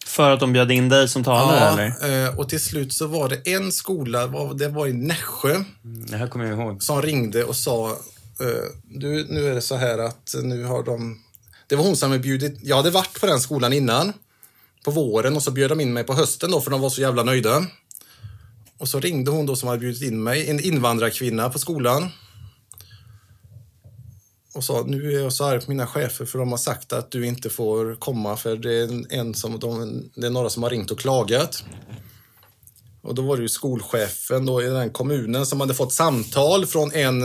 För 0.07 0.31
att 0.31 0.41
de 0.41 0.53
bjöd 0.53 0.71
in 0.71 0.89
dig 0.89 1.09
som 1.09 1.25
talare, 1.25 1.95
eller? 2.01 2.27
eh, 2.27 2.39
och 2.39 2.49
till 2.49 2.61
slut 2.61 2.93
så 2.93 3.07
var 3.07 3.29
det 3.29 3.53
en 3.55 3.73
skola, 3.73 4.27
det 4.55 4.69
var 4.69 4.87
i 4.87 4.93
Nässjö, 4.93 5.65
Det 5.83 6.17
här 6.17 6.27
kommer 6.27 6.45
jag 6.45 6.59
ihåg. 6.61 6.83
som 6.83 7.03
ringde 7.03 7.45
och 7.45 7.57
sa 7.57 7.99
du, 8.85 9.27
nu 9.31 9.49
är 9.51 9.55
det 9.55 9.61
så 9.61 9.77
här 9.77 9.99
att 9.99 10.35
nu 10.43 10.65
har 10.65 10.83
de... 10.83 11.19
Det 11.71 11.77
var 11.77 11.85
hon 11.85 11.97
som 11.97 12.11
hade 12.11 12.23
bjudit... 12.23 12.59
Jag 12.63 12.77
hade 12.77 12.91
varit 12.91 13.21
på 13.21 13.27
den 13.27 13.41
skolan 13.41 13.73
innan, 13.73 14.13
på 14.85 14.91
våren, 14.91 15.37
och 15.37 15.43
så 15.43 15.51
bjöd 15.51 15.71
de 15.71 15.81
in 15.81 15.93
mig 15.93 16.05
på 16.05 16.15
hösten 16.15 16.51
då, 16.51 16.61
för 16.61 16.71
de 16.71 16.81
var 16.81 16.91
så 16.91 17.01
jävla 17.01 17.23
nöjda. 17.23 17.67
Och 18.79 18.89
så 18.89 19.01
ringde 19.01 19.31
hon 19.31 19.47
då 19.47 19.57
som 19.57 19.69
hade 19.69 19.81
bjudit 19.81 20.03
in 20.03 20.23
mig, 20.23 20.51
en 20.51 20.61
invandrarkvinna 20.61 21.51
på 21.51 21.59
skolan. 21.59 22.09
Och 24.55 24.65
sa, 24.65 24.85
nu 24.87 25.17
är 25.17 25.21
jag 25.21 25.33
så 25.33 25.45
arg 25.45 25.61
på 25.61 25.71
mina 25.71 25.87
chefer 25.87 26.25
för 26.25 26.39
de 26.39 26.51
har 26.51 26.59
sagt 26.59 26.93
att 26.93 27.11
du 27.11 27.27
inte 27.27 27.51
får 27.51 27.95
komma 27.95 28.37
för 28.37 28.57
det 28.57 28.75
är, 28.75 29.15
en- 29.15 29.35
som, 29.35 29.59
de, 29.59 30.05
det 30.15 30.27
är 30.27 30.31
några 30.31 30.51
som 30.51 30.63
har 30.63 30.71
ringt 30.71 30.91
och 30.91 30.99
klagat. 30.99 31.65
Och 33.03 33.15
då 33.15 33.23
var 33.23 33.37
det 33.37 33.43
ju 33.43 33.49
skolchefen 33.49 34.47
då 34.47 34.63
i 34.63 34.67
den 34.67 34.91
kommunen 34.91 35.47
som 35.47 35.61
hade 35.61 35.75
fått 35.75 35.93
samtal 35.93 36.67
från 36.67 36.93
en, 36.93 37.23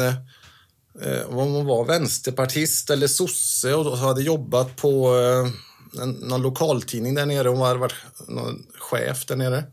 eh, 1.02 1.20
vad 1.30 1.48
man 1.48 1.66
var, 1.66 1.86
vänsterpartist 1.86 2.90
eller 2.90 3.08
sosse 3.08 3.74
och 3.74 3.98
hade 3.98 4.22
jobbat 4.22 4.76
på 4.76 5.16
eh, 5.18 6.02
en, 6.04 6.12
någon 6.12 6.42
lokaltidning 6.42 7.16
där 7.16 7.26
nere. 7.26 7.48
Hon 7.48 7.62
hade 7.62 7.80
varit 7.80 7.96
någon 8.28 8.66
chef 8.80 9.26
där 9.26 9.36
nere. 9.36 9.64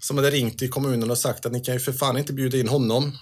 Som 0.00 0.16
hade 0.18 0.30
ringt 0.30 0.58
till 0.58 0.70
kommunen 0.70 1.10
och 1.10 1.18
sagt 1.18 1.46
att 1.46 1.52
ni 1.52 1.60
kan 1.60 1.74
ju 1.74 1.80
för 1.80 1.92
fan 1.92 2.16
inte 2.16 2.32
bjuda 2.32 2.58
in 2.58 2.68
honom. 2.68 3.12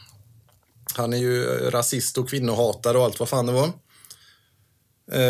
Han 0.95 1.13
är 1.13 1.17
ju 1.19 1.45
eh, 1.45 1.71
rasist 1.71 2.19
och 2.19 2.29
kvinnohatare 2.29 2.99
och 2.99 3.05
allt 3.05 3.21
vad 3.21 3.29
fan 3.29 3.47
det 3.47 3.53
var. 3.53 3.71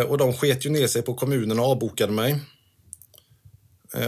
Och 0.08 0.18
de 0.18 0.32
sket 0.32 0.66
ju 0.66 0.70
ner 0.70 0.86
sig 0.86 1.02
på 1.02 1.14
kommunen 1.14 1.58
och 1.58 1.64
avbokade 1.66 2.12
mig. 2.12 2.40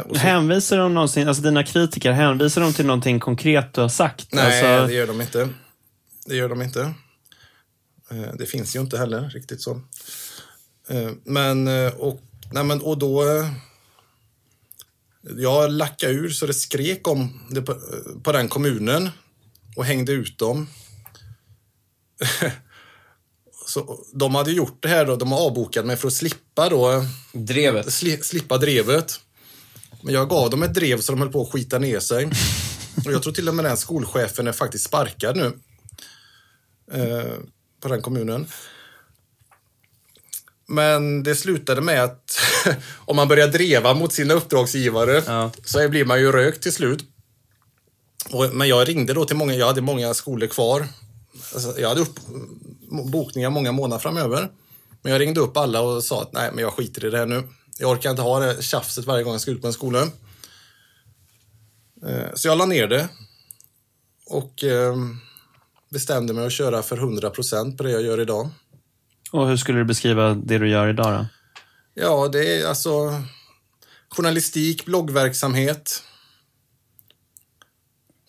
Och 0.05 0.17
så- 0.17 0.23
Hänvisar 0.23 0.79
de 0.79 0.95
någonsin, 0.95 1.29
alltså 1.29 1.43
dina 1.43 1.65
kritiker, 1.65 2.13
hänvisar 2.13 2.61
de 2.63 2.73
till 2.73 2.87
någonting 2.87 3.21
konkret 3.21 3.75
du 3.75 3.81
har 3.81 3.89
sagt? 3.89 4.29
Nej, 4.33 4.45
alltså, 4.77 4.87
det 4.87 4.95
gör 4.95 5.07
de 5.07 5.21
inte. 5.21 5.49
Det 6.27 6.37
gör 6.37 6.49
de 6.49 6.63
inte. 6.63 6.95
Eh, 8.13 8.35
Det 8.39 8.47
finns 8.47 8.77
ju 8.77 8.81
inte 8.81 8.99
heller 8.99 9.31
riktigt 9.31 9.63
så. 9.63 9.81
Eh, 10.89 11.11
Men, 11.25 11.69
eh, 11.69 11.93
och, 11.93 12.21
nej 12.53 12.65
men, 12.65 12.81
och 12.81 12.99
då... 12.99 13.25
Jag 15.39 15.73
lackade 15.73 16.13
ur 16.13 16.31
så 16.31 16.47
det 16.47 16.55
skrek 16.55 17.09
om 17.09 17.47
det 17.51 17.63
på, 17.63 17.77
på 18.23 18.33
den 18.33 18.49
kommunen 18.49 19.09
och 19.77 19.85
hängde 19.85 20.13
ut 20.13 20.39
dem. 20.39 20.69
så 23.67 24.05
de 24.15 24.35
hade 24.35 24.53
gjort 24.53 24.83
det 24.83 24.89
här 24.89 25.05
då, 25.07 25.17
de 25.17 25.33
har 25.33 25.39
avbokat 25.47 25.87
mig 25.87 25.97
för 25.97 26.09
att 26.09 26.15
slippa 26.15 26.69
då, 26.69 27.05
Drevet. 27.33 27.93
sli, 27.93 28.17
slippa 28.23 28.59
drevet. 28.59 29.21
Men 30.03 30.15
jag 30.15 30.29
gav 30.29 30.51
dem 30.51 30.63
ett 30.63 30.75
drev 30.75 31.01
så 31.01 31.13
de 31.13 31.21
höll 31.21 31.33
på 31.33 31.43
att 31.43 31.53
skita 31.53 31.79
ner 31.79 32.01
sig. 32.01 32.25
Och 33.07 33.13
jag 33.13 33.23
tror 33.23 33.33
till 33.33 33.49
och 33.49 33.55
med 33.55 33.65
den 33.65 33.77
skolchefen 33.77 34.47
är 34.47 34.53
faktiskt 34.53 34.85
sparkad 34.85 35.37
nu. 35.37 35.53
På 37.83 37.89
den 37.89 38.03
kommunen. 38.03 38.47
Men 40.67 41.23
det 41.23 41.35
slutade 41.35 41.81
med 41.81 42.05
att 42.05 42.39
om 42.97 43.17
man 43.17 43.29
börjar 43.29 43.49
dreva 43.49 43.95
mot 43.95 44.13
sina 44.13 44.35
uppdragsgivare 44.35 45.23
Ja. 45.27 45.51
så 45.65 45.89
blir 45.89 46.05
man 46.05 46.21
ju 46.21 46.33
rökt 46.33 46.63
till 46.63 46.73
slut. 46.73 47.05
Och, 48.31 48.55
men 48.55 48.69
jag 48.69 48.89
ringde 48.89 49.15
då 49.15 49.25
till 49.25 49.37
många, 49.37 49.55
jag 49.55 49.67
hade 49.67 49.81
många 49.81 50.15
skolor 50.15 50.47
kvar. 50.47 50.87
Alltså, 51.55 51.81
jag 51.81 51.89
hade 51.89 52.01
upp, 52.01 52.19
bokningar 53.13 53.51
många 53.51 53.73
månader 53.73 54.01
framöver. 54.03 54.49
Men 55.03 55.13
jag 55.13 55.21
ringde 55.21 55.41
upp 55.41 55.57
alla 55.57 55.81
och 55.81 56.05
sa 56.05 56.23
att 56.23 56.33
nej, 56.33 56.51
men 56.53 56.63
jag 56.65 56.73
skiter 56.73 57.05
i 57.05 57.11
det 57.11 57.19
här 57.19 57.27
nu. 57.27 57.49
Jag 57.79 57.91
orkar 57.91 58.11
inte 58.11 58.23
ha 58.23 58.41
det 58.41 58.63
tjafset 58.63 59.05
varje 59.05 59.23
gång 59.25 59.33
jag 59.33 59.41
ska 59.41 59.51
ut 59.51 59.61
på 59.61 59.67
en 59.67 59.73
skola. 59.73 60.03
Eh, 62.07 62.35
Så 62.35 62.49
jag 62.49 62.59
la 62.59 62.67
ner 62.67 62.87
det. 62.87 63.09
Och 64.27 64.65
eh, 64.65 64.97
bestämde 65.93 66.33
mig 66.33 66.47
att 66.47 66.53
köra 66.53 66.83
för 66.83 66.97
100% 66.97 67.77
på 67.77 67.83
det 67.83 67.91
jag 67.91 68.03
gör 68.03 68.21
idag. 68.21 68.51
Och 69.31 69.49
hur 69.49 69.57
skulle 69.57 69.79
du 69.79 69.85
beskriva 69.85 70.35
det 70.35 70.59
du 70.59 70.69
gör 70.69 70.89
idag 70.89 71.13
då? 71.13 71.27
Ja, 71.95 72.29
det 72.29 72.61
är 72.61 72.67
alltså 72.67 73.23
journalistik, 74.09 74.85
bloggverksamhet, 74.85 76.03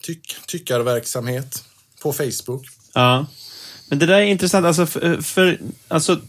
tyck, 0.02 0.36
tyckarverksamhet 0.47 1.63
på 2.02 2.13
Facebook. 2.13 2.65
Ja. 2.93 3.26
Men 3.89 3.99
det 3.99 4.06
där 4.06 4.17
är 4.17 4.26
intressant. 4.26 4.65
Alltså, 4.65 4.86
för, 4.86 5.21
för, 5.21 5.60
alltså, 5.88 6.21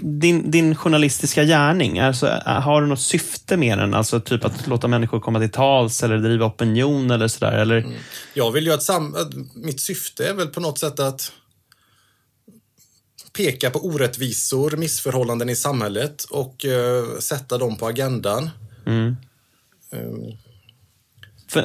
din, 0.00 0.50
din 0.50 0.74
journalistiska 0.74 1.44
gärning, 1.44 1.98
alltså, 1.98 2.26
har 2.44 2.82
du 2.82 2.86
något 2.86 3.00
syfte 3.00 3.56
med 3.56 3.78
den? 3.78 3.94
Alltså 3.94 4.20
typ 4.20 4.44
att 4.44 4.66
låta 4.66 4.88
människor 4.88 5.20
komma 5.20 5.40
till 5.40 5.50
tals 5.50 6.02
eller 6.02 6.18
driva 6.18 6.46
opinion 6.46 7.10
eller 7.10 7.28
sådär? 7.28 7.52
Eller? 7.52 7.86
Jag 8.34 8.52
vill 8.52 8.66
ju 8.66 8.72
att, 8.72 8.82
sam- 8.82 9.14
att 9.14 9.34
mitt 9.54 9.80
syfte 9.80 10.28
är 10.28 10.34
väl 10.34 10.48
på 10.48 10.60
något 10.60 10.78
sätt 10.78 11.00
att 11.00 11.32
peka 13.32 13.70
på 13.70 13.86
orättvisor, 13.86 14.76
missförhållanden 14.76 15.48
i 15.48 15.56
samhället 15.56 16.24
och 16.24 16.64
eh, 16.64 17.18
sätta 17.18 17.58
dem 17.58 17.76
på 17.76 17.86
agendan. 17.86 18.50
Mm. 18.86 19.16
För, 19.90 20.36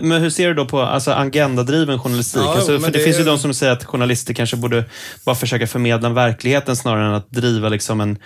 men 0.01 0.21
hur 0.21 0.29
ser 0.29 0.47
du 0.47 0.53
då 0.53 0.65
på 0.65 0.81
alltså, 0.81 1.11
agendadriven 1.11 1.99
journalistik? 1.99 2.41
Ja, 2.41 2.55
alltså, 2.55 2.79
för 2.79 2.91
det, 2.91 2.97
det- 2.97 3.03
finns 3.03 3.19
ju 3.19 3.23
de 3.23 3.39
som 3.39 3.53
säger 3.53 3.73
att 3.73 3.83
journalister 3.85 4.33
kanske 4.33 4.55
borde 4.57 4.85
bara 5.25 5.35
försöka 5.35 5.67
förmedla 5.67 6.09
verkligheten 6.09 6.75
snarare 6.75 7.07
än 7.07 7.13
att 7.13 7.31
driva 7.31 7.69
liksom 7.69 8.01
en, 8.01 8.17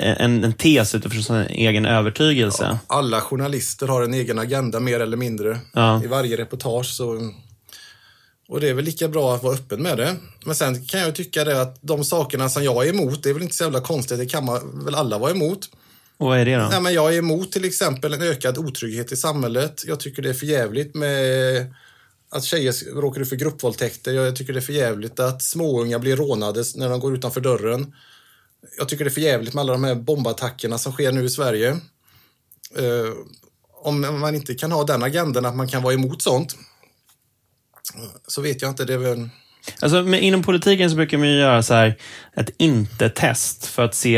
en, 0.00 0.44
en 0.44 0.52
tes 0.52 0.94
utifrån 0.94 1.22
sin 1.22 1.36
egen 1.36 1.86
övertygelse. 1.86 2.78
alla 2.86 3.20
journalister 3.20 3.86
har 3.86 4.02
en 4.02 4.14
egen 4.14 4.38
agenda 4.38 4.80
mer 4.80 5.00
eller 5.00 5.16
mindre 5.16 5.58
Ja. 5.72 6.04
i 6.04 6.06
varje 6.06 6.36
reportage. 6.36 6.86
Så, 6.86 7.30
och 8.48 8.60
det 8.60 8.68
är 8.68 8.74
väl 8.74 8.84
lika 8.84 9.08
bra 9.08 9.34
att 9.34 9.42
vara 9.42 9.54
öppen 9.54 9.82
med 9.82 9.96
det. 9.96 10.16
Men 10.44 10.54
sen 10.54 10.84
kan 10.84 11.00
jag 11.00 11.14
tycka 11.14 11.44
det 11.44 11.62
att 11.62 11.78
de 11.80 12.04
sakerna 12.04 12.48
som 12.48 12.64
jag 12.64 12.86
är 12.86 12.90
emot, 12.90 13.22
det 13.22 13.30
är 13.30 13.34
väl 13.34 13.42
inte 13.42 13.54
så 13.54 13.64
jävla 13.64 13.80
konstigt, 13.80 14.18
det 14.18 14.26
kan 14.26 14.44
man 14.44 14.84
väl 14.84 14.94
alla 14.94 15.18
vara 15.18 15.30
emot. 15.30 15.68
Och 16.20 16.26
vad 16.26 16.38
är 16.38 16.44
det 16.44 16.56
då? 16.56 16.68
Nej, 16.68 16.80
men 16.80 16.94
jag 16.94 17.14
är 17.14 17.18
emot 17.18 17.52
till 17.52 17.64
exempel 17.64 18.14
en 18.14 18.22
ökad 18.22 18.58
otrygghet 18.58 19.12
i 19.12 19.16
samhället. 19.16 19.82
Jag 19.86 20.00
tycker 20.00 20.22
det 20.22 20.28
är 20.28 20.34
för 20.34 20.46
jävligt 20.46 20.94
med 20.94 21.74
att 22.30 22.44
tjejer 22.44 22.94
råkar 23.00 23.20
ut 23.20 23.28
för 23.28 23.36
gruppvåldtäkter. 23.36 24.12
Jag 24.12 24.36
tycker 24.36 24.52
det 24.52 24.58
är 24.58 24.60
för 24.60 24.72
jävligt 24.72 25.20
att 25.20 25.42
småungar 25.42 25.98
blir 25.98 26.16
rånade 26.16 26.64
när 26.74 26.88
de 26.88 27.00
går 27.00 27.14
utanför 27.14 27.40
dörren. 27.40 27.94
Jag 28.78 28.88
tycker 28.88 29.04
det 29.04 29.08
är 29.08 29.12
för 29.12 29.20
jävligt 29.20 29.54
med 29.54 29.62
alla 29.62 29.72
de 29.72 29.84
här 29.84 29.94
bombattackerna 29.94 30.78
som 30.78 30.92
sker 30.92 31.12
nu 31.12 31.24
i 31.24 31.30
Sverige. 31.30 31.70
Uh, 32.78 33.12
om 33.82 34.20
man 34.20 34.34
inte 34.34 34.54
kan 34.54 34.72
ha 34.72 34.84
den 34.84 35.02
agendan 35.02 35.44
att 35.44 35.56
man 35.56 35.68
kan 35.68 35.82
vara 35.82 35.94
emot 35.94 36.22
sånt 36.22 36.56
så 38.26 38.40
vet 38.40 38.62
jag 38.62 38.70
inte. 38.70 38.84
Det 38.84 38.94
är 38.94 38.98
väl... 38.98 39.28
Alltså, 39.82 40.02
men 40.02 40.20
inom 40.20 40.42
politiken 40.42 40.90
så 40.90 40.96
brukar 40.96 41.18
man 41.18 41.28
ju 41.28 41.38
göra 41.38 41.62
så 41.62 41.74
här, 41.74 41.94
ett 42.36 42.50
inte-test 42.58 43.66
för 43.66 43.84
att 43.84 43.94
se 43.94 44.16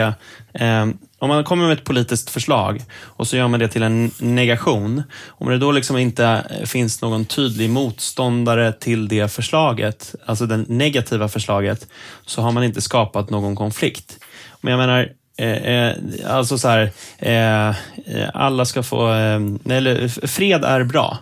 eh, 0.55 0.87
om 1.18 1.28
man 1.28 1.44
kommer 1.44 1.66
med 1.66 1.72
ett 1.78 1.85
politiskt 1.85 2.31
förslag 2.31 2.83
och 3.00 3.26
så 3.26 3.37
gör 3.37 3.48
man 3.48 3.61
det 3.61 3.68
till 3.68 3.83
en 3.83 4.11
negation. 4.18 5.02
Om 5.28 5.48
det 5.48 5.59
då 5.59 5.72
liksom 5.72 5.96
inte 5.96 6.44
finns 6.66 7.02
någon 7.02 7.24
tydlig 7.24 7.70
motståndare 7.70 8.72
till 8.72 9.09
det 9.09 9.33
förslaget, 9.33 10.14
alltså 10.26 10.46
det 10.46 10.57
negativa 10.57 11.28
förslaget, 11.28 11.87
så 12.26 12.42
har 12.42 12.52
man 12.52 12.64
inte 12.64 12.81
skapat 12.81 13.31
någon 13.31 13.57
konflikt. 13.57 14.18
Men 14.61 14.70
jag 14.70 14.78
menar, 14.78 15.09
Eh, 15.37 15.52
eh 15.52 15.96
alltså 16.26 16.59
så 16.59 16.68
här, 16.68 16.90
eh, 17.18 17.68
eh 17.68 18.31
alla 18.35 18.64
ska 18.64 18.83
få, 18.83 19.12
eh, 19.12 19.40
eller 19.76 20.26
fred 20.26 20.64
är 20.64 20.85
bra. 20.85 21.18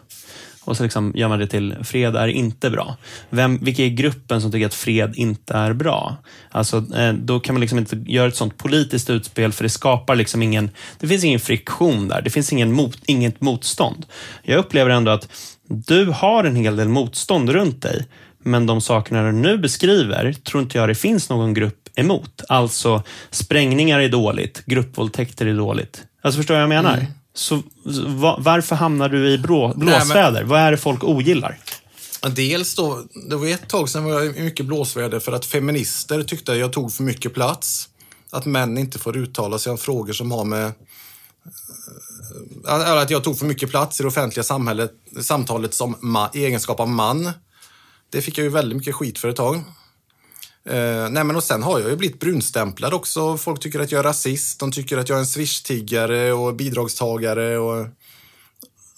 Och 0.65 0.77
så 0.77 0.83
liksom 0.83 1.13
gör 1.15 1.29
man 1.29 1.39
det 1.39 1.47
till 1.47 1.77
fred 1.83 2.17
är 2.17 2.29
inte 2.29 2.71
bra. 2.71 2.97
Vem, 3.31 3.59
vilka 3.59 3.85
är 3.85 3.89
gruppen 3.89 4.41
som 4.41 4.53
tycker 4.53 4.67
att 4.67 4.75
fred 4.75 5.13
inte 5.17 5.55
är 5.55 5.73
bra? 5.73 6.17
Alltså, 6.51 6.85
eh, 6.97 7.13
då 7.13 7.41
kan 7.41 7.55
man 7.55 7.61
liksom 7.61 7.79
inte 7.79 7.97
göra 8.07 8.29
ett 8.29 8.37
sånt 8.37 8.59
politiskt 8.59 9.11
utspel 9.11 9.53
för 9.53 9.63
det 9.63 9.69
skapar 9.69 10.17
liksom 10.17 10.43
ingen, 10.43 10.71
det 10.99 11.09
finns 11.09 11.25
ingen 11.25 11.41
friktion 11.41 12.09
där. 12.09 12.23
Det 12.23 12.31
finns 12.31 12.53
ingen 12.53 12.73
mot, 12.73 12.99
inget 13.07 13.41
motstånd. 13.41 14.07
Jag 14.43 14.59
upplever 14.59 14.91
ändå 14.91 15.11
att 15.11 15.29
du 15.69 16.05
har 16.07 16.45
en 16.45 16.57
hel 16.57 16.77
del 16.77 16.89
motstånd 16.89 17.51
runt 17.51 17.83
dig. 17.83 18.07
Men 18.43 18.67
de 18.67 18.81
sakerna 18.81 19.23
du 19.23 19.33
nu 19.33 19.59
beskriver 19.59 20.33
tror 20.33 20.63
inte 20.63 20.79
jag 20.79 20.89
det 20.89 20.95
finns 20.95 21.31
någon 21.31 21.55
grupp 21.55 21.89
emot. 21.95 22.43
Alltså 22.49 23.03
sprängningar 23.31 24.01
är 24.01 24.09
dåligt, 24.09 24.63
gruppvåldtäkter 24.67 25.47
är 25.47 25.55
dåligt. 25.55 26.03
Alltså 26.23 26.39
förstår 26.39 26.55
du 26.55 26.59
vad 26.59 26.63
jag 26.63 26.83
menar? 26.83 26.99
Mm 26.99 27.13
så 27.41 27.63
va, 28.07 28.37
varför 28.41 28.77
hamnar 28.77 29.09
du 29.09 29.29
i 29.31 29.39
blå, 29.39 29.73
blåsväder? 29.77 30.45
Vad 30.45 30.61
är 30.61 30.71
det 30.71 30.77
folk 30.77 31.05
ogillar? 31.05 31.59
Dels 32.31 32.75
då, 32.75 33.03
det 33.29 33.37
var 33.37 33.47
ett 33.47 33.69
tag 33.69 33.89
sedan 33.89 34.05
var 34.05 34.13
jag 34.13 34.37
i 34.37 34.43
mycket 34.43 34.67
blåsväder 34.67 35.21
för 35.21 35.33
att 35.33 35.47
feminister 35.47 36.23
tyckte 36.23 36.53
att 36.53 36.59
jag 36.59 36.73
tog 36.73 36.93
för 36.93 37.03
mycket 37.03 37.35
plats. 37.35 37.89
Att 38.31 38.47
män 38.47 38.79
inte 38.79 38.99
får 38.99 39.17
uttala 39.17 39.59
sig 39.59 39.73
om 39.73 39.79
frågor 39.79 40.13
som 40.13 40.33
har 40.33 40.45
med... 40.45 40.73
eh, 42.69 42.93
Att 42.93 43.11
jag 43.11 43.25
tog 43.25 43.39
för 43.39 43.47
mycket 43.47 43.71
plats 43.71 44.01
i 44.01 44.03
det 44.03 44.09
offentliga 44.09 44.45
samhället, 44.45 44.93
samtalet 45.21 45.75
som 45.75 45.97
ma, 46.01 46.31
egenskap 46.35 46.81
av 46.81 46.89
man. 46.89 47.31
Det 48.11 48.23
fick 48.23 48.39
jag 48.39 48.45
ju 48.45 48.51
väldigt 48.51 48.77
mycket 48.77 48.95
skit 48.95 49.19
för 49.19 49.29
ett 49.29 49.37
tag. 49.37 49.65
Eh, 50.71 51.11
nej 51.11 51.25
men 51.25 51.37
och 51.37 51.45
sen 51.45 51.63
har 51.63 51.81
jag 51.81 51.91
ju 51.91 51.97
blivit 51.97 52.21
brunstämplad 52.21 52.95
också. 52.95 53.37
Folk 53.37 53.61
tycker 53.61 53.81
att 53.81 53.93
jag 53.93 53.99
är 53.99 54.03
rasist, 54.03 54.61
de 54.61 54.73
tycker 54.73 54.99
att 54.99 55.09
jag 55.09 55.17
är 55.17 55.21
en 55.21 55.27
swish-tiggare 55.27 56.33
och 56.33 56.55
bidragstagare 56.55 57.59
och 57.59 57.87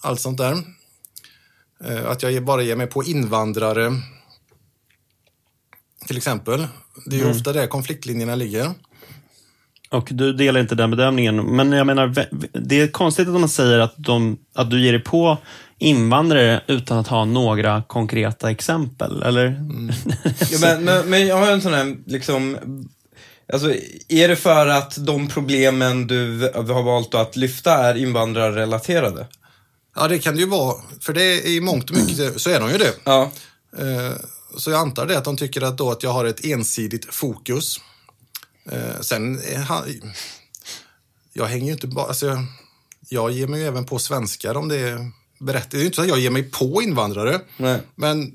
allt 0.01 0.21
sånt 0.21 0.39
där. 0.39 0.63
Eh, 1.85 2.11
Att 2.11 2.23
jag 2.23 2.45
bara 2.45 2.63
ger 2.63 2.77
mig 2.77 2.87
på 2.87 3.05
invandrare. 3.05 4.03
Till 6.07 6.17
exempel. 6.17 6.67
Det 7.07 7.17
är 7.17 7.21
ju 7.21 7.31
ofta 7.31 7.53
där 7.53 7.67
konfliktlinjerna 7.67 8.35
ligger. 8.35 8.75
Och 9.93 10.09
du 10.11 10.33
delar 10.33 10.61
inte 10.61 10.75
den 10.75 10.91
bedömningen. 10.91 11.37
Men 11.57 11.73
jag 11.73 11.87
menar, 11.87 12.27
det 12.53 12.81
är 12.81 12.89
konstigt 12.89 13.29
att 13.29 13.41
man 13.41 13.49
säger 13.49 13.79
att, 13.79 13.95
de, 13.97 14.39
att 14.55 14.71
du 14.71 14.85
ger 14.85 14.93
dig 14.93 15.03
på 15.03 15.39
invandrare 15.79 16.63
utan 16.67 16.99
att 16.99 17.09
ha 17.09 17.25
några 17.25 17.83
konkreta 17.83 18.51
exempel, 18.51 19.23
eller? 19.23 19.45
Ja, 20.51 20.59
men, 20.61 20.85
men, 20.85 21.11
men 21.11 21.27
jag 21.27 21.37
har 21.37 21.53
en 21.53 21.61
sån 21.63 21.75
här, 21.75 21.97
liksom, 22.07 22.57
alltså, 23.53 23.75
är 24.09 24.29
det 24.29 24.37
för 24.37 24.67
att 24.67 25.07
de 25.07 25.29
problemen 25.29 26.07
du 26.07 26.51
har 26.55 26.83
valt 26.83 27.15
att 27.15 27.37
lyfta 27.37 27.73
är 27.75 27.95
invandrarrelaterade? 27.95 29.27
Ja, 29.97 30.09
det 30.09 30.19
kan 30.19 30.35
det 30.35 30.41
ju 30.41 30.49
vara. 30.49 30.75
För 31.01 31.13
det 31.13 31.23
är 31.23 31.47
i 31.47 31.61
mångt 31.61 31.91
och 31.91 31.97
mycket 31.97 32.41
så 32.41 32.51
är 32.51 32.61
de 32.61 32.71
ju 32.71 32.79
det. 32.79 32.93
Ja. 33.05 33.31
Eh, 33.79 34.13
Så 34.57 34.71
jag 34.71 34.81
antar 34.81 35.07
det 35.07 35.19
att 35.19 35.25
de 35.25 35.37
tycker 35.37 35.63
att, 35.63 35.79
då 35.79 35.91
att 35.91 36.03
jag 36.03 36.11
har 36.11 36.25
ett 36.25 36.45
ensidigt 36.45 37.15
fokus. 37.15 37.81
Eh, 38.71 39.01
Sen, 39.01 39.39
är 39.39 39.57
han- 39.59 40.13
jag 41.33 41.47
hänger 41.47 41.67
ju 41.67 41.73
inte 41.73 41.87
bara... 41.87 42.07
Alltså, 42.07 42.27
jag, 42.27 42.45
jag 43.09 43.31
ger 43.33 43.47
mig 43.47 43.61
ju 43.61 43.67
även 43.67 43.85
på 43.85 43.99
svenskar 43.99 44.55
om 44.57 44.69
det 44.69 44.77
är 44.79 45.11
berättat. 45.41 45.71
Det 45.71 45.77
är 45.77 45.81
ju 45.81 45.85
inte 45.87 45.97
så 45.97 46.03
att 46.03 46.09
jag 46.09 46.19
ger 46.19 46.31
mig 46.31 46.43
på 46.43 46.83
invandrare. 46.83 47.41
Nej. 47.57 47.81
Men 47.95 48.33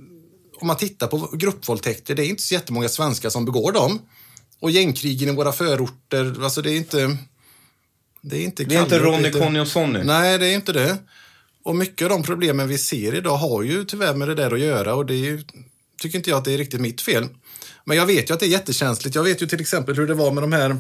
om 0.61 0.67
man 0.67 0.77
tittar 0.77 1.07
på 1.07 1.29
gruppvåldtäkter, 1.33 2.15
det 2.15 2.25
är 2.25 2.27
inte 2.29 2.43
så 2.43 2.53
jättemånga 2.53 2.89
svenskar 2.89 3.29
som 3.29 3.45
begår 3.45 3.71
dem. 3.71 3.99
Och 4.59 4.71
gängkrigen 4.71 5.29
i 5.29 5.35
våra 5.35 5.51
förorter, 5.51 6.43
alltså 6.43 6.61
det 6.61 6.71
är 6.71 6.77
inte... 6.77 7.17
Det 8.21 8.37
är 8.37 8.43
inte, 8.43 8.63
Det 8.63 8.75
är 8.75 8.81
inte 8.83 8.99
Ronny. 8.99 9.31
Conny 9.31 9.59
och 9.59 9.67
Sonny. 9.67 10.03
Nej, 10.03 10.37
det 10.37 10.47
är 10.47 10.53
inte 10.55 10.73
det. 10.73 10.97
Och 11.63 11.75
mycket 11.75 12.05
av 12.05 12.09
de 12.09 12.23
problemen 12.23 12.67
vi 12.67 12.77
ser 12.77 13.15
idag 13.15 13.37
har 13.37 13.63
ju 13.63 13.85
tyvärr 13.85 14.13
med 14.13 14.27
det 14.27 14.35
där 14.35 14.53
att 14.53 14.59
göra 14.59 14.95
och 14.95 15.05
det 15.05 15.13
är 15.13 15.17
ju, 15.17 15.43
tycker 16.01 16.17
inte 16.17 16.29
jag 16.29 16.37
att 16.37 16.45
det 16.45 16.53
är 16.53 16.57
riktigt 16.57 16.81
mitt 16.81 17.01
fel. 17.01 17.27
Men 17.87 17.97
jag 17.97 18.05
vet 18.05 18.29
ju 18.29 18.33
att 18.33 18.39
det 18.39 18.45
är 18.45 18.49
jättekänsligt. 18.49 19.15
Jag 19.15 19.23
vet 19.23 19.41
ju 19.41 19.47
till 19.47 19.61
exempel 19.61 19.95
hur 19.95 20.07
det 20.07 20.13
var 20.13 20.31
med 20.31 20.43
de 20.43 20.51
här, 20.51 20.77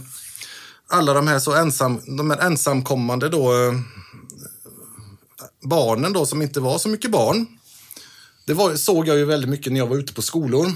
alla 0.87 1.13
de 1.13 1.27
här 1.27 1.39
så 1.39 1.55
ensam, 1.55 2.01
de 2.17 2.29
här 2.29 2.37
ensamkommande 2.37 3.29
då, 3.29 3.53
eh, 3.53 3.73
barnen 5.61 6.13
då 6.13 6.25
som 6.25 6.41
inte 6.41 6.59
var 6.59 6.77
så 6.77 6.89
mycket 6.89 7.11
barn. 7.11 7.45
Det 8.45 8.53
var, 8.53 8.75
såg 8.75 9.07
jag 9.07 9.17
ju 9.17 9.25
väldigt 9.25 9.49
mycket 9.49 9.73
när 9.73 9.79
jag 9.79 9.87
var 9.87 9.97
ute 9.97 10.13
på 10.13 10.21
skolor. 10.21 10.73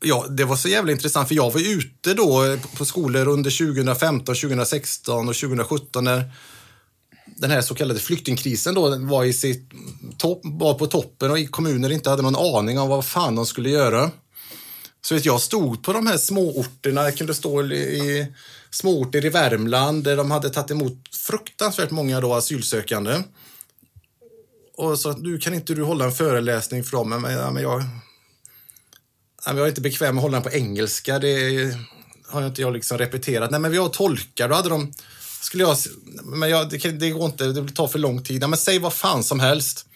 Ja, 0.00 0.26
det 0.30 0.44
var 0.44 0.56
så 0.56 0.68
jävla 0.68 0.92
intressant 0.92 1.28
för 1.28 1.34
jag 1.34 1.50
var 1.52 1.60
ute 1.60 2.14
då 2.14 2.58
på 2.76 2.84
skolor 2.84 3.28
under 3.28 3.50
2015, 3.50 4.34
2016 4.34 5.28
och 5.28 5.34
2017 5.34 6.04
när 6.04 6.32
den 7.36 7.50
här 7.50 7.62
så 7.62 7.74
kallade 7.74 8.00
flyktingkrisen 8.00 8.74
då 8.74 8.98
var, 8.98 9.24
i 9.24 9.32
sitt 9.32 9.70
topp, 10.18 10.40
var 10.44 10.74
på 10.74 10.86
toppen 10.86 11.30
och 11.30 11.50
kommuner 11.50 11.92
inte 11.92 12.10
hade 12.10 12.22
någon 12.22 12.56
aning 12.56 12.78
om 12.78 12.88
vad 12.88 13.04
fan 13.04 13.34
de 13.34 13.46
skulle 13.46 13.70
göra. 13.70 14.10
Så 15.02 15.14
vet 15.14 15.24
jag 15.24 15.40
stod 15.40 15.82
på 15.82 15.92
de 15.92 16.06
här 16.06 16.16
småorterna, 16.16 17.04
jag 17.04 17.16
kunde 17.16 17.34
stå 17.34 17.62
i, 17.62 18.26
småorter 18.70 19.24
i 19.24 19.28
Värmland 19.28 20.04
där 20.04 20.16
de 20.16 20.30
hade 20.30 20.50
tagit 20.50 20.70
emot 20.70 20.98
fruktansvärt 21.12 21.90
många 21.90 22.20
då 22.20 22.34
asylsökande. 22.34 23.22
Och 24.76 24.98
så 24.98 25.12
nu 25.12 25.38
kan 25.38 25.54
inte 25.54 25.74
du 25.74 25.82
hålla 25.82 26.04
en 26.04 26.12
föreläsning 26.12 26.84
för 26.84 26.96
dem? 26.96 27.08
Men, 27.08 27.32
ja, 27.32 27.50
men 27.50 27.62
jag, 27.62 27.82
ja, 29.44 29.56
jag 29.56 29.58
är 29.58 29.68
inte 29.68 29.80
bekväm 29.80 30.14
med 30.14 30.20
att 30.20 30.22
hålla 30.22 30.40
den 30.40 30.50
på 30.50 30.56
engelska. 30.56 31.18
Det 31.18 31.74
har 32.28 32.40
jag 32.40 32.50
inte 32.50 32.62
jag 32.62 32.72
liksom 32.72 32.98
repeterat. 32.98 33.50
Nej, 33.50 33.60
men 33.60 33.70
vi 33.70 33.76
har 33.76 33.88
tolkar. 33.88 34.48
Då 34.48 34.54
hade 34.54 34.68
de... 34.68 34.92
Skulle 35.40 35.62
jag... 35.62 35.76
Men 36.24 36.50
jag, 36.50 36.70
det, 36.70 36.78
det 36.78 37.10
går 37.10 37.26
inte, 37.26 37.46
det 37.46 37.72
tar 37.72 37.88
för 37.88 37.98
lång 37.98 38.22
tid. 38.22 38.42
Ja, 38.42 38.46
men 38.46 38.58
säg 38.58 38.78
vad 38.78 38.92
fan 38.92 39.24
som 39.24 39.40
helst. 39.40 39.86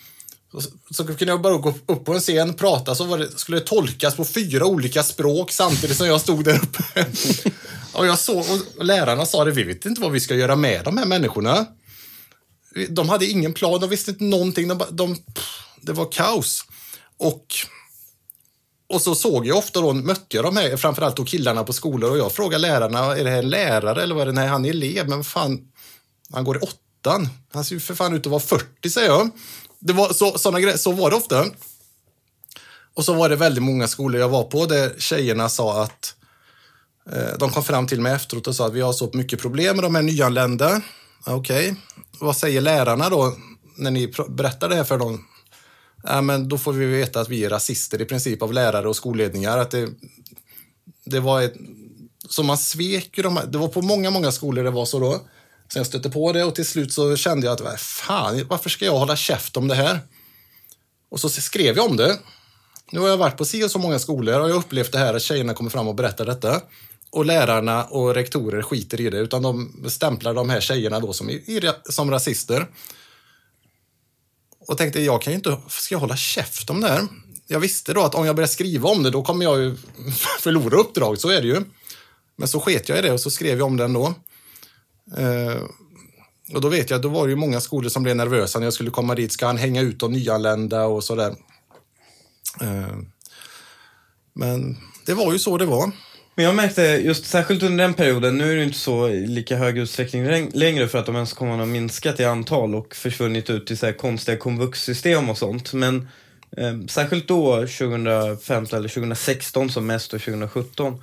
Så, 0.53 0.61
så 0.91 1.05
kunde 1.05 1.25
jag 1.25 1.41
bara 1.41 1.57
gå 1.57 1.75
upp 1.87 2.05
på 2.05 2.15
en 2.15 2.21
scen, 2.21 2.55
prata, 2.55 2.95
så 2.95 3.05
var 3.05 3.19
det, 3.19 3.39
skulle 3.39 3.59
det 3.59 3.67
tolkas 3.67 4.17
på 4.17 4.25
fyra 4.25 4.67
olika 4.67 5.03
språk 5.03 5.51
samtidigt 5.53 5.97
som 5.97 6.07
jag 6.07 6.21
stod 6.21 6.45
där 6.45 6.61
uppe. 6.63 7.07
och 7.93 8.07
jag 8.07 8.19
såg, 8.19 8.45
och 8.77 8.85
lärarna 8.85 9.27
sa 9.27 9.45
det, 9.45 9.51
vi 9.51 9.63
vet 9.63 9.87
inte 9.87 10.01
vad 10.01 10.13
vi 10.13 10.21
ska 10.21 10.35
göra 10.35 10.57
med 10.57 10.85
de 10.85 10.97
här 10.97 11.07
människorna. 11.07 11.67
De 12.89 13.09
hade 13.09 13.27
ingen 13.27 13.53
plan, 13.53 13.81
de 13.81 13.91
visste 13.91 14.11
inte 14.11 14.25
någonting. 14.25 14.69
De, 14.69 14.83
de, 14.91 15.17
pff, 15.17 15.61
det 15.81 15.93
var 15.93 16.13
kaos. 16.13 16.65
Och, 17.19 17.47
och 18.91 19.03
så 19.03 19.15
såg 19.15 19.47
jag 19.47 19.59
ofta 19.59 19.81
då, 19.81 19.93
mötte 19.93 20.37
jag 20.37 20.45
de 20.45 20.57
här, 20.57 20.77
framförallt 20.77 21.17
då 21.17 21.25
killarna 21.25 21.65
på 21.65 21.73
skolor 21.73 22.11
och 22.11 22.19
jag 22.19 22.33
frågade 22.33 22.63
lärarna, 22.63 22.99
är 22.99 23.25
det 23.25 23.31
här 23.31 23.39
en 23.39 23.51
lärare 23.51 24.03
eller 24.03 24.15
vad 24.15 24.23
är 24.23 24.27
det? 24.27 24.33
Nej, 24.33 24.49
han 24.49 24.65
är 24.65 24.71
elev, 24.71 25.09
men 25.09 25.19
vad 25.19 25.27
fan, 25.27 25.61
han 26.33 26.45
går 26.45 26.57
i 26.57 26.61
åttan. 26.61 27.29
Han 27.53 27.65
ser 27.65 27.75
ju 27.75 27.81
för 27.81 27.95
fan 27.95 28.15
ut 28.15 28.27
att 28.27 28.31
vara 28.31 28.41
40, 28.41 28.91
säger 28.91 29.09
jag. 29.09 29.31
Det 29.79 29.93
var 29.93 30.13
så, 30.13 30.39
såna 30.39 30.61
grejer, 30.61 30.77
så 30.77 30.93
var 30.93 31.11
det 31.11 31.17
ofta. 31.17 31.45
Och 32.95 33.05
så 33.05 33.15
var 33.15 33.29
det 33.29 33.37
väldigt 33.37 33.63
många 33.63 33.89
skolor 33.89 34.21
jag 34.21 34.29
var 34.29 34.45
på 34.45 34.67
där 34.67 34.95
tjejerna 34.99 35.49
sa 35.49 35.83
att 35.83 36.15
eh, 37.13 37.39
de 37.39 37.51
kom 37.51 37.65
fram 37.65 37.87
till 37.87 38.01
mig 38.01 38.13
efteråt 38.13 38.47
och 38.47 38.57
sa 38.57 38.67
att 38.67 38.73
vi 38.73 38.81
har 38.81 38.93
så 38.93 39.11
mycket 39.13 39.41
problem 39.41 39.77
med 39.77 39.85
de 39.85 39.95
här 39.95 40.03
nyanlända. 40.03 40.83
Okej, 41.27 41.37
Okej, 41.37 41.75
vad 42.21 42.37
säger 42.37 42.61
lärarna 42.61 43.09
då 43.09 43.37
när 43.77 43.91
ni 43.91 44.13
berättar 44.29 44.69
det 44.69 44.75
här 44.75 44.85
för 44.85 44.99
dem? 44.99 45.25
Ja, 46.03 46.21
men 46.21 46.49
då 46.49 46.59
får 46.59 46.73
vi 46.73 46.87
veta 46.87 47.21
att 47.21 47.29
vi 47.29 47.45
är 47.45 47.51
rasister 47.51 48.03
i 48.03 48.05
princip 48.05 48.43
av 48.43 48.53
lärare 48.53 48.89
och 48.89 48.97
skolledningar. 48.97 49.59
Att 49.59 49.71
det, 49.71 49.89
det 51.05 51.21
var 51.21 51.43
ett, 51.43 51.55
så 52.29 52.43
man 52.43 52.59
svek 52.59 53.19
ju 53.19 53.23
de 53.23 53.37
här, 53.37 53.47
det 53.47 53.59
var 53.59 53.69
på 53.69 53.83
många, 53.83 54.11
många 54.11 54.33
skolor 54.33 54.65
det 54.65 54.71
var 54.71 54.85
så 54.85 54.99
då. 54.99 55.21
Så 55.73 55.79
jag 55.79 55.87
stötte 55.87 56.11
på 56.11 56.33
det 56.33 56.45
och 56.45 56.55
till 56.55 56.67
slut 56.67 56.93
så 56.93 57.17
kände 57.17 57.47
jag 57.47 57.63
att 57.63 57.81
fan, 57.81 58.47
varför 58.49 58.71
ska 58.71 58.85
jag 58.85 58.99
hålla 58.99 59.17
käft 59.17 59.57
om 59.57 59.69
det 59.69 59.75
här? 59.75 60.01
Och 61.11 61.21
så 61.21 61.29
skrev 61.29 61.77
jag 61.77 61.91
om 61.91 61.97
det. 61.97 62.19
Nu 62.93 63.01
har 63.01 63.09
jag 63.09 63.17
varit 63.17 63.37
på 63.37 63.45
si 63.45 63.65
och 63.65 63.71
så 63.71 63.79
många 63.79 63.99
skolor 63.99 64.41
och 64.41 64.51
jag 64.51 64.57
upplevt 64.57 64.93
det 64.93 64.99
här 64.99 65.15
att 65.15 65.23
tjejerna 65.23 65.55
kommer 65.55 65.71
fram 65.71 65.89
och 65.89 65.95
berättar 65.95 66.27
detta. 66.27 66.61
Och 67.11 67.25
lärarna 67.25 67.85
och 67.85 68.15
rektorer 68.15 68.63
skiter 68.63 69.01
i 69.01 69.11
det 69.11 69.19
utan 69.19 69.43
de 69.43 69.85
stämplar 69.89 70.35
de 70.35 70.51
här 70.51 70.61
tjejerna 70.61 71.01
då 71.01 71.13
som, 71.13 71.41
som 71.89 72.11
rasister. 72.11 72.67
Och 74.67 74.79
tänkte, 74.79 75.01
jag 75.01 75.23
kan 75.23 75.33
ju 75.33 75.37
inte, 75.37 75.57
ska 75.69 75.95
jag 75.95 76.01
hålla 76.01 76.17
käft 76.17 76.71
om 76.71 76.81
det 76.81 76.89
här? 76.89 77.07
Jag 77.47 77.61
visste 77.61 77.95
då 77.95 78.03
att 78.03 78.15
om 78.15 78.27
jag 78.27 78.37
börjar 78.37 78.49
skriva 78.49 78.89
om 78.89 79.03
det, 79.03 79.11
då 79.11 79.23
kommer 79.23 79.45
jag 79.45 79.59
ju 79.59 79.77
förlora 80.41 80.77
uppdrag, 80.77 81.19
så 81.19 81.29
är 81.29 81.41
det 81.41 81.49
ju. 81.49 81.65
Men 82.37 82.49
så 82.49 82.61
sket 82.61 82.89
jag 82.89 82.99
i 82.99 83.03
det 83.03 83.13
och 83.13 83.21
så 83.21 83.31
skrev 83.31 83.59
jag 83.59 83.67
om 83.67 83.77
det 83.77 83.85
ändå. 83.85 84.15
Eh, 85.17 85.63
och 86.55 86.61
då 86.61 86.69
vet 86.69 86.91
jag, 86.91 87.03
då 87.03 87.09
var 87.09 87.27
det 87.27 87.31
ju 87.31 87.37
många 87.37 87.61
skolor 87.61 87.89
som 87.89 88.03
blev 88.03 88.17
nervösa 88.17 88.59
när 88.59 88.67
jag 88.67 88.75
skulle 88.75 88.91
komma 88.91 89.15
dit. 89.15 89.33
Ska 89.33 89.47
han 89.47 89.57
hänga 89.57 89.81
ut 89.81 90.01
de 90.01 90.13
nyanlända 90.13 90.85
och 90.85 91.05
sådär? 91.05 91.35
Eh, 92.61 92.97
men 94.35 94.77
det 95.07 95.15
var 95.15 95.33
ju 95.33 95.39
så 95.39 95.59
det 95.59 95.67
var. 95.67 95.93
Men 96.41 96.45
jag 96.45 96.55
märkte 96.55 96.83
just 96.83 97.27
särskilt 97.27 97.63
under 97.63 97.85
den 97.85 97.95
perioden, 97.95 98.39
nu 98.39 98.53
är 98.53 98.57
det 98.57 98.65
inte 98.65 98.79
så 98.79 99.09
i 99.09 99.27
lika 99.27 99.57
hög 99.57 99.79
utsträckning 99.79 100.51
längre 100.53 100.89
för 100.89 100.99
att 100.99 101.07
de 101.07 101.15
ens 101.15 101.33
kommer 101.33 101.53
att 101.53 101.59
ha 101.59 101.67
minskat 101.67 102.21
i 102.21 102.25
antal 102.25 102.75
och 102.75 102.95
försvunnit 102.95 103.51
ut 103.51 103.71
i 103.71 103.77
så 103.77 103.87
här 103.87 103.93
konstiga 103.93 104.37
komvuxsystem 104.37 105.31
och 105.31 105.39
sånt. 105.39 105.73
Men 105.73 106.09
eh, 106.57 106.79
särskilt 106.89 107.29
då 107.29 107.57
2015 107.57 108.79
eller 108.79 108.89
2016 108.89 109.71
som 109.71 109.87
mest 109.87 110.15
och 110.15 110.21
2017 110.21 111.03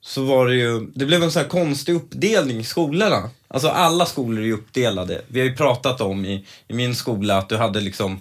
så 0.00 0.24
var 0.24 0.46
det 0.46 0.54
ju, 0.54 0.80
det 0.94 1.06
blev 1.06 1.22
en 1.22 1.32
så 1.32 1.38
här 1.38 1.48
konstig 1.48 1.94
uppdelning 1.94 2.58
i 2.60 2.64
skolorna. 2.64 3.30
Alltså 3.48 3.68
alla 3.68 4.06
skolor 4.06 4.42
är 4.42 4.46
ju 4.46 4.52
uppdelade. 4.52 5.22
Vi 5.28 5.40
har 5.40 5.46
ju 5.46 5.56
pratat 5.56 6.00
om 6.00 6.24
i, 6.24 6.46
i 6.68 6.74
min 6.74 6.94
skola 6.94 7.38
att 7.38 7.48
du 7.48 7.56
hade 7.56 7.80
liksom 7.80 8.20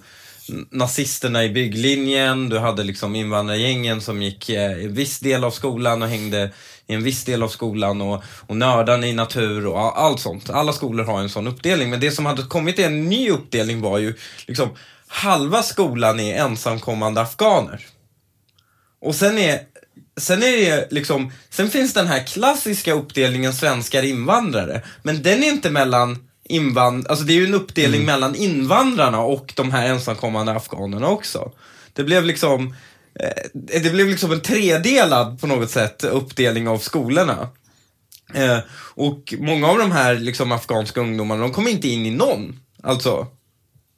nazisterna 0.70 1.44
i 1.44 1.50
bygglinjen, 1.50 2.50
du 2.50 2.60
hade 2.60 2.84
liksom 2.84 3.16
invandrargängen 3.16 4.02
som 4.02 4.22
gick 4.22 4.50
i 4.50 4.56
en 4.56 4.94
viss 4.94 5.20
del 5.20 5.44
av 5.44 5.52
skolan 5.52 6.02
och 6.02 6.08
hängde 6.08 6.52
i 6.88 6.94
en 6.94 7.04
viss 7.04 7.24
del 7.24 7.44
av 7.44 7.48
skolan 7.48 8.02
och, 8.02 8.24
och 8.48 8.58
nördarna 8.58 9.08
i 9.08 9.14
natur 9.14 9.68
och 9.68 10.02
allt 10.02 10.20
sånt. 10.20 10.50
Alla 10.50 10.74
skolor 10.74 11.04
har 11.04 11.20
en 11.20 11.30
sån 11.30 11.48
uppdelning. 11.48 11.90
Men 11.90 12.00
det 12.00 12.12
som 12.12 12.26
hade 12.26 12.44
kommit 12.44 12.80
i 12.80 12.84
en 12.84 13.10
ny 13.10 13.30
uppdelning 13.30 13.82
var 13.82 13.98
ju 13.98 14.16
liksom 14.48 14.70
halva 15.08 15.64
skolan 15.64 16.20
är 16.20 16.44
ensamkommande 16.44 17.22
afghaner. 17.22 17.86
Och 19.02 19.16
sen 19.16 19.38
är, 19.38 19.60
sen 20.20 20.44
är 20.44 20.58
det 20.58 20.88
liksom, 20.92 21.32
sen 21.50 21.70
finns 21.70 21.94
den 21.94 22.08
här 22.08 22.28
klassiska 22.28 22.94
uppdelningen 22.94 23.54
svenskar 23.54 24.04
invandrare. 24.04 24.82
Men 25.04 25.24
den 25.24 25.44
är 25.44 25.48
inte 25.48 25.70
mellan 25.70 26.31
invand, 26.52 27.08
alltså 27.08 27.26
det 27.26 27.34
är 27.34 27.36
ju 27.36 27.46
en 27.46 27.54
uppdelning 27.54 28.06
mellan 28.06 28.36
invandrarna 28.36 29.22
och 29.22 29.54
de 29.56 29.72
här 29.72 29.88
ensamkommande 29.88 30.52
afghanerna 30.52 31.08
också. 31.08 31.52
Det 31.94 32.04
blev 32.04 32.26
liksom, 32.26 32.76
eh, 33.20 33.44
det 33.54 33.94
blev 33.94 34.08
liksom 34.08 34.32
en 34.32 34.42
tredelad 34.42 35.42
på 35.42 35.48
något 35.48 35.70
sätt 35.70 36.04
uppdelning 36.04 36.68
av 36.68 36.78
skolorna. 36.78 37.50
Eh, 38.34 38.58
och 38.96 39.34
många 39.40 39.68
av 39.68 39.78
de 39.78 39.92
här 39.92 40.16
liksom, 40.16 40.52
afghanska 40.52 41.02
ungdomarna, 41.02 41.42
de 41.42 41.52
kom 41.52 41.68
inte 41.68 41.88
in 41.88 42.06
i 42.06 42.12
någon. 42.12 42.60
Alltså, 42.84 43.28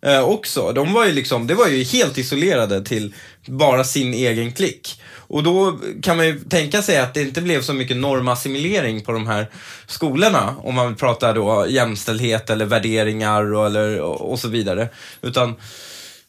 eh, 0.03 0.23
också. 0.23 0.71
De 0.71 0.93
var 0.93 1.05
ju 1.05 1.11
liksom, 1.11 1.47
det 1.47 1.53
var 1.53 1.67
ju 1.67 1.83
helt 1.83 2.17
isolerade 2.17 2.83
till 2.85 3.13
bara 3.45 3.83
sin 3.83 4.13
egen 4.13 4.53
klick. 4.53 5.01
Och 5.27 5.43
då 5.43 5.79
kan 6.01 6.17
man 6.17 6.25
ju 6.25 6.39
tänka 6.39 6.81
sig 6.81 6.99
att 6.99 7.13
det 7.13 7.21
inte 7.21 7.41
blev 7.41 7.61
så 7.61 7.73
mycket 7.73 7.97
normassimilering 7.97 9.01
på 9.01 9.11
de 9.11 9.27
här 9.27 9.47
skolorna, 9.87 10.55
om 10.63 10.75
man 10.75 10.95
pratar 10.95 11.35
då 11.35 11.65
jämställdhet 11.69 12.49
eller 12.49 12.65
värderingar 12.65 13.53
och, 13.53 13.65
eller, 13.65 13.99
och 13.99 14.39
så 14.39 14.47
vidare. 14.47 14.89
Utan 15.21 15.55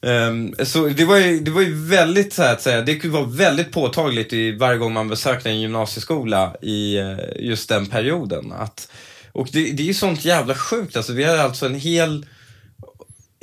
Um, 0.05 0.55
så 0.63 0.87
det 0.87 1.05
var, 1.05 1.17
ju, 1.17 1.41
det 1.41 1.51
var 1.51 1.63
ju 1.63 1.75
väldigt, 1.75 2.33
så 2.33 2.43
här 2.43 2.53
att 2.53 2.63
säga, 2.63 2.83
det 2.83 3.05
var 3.05 3.25
väldigt 3.25 3.73
påtagligt 3.73 4.33
i 4.33 4.53
varje 4.53 4.79
gång 4.79 4.93
man 4.93 5.09
besökte 5.09 5.51
en 5.51 5.61
gymnasieskola 5.61 6.57
i 6.63 6.97
eh, 6.97 7.17
just 7.39 7.69
den 7.69 7.87
perioden. 7.87 8.53
Att, 8.53 8.89
och 9.33 9.49
det, 9.53 9.73
det 9.73 9.83
är 9.83 9.87
ju 9.87 9.95
sånt 9.95 10.25
jävla 10.25 10.55
sjukt, 10.55 10.97
alltså 10.97 11.13
vi 11.13 11.25
hade 11.25 11.43
alltså 11.43 11.67
en 11.67 11.75
hel 11.75 12.27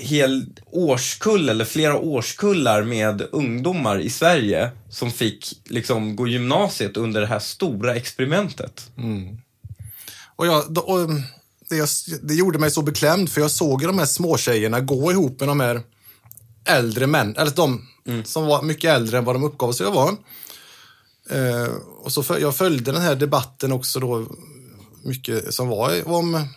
hel 0.01 0.45
årskull 0.65 1.49
eller 1.49 1.65
flera 1.65 1.97
årskullar 1.97 2.83
med 2.83 3.21
ungdomar 3.31 3.99
i 3.99 4.09
Sverige 4.09 4.71
som 4.89 5.11
fick 5.11 5.53
liksom 5.65 6.15
gå 6.15 6.27
gymnasiet 6.27 6.97
under 6.97 7.21
det 7.21 7.27
här 7.27 7.39
stora 7.39 7.95
experimentet. 7.95 8.91
Och 10.35 10.47
jag, 10.47 10.77
och 10.77 11.09
det, 11.69 11.75
jag- 11.75 11.87
det 12.21 12.33
gjorde 12.33 12.59
mig 12.59 12.71
så 12.71 12.81
beklämd 12.81 13.29
för 13.29 13.41
jag 13.41 13.51
såg 13.51 13.81
ju 13.81 13.87
de 13.87 13.99
här 13.99 14.05
småtjejerna 14.05 14.79
gå 14.79 15.11
ihop 15.11 15.39
med 15.39 15.49
de 15.49 15.59
här 15.59 15.81
äldre 16.65 17.07
män, 17.07 17.35
eller 17.37 17.51
de 17.51 17.87
som 18.25 18.45
var 18.45 18.61
mycket 18.61 18.91
äldre 18.95 19.17
än 19.17 19.25
vad 19.25 19.35
de 19.35 19.43
uppgav 19.43 19.71
sig 19.71 19.87
att 19.87 19.93
vara. 19.93 20.15
Eh, 21.29 21.71
och 22.03 22.11
så 22.11 22.23
föl- 22.23 22.41
jag 22.41 22.55
följde 22.55 22.91
den 22.91 23.01
här 23.01 23.15
debatten 23.15 23.71
också 23.71 23.99
då, 23.99 24.25
mycket 25.03 25.53
som 25.53 25.67
var 25.67 26.07
om 26.07 26.47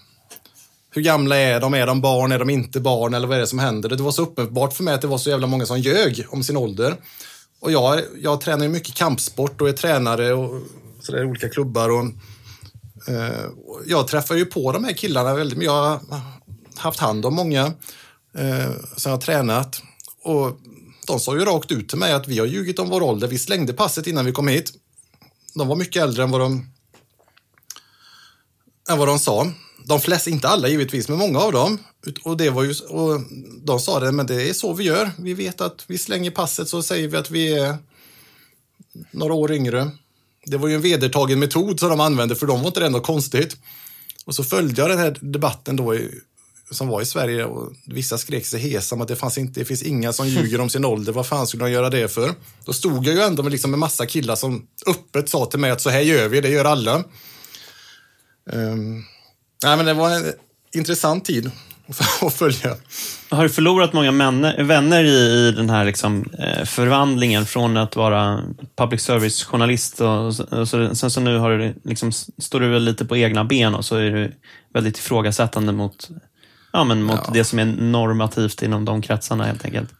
hur 0.95 1.03
gamla 1.03 1.37
är 1.37 1.61
de? 1.61 1.75
Är 1.75 1.87
de 1.87 2.01
barn? 2.01 2.33
Är 2.33 2.39
de 2.39 2.51
inte 2.51 2.81
barn? 2.81 3.15
Eller 3.15 3.27
vad 3.27 3.37
är 3.37 3.41
det 3.41 3.47
som 3.47 3.59
händer? 3.59 3.89
Det 3.89 4.03
var 4.03 4.13
så 4.13 4.23
uppenbart 4.23 4.73
för 4.73 4.85
mig 4.85 4.95
att 4.95 5.01
det 5.01 5.07
var 5.07 5.19
så 5.19 5.31
jävla 5.31 5.47
många 5.47 5.67
som 5.67 5.81
ljög 5.81 6.27
om 6.29 6.43
sin 6.43 6.57
ålder. 6.57 6.97
Och 7.61 7.73
jag, 7.73 8.01
jag 8.23 8.41
tränar 8.41 8.65
ju 8.65 8.71
mycket 8.71 8.95
kampsport 8.95 9.61
och 9.61 9.69
är 9.69 9.73
tränare 9.73 10.33
och 10.33 10.61
sådär, 11.01 11.23
i 11.23 11.27
olika 11.27 11.49
klubbar. 11.49 11.91
Och, 11.91 12.05
eh, 13.09 13.45
jag 13.87 14.09
träffar 14.09 14.35
ju 14.35 14.45
på 14.45 14.73
de 14.73 14.85
här 14.85 14.93
killarna 14.93 15.35
väldigt 15.35 15.59
mycket. 15.59 15.73
Jag 15.73 15.83
har 15.83 16.01
haft 16.77 17.01
hand 17.01 17.27
om 17.27 17.35
många 17.35 17.65
eh, 18.39 18.71
som 18.97 19.11
jag 19.11 19.17
har 19.17 19.23
tränat. 19.23 19.83
Och 20.23 20.59
de 21.07 21.21
sa 21.21 21.35
ju 21.35 21.45
rakt 21.45 21.73
ut 21.73 21.89
till 21.89 21.99
mig 21.99 22.13
att 22.13 22.29
vi 22.29 22.39
har 22.39 22.47
ljugit 22.47 22.79
om 22.79 22.91
vår 22.91 23.03
ålder. 23.03 23.29
Vi 23.29 23.39
slängde 23.39 23.73
passet 23.73 24.07
innan 24.07 24.25
vi 24.25 24.33
kom 24.33 24.49
hit. 24.49 24.73
De 25.55 25.69
var 25.69 25.77
mycket 25.77 26.03
äldre 26.03 26.23
än 26.23 26.31
vad 26.31 26.41
de, 26.41 26.67
än 28.91 28.99
vad 28.99 29.09
de 29.09 29.19
sa 29.19 29.53
de 29.87 30.01
flesta, 30.01 30.31
inte 30.31 30.49
alla 30.49 30.69
givetvis, 30.69 31.09
men 31.09 31.19
många 31.19 31.39
av 31.39 31.53
dem. 31.53 31.79
Och, 32.23 32.37
det 32.37 32.51
var 32.51 32.63
ju, 32.63 32.75
och 32.89 33.21
de 33.63 33.81
sa 33.81 34.01
det, 34.01 34.13
men 34.13 34.27
det 34.27 34.49
är 34.49 34.53
så 34.53 34.73
vi 34.73 34.85
gör. 34.85 35.11
Vi 35.19 35.35
vet 35.35 35.61
att 35.61 35.85
vi 35.87 35.99
slänger 35.99 36.31
passet 36.31 36.69
så 36.69 36.83
säger 36.83 37.09
vi 37.09 37.17
att 37.17 37.31
vi 37.31 37.59
är 37.59 37.77
några 39.11 39.35
år 39.35 39.53
yngre. 39.53 39.91
Det 40.47 40.57
var 40.57 40.69
ju 40.69 40.75
en 40.75 40.81
vedertagen 40.81 41.39
metod 41.39 41.81
som 41.81 41.89
de 41.89 42.01
använde, 42.01 42.37
för 42.37 42.47
de 42.47 42.61
var 42.61 42.67
inte 42.67 42.81
det 42.81 42.89
något 42.89 43.07
konstigt. 43.07 43.57
Och 44.25 44.35
så 44.35 44.45
följde 44.45 44.83
jag 44.83 44.91
den 44.91 44.99
här 44.99 45.19
debatten 45.21 45.77
då 45.77 45.95
i, 45.95 46.11
som 46.71 46.89
var 46.89 47.03
i 47.03 47.07
Sverige 47.07 47.45
och 47.45 47.73
vissa 47.87 48.19
skrek 48.19 48.47
sig 48.47 48.61
hesa 48.61 48.95
om 48.95 49.01
att 49.01 49.09
det, 49.09 49.17
fanns 49.17 49.39
inte, 49.39 49.61
det 49.61 49.65
finns 49.65 49.83
inga 49.83 50.13
som 50.13 50.29
ljuger 50.29 50.61
om 50.61 50.71
sin 50.71 50.85
ålder. 50.85 51.13
Vad 51.13 51.27
fan 51.27 51.47
skulle 51.47 51.65
de 51.65 51.71
göra 51.71 51.91
det 51.91 52.09
för? 52.09 52.35
Då 52.65 52.73
stod 52.73 53.07
jag 53.07 53.15
ju 53.15 53.21
ändå 53.21 53.43
med 53.43 53.53
liksom 53.53 53.75
en 53.75 53.81
massa 53.81 54.07
killar 54.07 54.37
som 54.37 54.67
öppet 54.87 55.29
sa 55.29 55.47
till 55.47 55.59
mig 55.59 55.71
att 55.71 55.81
så 55.81 55.91
här 55.91 56.01
gör 56.01 56.29
vi, 56.29 56.41
det 56.41 56.49
gör 56.49 56.65
alla. 56.65 57.05
Ehm, 58.53 59.05
nej, 59.65 59.77
men 59.77 59.87
det 59.87 59.95
var 59.95 60.11
en 60.11 60.33
intressant 60.75 61.25
tid 61.25 61.51
att 62.23 62.35
följa. 62.35 62.77
Har 63.31 63.43
du 63.43 63.49
förlorat 63.49 63.93
många 63.93 64.13
männer, 64.13 64.63
vänner 64.63 65.05
i, 65.05 65.49
i 65.49 65.53
den 65.53 65.71
här 65.71 65.85
liksom, 65.85 66.25
eh, 66.39 66.65
förvandlingen 66.65 67.47
från 67.47 67.77
att 67.77 67.97
vara 67.97 68.41
public 68.77 69.03
service-journalist 69.03 70.01
och, 70.01 70.27
och 70.27 70.69
så, 70.69 70.95
sen 70.95 71.11
så 71.11 71.21
nu 71.21 71.39
har 71.39 71.51
du, 71.51 71.75
liksom, 71.85 72.13
står 72.13 72.61
du 72.61 72.69
väl 72.69 72.83
lite 72.85 73.05
på 73.05 73.17
egna 73.17 73.45
ben 73.45 73.75
och 73.75 73.85
så 73.85 73.97
är 73.97 74.11
du 74.11 74.33
väldigt 74.75 74.99
ifrågasättande 74.99 75.73
mot, 75.73 76.09
ja, 76.73 76.85
men 76.85 77.03
mot 77.03 77.21
Ja. 77.25 77.31
det 77.33 77.45
som 77.45 77.59
är 77.59 77.65
normativt 77.65 78.63
inom 78.63 78.85
de 78.85 79.03
kretsarna 79.03 79.45
helt 79.45 79.65
enkelt. 79.65 79.91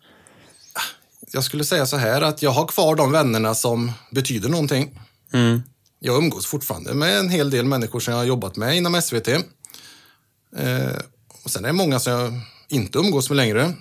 Jag 1.33 1.45
skulle 1.45 1.65
säga 1.65 1.87
så 1.87 1.97
här 1.97 2.23
att 2.23 2.43
jag 2.43 2.51
har 2.51 2.67
kvar 2.67 2.97
de 2.97 3.13
vännerna 3.13 3.55
som 3.55 3.93
betyder 4.11 4.49
någonting. 4.49 5.01
Mm. 5.33 5.63
Jag 6.07 6.17
umgås 6.17 6.47
fortfarande 6.47 6.95
med 6.95 7.19
en 7.19 7.29
hel 7.29 7.51
del 7.51 7.65
människor 7.65 8.01
som 8.01 8.13
jag 8.13 8.19
har 8.19 8.25
jobbat 8.25 8.57
med 8.57 8.77
inom 8.77 9.03
SVT. 9.03 9.29
Eh, 9.29 10.97
och 11.43 11.51
sen 11.51 11.65
är 11.65 11.69
det 11.69 11.73
många 11.73 12.01
som 12.01 12.13
jag 12.13 12.33
inte 12.69 12.99
umgås 12.99 13.31
med 13.31 13.37
längre. 13.37 13.75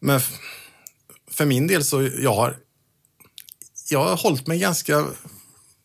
Men 0.00 0.20
för 1.30 1.46
min 1.46 1.66
del 1.66 1.84
så 1.84 2.02
jag 2.02 2.34
har 2.34 2.58
jag 3.90 4.04
har 4.04 4.16
hållit 4.16 4.46
mig 4.46 4.58
ganska... 4.58 5.06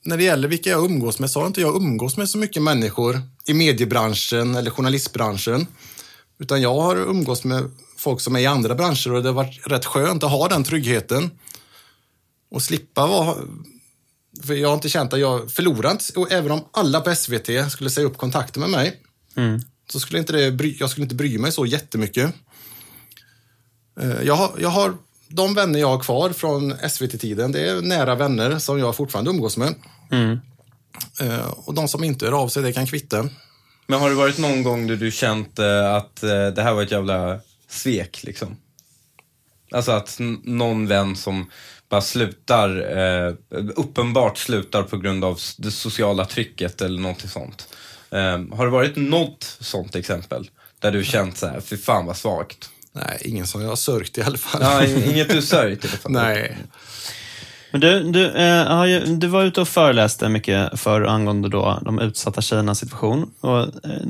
När 0.03 0.17
det 0.17 0.23
gäller 0.23 0.47
vilka 0.47 0.69
jag 0.69 0.85
umgås 0.85 1.19
med 1.19 1.31
så 1.31 1.39
har 1.39 1.47
inte 1.47 1.61
jag 1.61 1.75
umgås 1.75 2.17
med 2.17 2.29
så 2.29 2.37
mycket 2.37 2.63
människor 2.63 3.21
i 3.45 3.53
mediebranschen 3.53 4.55
eller 4.55 4.71
journalistbranschen. 4.71 5.67
Utan 6.39 6.61
jag 6.61 6.73
har 6.73 6.95
umgås 6.95 7.43
med 7.43 7.71
folk 7.97 8.21
som 8.21 8.35
är 8.35 8.39
i 8.39 8.45
andra 8.45 8.75
branscher 8.75 9.13
och 9.13 9.23
det 9.23 9.29
har 9.29 9.33
varit 9.33 9.67
rätt 9.67 9.85
skönt 9.85 10.23
att 10.23 10.31
ha 10.31 10.47
den 10.47 10.63
tryggheten. 10.63 11.31
Och 12.51 12.61
slippa 12.61 13.07
vara... 13.07 13.35
För 14.43 14.53
jag 14.53 14.67
har 14.67 14.75
inte 14.75 14.89
känt 14.89 15.13
att 15.13 15.19
jag 15.19 15.51
förlorar 15.51 15.91
inte, 15.91 16.19
och 16.19 16.31
även 16.31 16.51
om 16.51 16.65
alla 16.71 17.01
på 17.01 17.15
SVT 17.15 17.71
skulle 17.71 17.89
säga 17.89 18.07
upp 18.07 18.17
kontakten 18.17 18.61
med 18.61 18.69
mig, 18.69 19.01
Mm. 19.35 19.59
så 19.91 19.99
skulle 19.99 20.19
inte 20.19 20.33
det 20.33 20.51
bry, 20.51 20.77
jag 20.79 20.89
skulle 20.89 21.03
inte 21.03 21.15
bry 21.15 21.37
mig 21.37 21.51
så 21.51 21.65
jättemycket. 21.65 22.33
Eh, 24.01 24.21
Jag 24.23 24.35
har, 24.35 24.51
jag 24.59 24.69
har 24.69 24.93
de 25.27 25.53
vänner 25.53 25.79
jag 25.79 25.87
har 25.87 25.99
kvar 26.03 26.29
från 26.29 26.73
SVT-tiden, 26.89 27.51
det 27.51 27.69
är 27.69 27.81
nära 27.81 28.15
vänner 28.15 28.59
som 28.59 28.79
jag 28.79 28.95
fortfarande 28.95 29.31
umgås 29.31 29.57
med. 29.57 29.75
Mm. 30.11 30.39
Eh, 31.21 31.45
Och 31.47 31.73
de 31.73 31.87
som 31.87 32.03
inte 32.03 32.25
hör 32.25 32.31
av 32.43 32.47
sig, 32.49 32.63
det 32.63 32.73
kan 32.73 32.87
kvitta. 32.87 33.29
Men 33.87 33.99
har 33.99 34.09
det 34.09 34.15
varit 34.15 34.37
någon 34.37 34.63
gång 34.63 34.87
där 34.87 34.95
du 34.95 35.11
känt 35.11 35.59
eh, 35.59 35.93
att 35.95 36.15
det 36.55 36.61
här 36.63 36.73
var 36.73 36.83
ett 36.83 36.91
jävla 36.91 37.39
svek 37.69 38.23
liksom? 38.23 38.57
Alltså 39.71 39.91
att 39.91 40.17
någon 40.43 40.87
vän 40.87 41.15
som 41.15 41.49
bara 41.91 42.01
slutar, 42.01 42.97
eh, 42.97 43.33
uppenbart 43.75 44.37
slutar 44.37 44.83
på 44.83 44.97
grund 44.97 45.25
av 45.25 45.39
det 45.57 45.71
sociala 45.71 46.25
trycket 46.25 46.81
eller 46.81 47.01
någonting 47.01 47.29
sånt. 47.29 47.67
Eh, 48.11 48.57
har 48.57 48.65
det 48.65 48.71
varit 48.71 48.95
något 48.95 49.57
sånt 49.59 49.95
exempel? 49.95 50.49
Där 50.79 50.91
du 50.91 51.03
känt 51.03 51.37
så 51.37 51.47
här, 51.47 51.61
fy 51.61 51.77
fan 51.77 52.05
vad 52.05 52.17
svagt. 52.17 52.69
Nej, 52.93 53.21
ingen 53.25 53.47
som 53.47 53.61
jag 53.61 53.69
har 53.69 53.75
sörjt 53.75 54.17
i 54.17 54.21
alla 54.21 54.37
fall. 54.37 54.61
Ja, 54.61 54.85
inget 54.85 55.29
du 55.29 55.41
sörjt 55.41 55.85
i 55.85 55.87
alla 55.87 55.97
fall. 55.97 56.11
Nej. 56.11 56.57
Men 57.71 57.81
du, 57.81 58.03
du, 58.11 58.31
eh, 58.31 58.65
har 58.65 58.85
ju, 58.85 58.99
du 58.99 59.27
var 59.27 59.43
ute 59.43 59.61
och 59.61 59.67
föreläste 59.67 60.29
mycket 60.29 60.79
för 60.79 61.01
angående 61.01 61.49
då 61.49 61.79
de 61.85 61.99
utsatta 61.99 62.41
tjejernas 62.41 62.79
situation. 62.79 63.31
Och, 63.39 63.59
eh, 63.59 64.01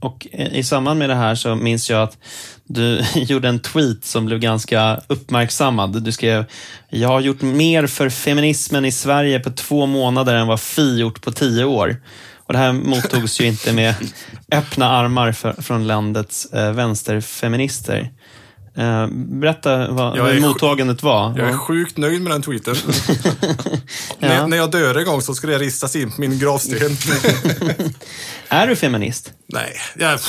och 0.00 0.26
i 0.32 0.62
samband 0.62 0.98
med 0.98 1.10
det 1.10 1.14
här 1.14 1.34
så 1.34 1.54
minns 1.54 1.90
jag 1.90 2.02
att 2.02 2.18
du 2.64 3.04
gjorde 3.14 3.48
en 3.48 3.60
tweet 3.60 4.04
som 4.04 4.26
blev 4.26 4.38
ganska 4.38 5.00
uppmärksammad. 5.06 6.02
Du 6.02 6.12
skrev, 6.12 6.44
jag 6.88 7.08
har 7.08 7.20
gjort 7.20 7.42
mer 7.42 7.86
för 7.86 8.08
feminismen 8.08 8.84
i 8.84 8.92
Sverige 8.92 9.40
på 9.40 9.50
två 9.50 9.86
månader 9.86 10.34
än 10.34 10.46
vad 10.46 10.60
Fi 10.60 10.98
gjort 10.98 11.22
på 11.22 11.32
tio 11.32 11.64
år. 11.64 11.96
Och 12.36 12.52
det 12.52 12.58
här 12.58 12.72
mottogs 12.72 13.40
ju 13.40 13.46
inte 13.46 13.72
med 13.72 13.94
öppna 14.52 14.90
armar 14.90 15.32
för, 15.32 15.52
från 15.52 15.86
landets 15.86 16.52
eh, 16.52 16.72
vänsterfeminister. 16.72 18.10
Eh, 18.80 19.06
berätta 19.12 19.90
vad, 19.90 20.18
Jag 20.18 20.24
hur 20.24 20.40
mottagandet 20.40 21.02
var. 21.02 21.38
Jag 21.38 21.48
är 21.48 21.56
sjukt 21.56 21.96
nöjd 21.96 22.22
med 22.22 22.32
den 22.32 22.42
tweeten. 22.42 22.76
när, 24.18 24.46
när 24.46 24.56
jag 24.56 24.70
dör 24.70 24.94
en 24.94 25.04
gång 25.04 25.22
så 25.22 25.34
ska 25.34 25.46
det 25.46 25.58
ristas 25.58 25.96
in 25.96 26.10
på 26.10 26.20
min 26.20 26.38
gravsten. 26.38 26.78
Är 28.48 28.66
du 28.66 28.76
feminist? 28.76 29.32
Nej, 29.46 29.72
jag, 29.98 30.20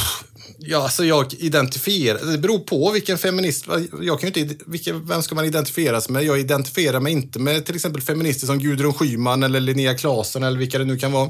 ja, 0.59 0.83
alltså 0.83 1.05
jag 1.05 1.33
identifierar... 1.33 2.25
Det 2.31 2.37
beror 2.37 2.59
på 2.59 2.91
vilken 2.91 3.17
feminist... 3.17 3.65
Jag 4.01 4.19
kan 4.19 4.29
ju 4.29 4.41
inte, 4.41 4.55
vilken, 4.67 5.07
vem 5.07 5.23
ska 5.23 5.35
man 5.35 5.45
identifiera 5.45 6.01
sig 6.01 6.13
med? 6.13 6.23
Jag 6.23 6.39
identifierar 6.39 6.99
mig 6.99 7.13
inte 7.13 7.39
med 7.39 7.65
till 7.65 7.75
exempel 7.75 8.01
feminister 8.01 8.47
som 8.47 8.59
Gudrun 8.59 8.93
Schyman 8.93 9.43
eller 9.43 9.59
Linnea 9.59 9.93
Claesson 9.93 10.43
eller 10.43 10.59
vilka 10.59 10.77
det 10.77 10.85
nu 10.85 10.97
kan 10.97 11.11
vara. 11.11 11.29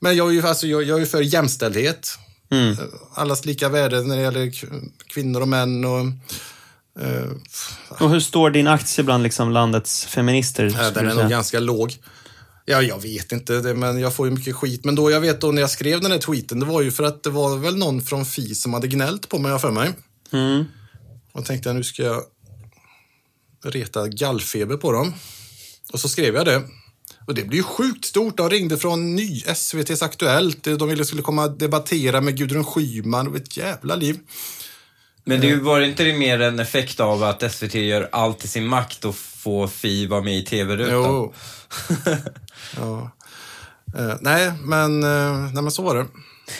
Men 0.00 0.16
jag 0.16 0.28
är 0.28 0.32
ju, 0.32 0.46
alltså, 0.46 0.66
jag, 0.66 0.82
jag 0.82 1.02
är 1.02 1.06
för 1.06 1.20
jämställdhet. 1.20 2.18
Mm. 2.52 2.76
Allas 3.14 3.44
lika 3.44 3.68
värde 3.68 4.02
när 4.02 4.16
det 4.16 4.22
gäller 4.22 4.52
kvinnor 5.06 5.40
och 5.40 5.48
män. 5.48 5.84
Och, 5.84 6.00
eh, 7.02 7.30
Och 7.88 8.10
hur 8.10 8.20
står 8.20 8.50
din 8.50 8.66
aktie 8.66 9.04
bland 9.04 9.22
liksom 9.22 9.50
landets 9.50 10.06
feminister? 10.06 10.74
Ja, 10.78 10.90
den 10.90 11.08
är 11.08 11.14
nog 11.14 11.30
ganska 11.30 11.60
låg. 11.60 11.96
Ja, 12.64 12.82
jag 12.82 13.02
vet 13.02 13.32
inte, 13.32 13.60
det, 13.60 13.74
men 13.74 13.98
jag 13.98 14.14
får 14.14 14.26
ju 14.26 14.34
mycket 14.34 14.56
skit. 14.56 14.84
Men 14.84 14.94
då 14.94 15.10
jag 15.10 15.20
vet 15.20 15.40
då 15.40 15.52
när 15.52 15.60
jag 15.60 15.70
skrev 15.70 16.00
den 16.00 16.12
här 16.12 16.18
tweeten, 16.18 16.60
det 16.60 16.66
var 16.66 16.82
ju 16.82 16.90
för 16.90 17.04
att 17.04 17.22
det 17.22 17.30
var 17.30 17.56
väl 17.56 17.76
någon 17.76 18.02
från 18.02 18.24
Fi 18.24 18.54
som 18.54 18.74
hade 18.74 18.88
gnällt 18.88 19.28
på 19.28 19.38
mig, 19.38 19.50
jag 19.50 19.60
för 19.60 19.70
mig. 19.70 19.92
Mm. 20.32 20.64
Och 21.32 21.44
tänkte 21.44 21.68
jag, 21.68 21.76
nu 21.76 21.84
ska 21.84 22.02
jag 22.02 22.22
reta 23.64 24.08
gallfeber 24.08 24.76
på 24.76 24.92
dem. 24.92 25.14
Och 25.92 26.00
så 26.00 26.08
skrev 26.08 26.34
jag 26.34 26.44
det. 26.44 26.62
Och 27.26 27.34
det 27.34 27.44
blev 27.44 27.54
ju 27.56 27.62
sjukt 27.62 28.04
stort. 28.04 28.36
De 28.36 28.50
ringde 28.50 28.78
från 28.78 29.16
ny 29.16 29.42
SVTs 29.46 30.02
Aktuellt. 30.02 30.64
De 30.64 30.88
ville 30.88 31.04
skulle 31.04 31.22
komma 31.22 31.44
och 31.44 31.58
debattera 31.58 32.20
med 32.20 32.36
Gudrun 32.36 32.64
Schyman. 32.64 33.28
och 33.28 33.36
ett 33.36 33.56
jävla 33.56 33.96
liv. 33.96 34.18
Men 35.24 35.40
det 35.40 35.56
var 35.56 35.80
inte 35.80 36.04
det 36.04 36.12
mer 36.12 36.40
en 36.40 36.58
effekt 36.58 37.00
av 37.00 37.22
att 37.22 37.52
SVT 37.52 37.74
gör 37.74 38.08
allt 38.12 38.44
i 38.44 38.48
sin 38.48 38.66
makt 38.66 39.04
och 39.04 39.14
få 39.16 39.68
Fi 39.68 40.06
vara 40.06 40.22
med 40.22 40.38
i 40.38 40.44
TV-rutan? 40.44 40.94
Jo. 40.94 41.34
ja. 42.76 43.10
Eh, 43.98 44.16
nej, 44.20 44.52
men, 44.60 45.02
eh, 45.02 45.52
nej, 45.52 45.62
men 45.62 45.70
så 45.70 45.82
var 45.82 45.94
det. 45.94 46.06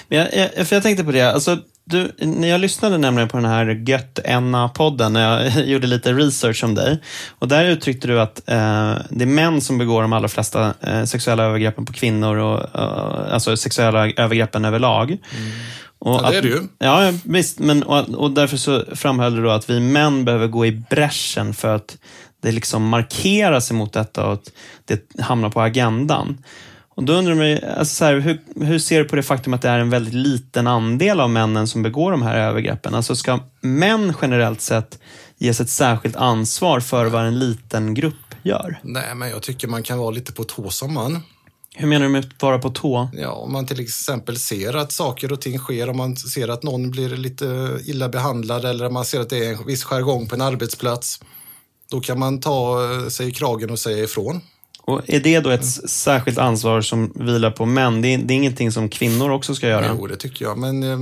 Men 0.09 0.19
jag, 0.19 0.51
jag, 0.57 0.69
för 0.69 0.77
jag 0.77 0.83
tänkte 0.83 1.05
på 1.05 1.13
det, 1.13 1.23
alltså, 1.23 1.59
du, 1.93 2.13
när 2.27 2.49
jag 2.49 2.61
lyssnade 2.61 2.99
nämligen 2.99 3.29
på 3.29 3.37
den 3.37 3.47
här 3.47 3.67
Gött 3.67 4.19
podden 4.75 5.13
när 5.13 5.31
jag 5.55 5.67
gjorde 5.67 5.87
lite 5.87 6.13
research 6.13 6.65
om 6.65 6.75
dig. 6.75 7.03
Och 7.39 7.49
där 7.49 7.65
uttryckte 7.65 8.09
du 8.09 8.21
att 8.21 8.39
eh, 8.49 8.95
det 9.11 9.25
är 9.25 9.27
män 9.27 9.61
som 9.61 9.79
begår 9.79 10.03
de 10.03 10.13
allra 10.13 10.29
flesta 10.29 10.75
eh, 10.81 11.05
sexuella 11.05 11.45
övergreppen 11.45 11.85
på 11.85 11.93
kvinnor, 11.93 12.37
och, 12.37 12.61
eh, 12.81 13.35
alltså 13.35 13.57
sexuella 13.57 14.11
övergreppen 14.11 14.65
överlag. 14.65 15.19
Och 15.99 16.21
Ja, 16.25 16.31
det 16.31 16.37
är 16.37 16.39
att- 16.39 16.43
det 16.43 16.49
ju. 16.49 16.61
Ja, 16.79 17.13
visst. 17.25 17.59
Men, 17.59 17.83
och, 17.83 18.09
och 18.09 18.31
därför 18.31 18.57
så 18.57 18.85
framhöll 18.95 19.37
du 19.37 19.43
då 19.43 19.51
att 19.51 19.71
vi 19.71 19.81
män 19.81 20.25
behöver 20.25 20.47
gå 20.47 20.67
i 20.67 20.73
bräschen 20.91 21.55
för 21.55 21.77
att 21.77 21.97
det 22.43 22.53
liksom 22.53 22.89
markeras 22.89 23.71
emot 23.71 23.93
detta 23.93 24.27
och 24.27 24.33
att 24.33 24.51
det 24.85 25.21
hamnar 25.23 25.51
på 25.51 25.61
agendan. 25.61 26.39
Och 26.95 27.05
då 27.05 27.13
undrar 27.13 27.35
man, 27.35 27.79
alltså 27.79 27.95
så 27.95 28.05
här, 28.05 28.15
hur, 28.15 28.65
hur 28.65 28.79
ser 28.79 28.99
du 28.99 29.05
på 29.05 29.17
det 29.17 29.23
faktum 29.23 29.55
att 29.55 29.63
det 29.63 29.69
är 29.69 29.79
en 29.79 29.91
väldigt 29.91 30.15
liten 30.15 30.67
andel 30.67 31.21
av 31.21 31.31
männen 31.31 31.69
som 31.69 31.83
begår 31.83 32.11
de 32.11 32.23
här 32.23 32.39
övergreppen? 32.39 32.95
Alltså 32.95 33.17
ska 33.17 33.39
män 33.61 34.15
generellt 34.23 34.61
sett 34.61 34.99
ges 35.39 35.61
ett 35.61 35.71
särskilt 35.71 36.17
ansvar 36.17 36.81
för 36.81 37.07
vad 37.07 37.27
en 37.27 37.39
liten 37.39 37.95
grupp 37.95 38.35
gör? 38.43 38.81
Nej, 38.83 39.15
men 39.15 39.31
jag 39.31 39.43
tycker 39.43 39.69
man 39.69 39.83
kan 39.83 39.99
vara 39.99 40.11
lite 40.11 40.33
på 40.33 40.45
tå 40.45 40.71
som 40.71 40.95
man. 40.95 41.23
Hur 41.75 41.89
menar 41.89 42.07
du 42.07 42.13
med 42.13 42.25
att 42.25 42.43
vara 42.43 42.59
på 42.59 42.71
tå? 42.71 43.09
Ja, 43.13 43.33
om 43.33 43.53
man 43.53 43.67
till 43.67 43.81
exempel 43.81 44.39
ser 44.39 44.77
att 44.77 44.93
saker 44.93 45.33
och 45.33 45.41
ting 45.41 45.59
sker, 45.59 45.91
om 45.91 45.97
man 45.97 46.17
ser 46.17 46.49
att 46.49 46.63
någon 46.63 46.91
blir 46.91 47.09
lite 47.09 47.79
illa 47.85 48.09
behandlad 48.09 48.65
eller 48.65 48.87
om 48.87 48.95
man 48.95 49.05
ser 49.05 49.21
att 49.21 49.31
det 49.31 49.47
är 49.47 49.53
en 49.53 49.67
viss 49.67 49.85
jargong 49.85 50.29
på 50.29 50.35
en 50.35 50.41
arbetsplats. 50.41 51.21
Då 51.91 52.01
kan 52.01 52.19
man 52.19 52.41
ta 52.41 52.85
eh, 52.93 53.09
sig 53.09 53.29
i 53.29 53.33
kragen 53.33 53.71
och 53.71 53.79
säga 53.79 54.05
ifrån. 54.05 54.41
Och 54.85 55.01
är 55.07 55.21
det 55.21 55.41
då 55.41 55.51
ett 55.51 55.67
särskilt 55.91 56.39
ansvar 56.39 56.81
som 56.81 57.13
vilar 57.15 57.51
på 57.51 57.67
män? 57.67 58.03
Det 58.03 58.09
är, 58.15 58.19
det 58.19 58.35
är 58.35 58.37
ingenting 58.37 58.73
som 58.73 58.89
kvinnor 58.89 59.31
också 59.31 59.55
ska 59.55 59.69
göra? 59.69 59.87
Jo, 59.99 60.07
det 60.07 60.17
tycker 60.17 60.45
jag. 60.45 60.59
Men 60.59 60.83
eh, 60.83 60.99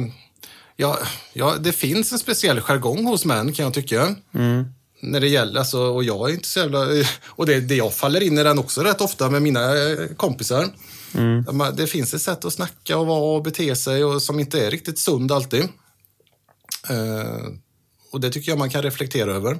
ja, 0.76 0.98
ja, 1.32 1.54
det 1.60 1.72
finns 1.72 2.12
en 2.12 2.18
speciell 2.18 2.60
jargong 2.60 3.04
hos 3.06 3.24
män 3.24 3.52
kan 3.52 3.64
jag 3.64 3.74
tycka. 3.74 4.14
När 5.02 5.20
det 5.20 5.28
gäller, 5.28 5.58
alltså, 5.60 5.78
och 5.80 6.04
jag 6.04 6.30
är 6.30 6.34
inte 6.34 6.48
så 6.48 6.58
jävla... 6.58 6.86
Och 7.26 7.46
det, 7.46 7.60
det 7.60 7.74
jag 7.74 7.94
faller 7.94 8.20
in 8.22 8.38
i 8.38 8.42
den 8.42 8.58
också 8.58 8.80
rätt 8.82 9.00
ofta 9.00 9.30
med 9.30 9.42
mina 9.42 9.60
eh, 9.90 9.96
kompisar. 10.16 10.66
Man- 11.52 11.76
Det 11.76 11.86
finns 11.86 12.14
ett 12.14 12.22
sätt 12.22 12.44
att 12.44 12.52
snacka 12.52 12.98
och 12.98 13.06
vara 13.06 13.36
och 13.36 13.42
bete 13.42 13.76
sig 13.76 14.04
och 14.04 14.22
som 14.22 14.40
inte 14.40 14.66
är 14.66 14.70
riktigt 14.70 14.98
sund 14.98 15.32
alltid. 15.32 15.62
Eh, 16.90 17.46
och 18.12 18.20
det 18.20 18.30
tycker 18.30 18.52
jag 18.52 18.58
man 18.58 18.70
kan 18.70 18.82
reflektera 18.82 19.32
över. 19.32 19.58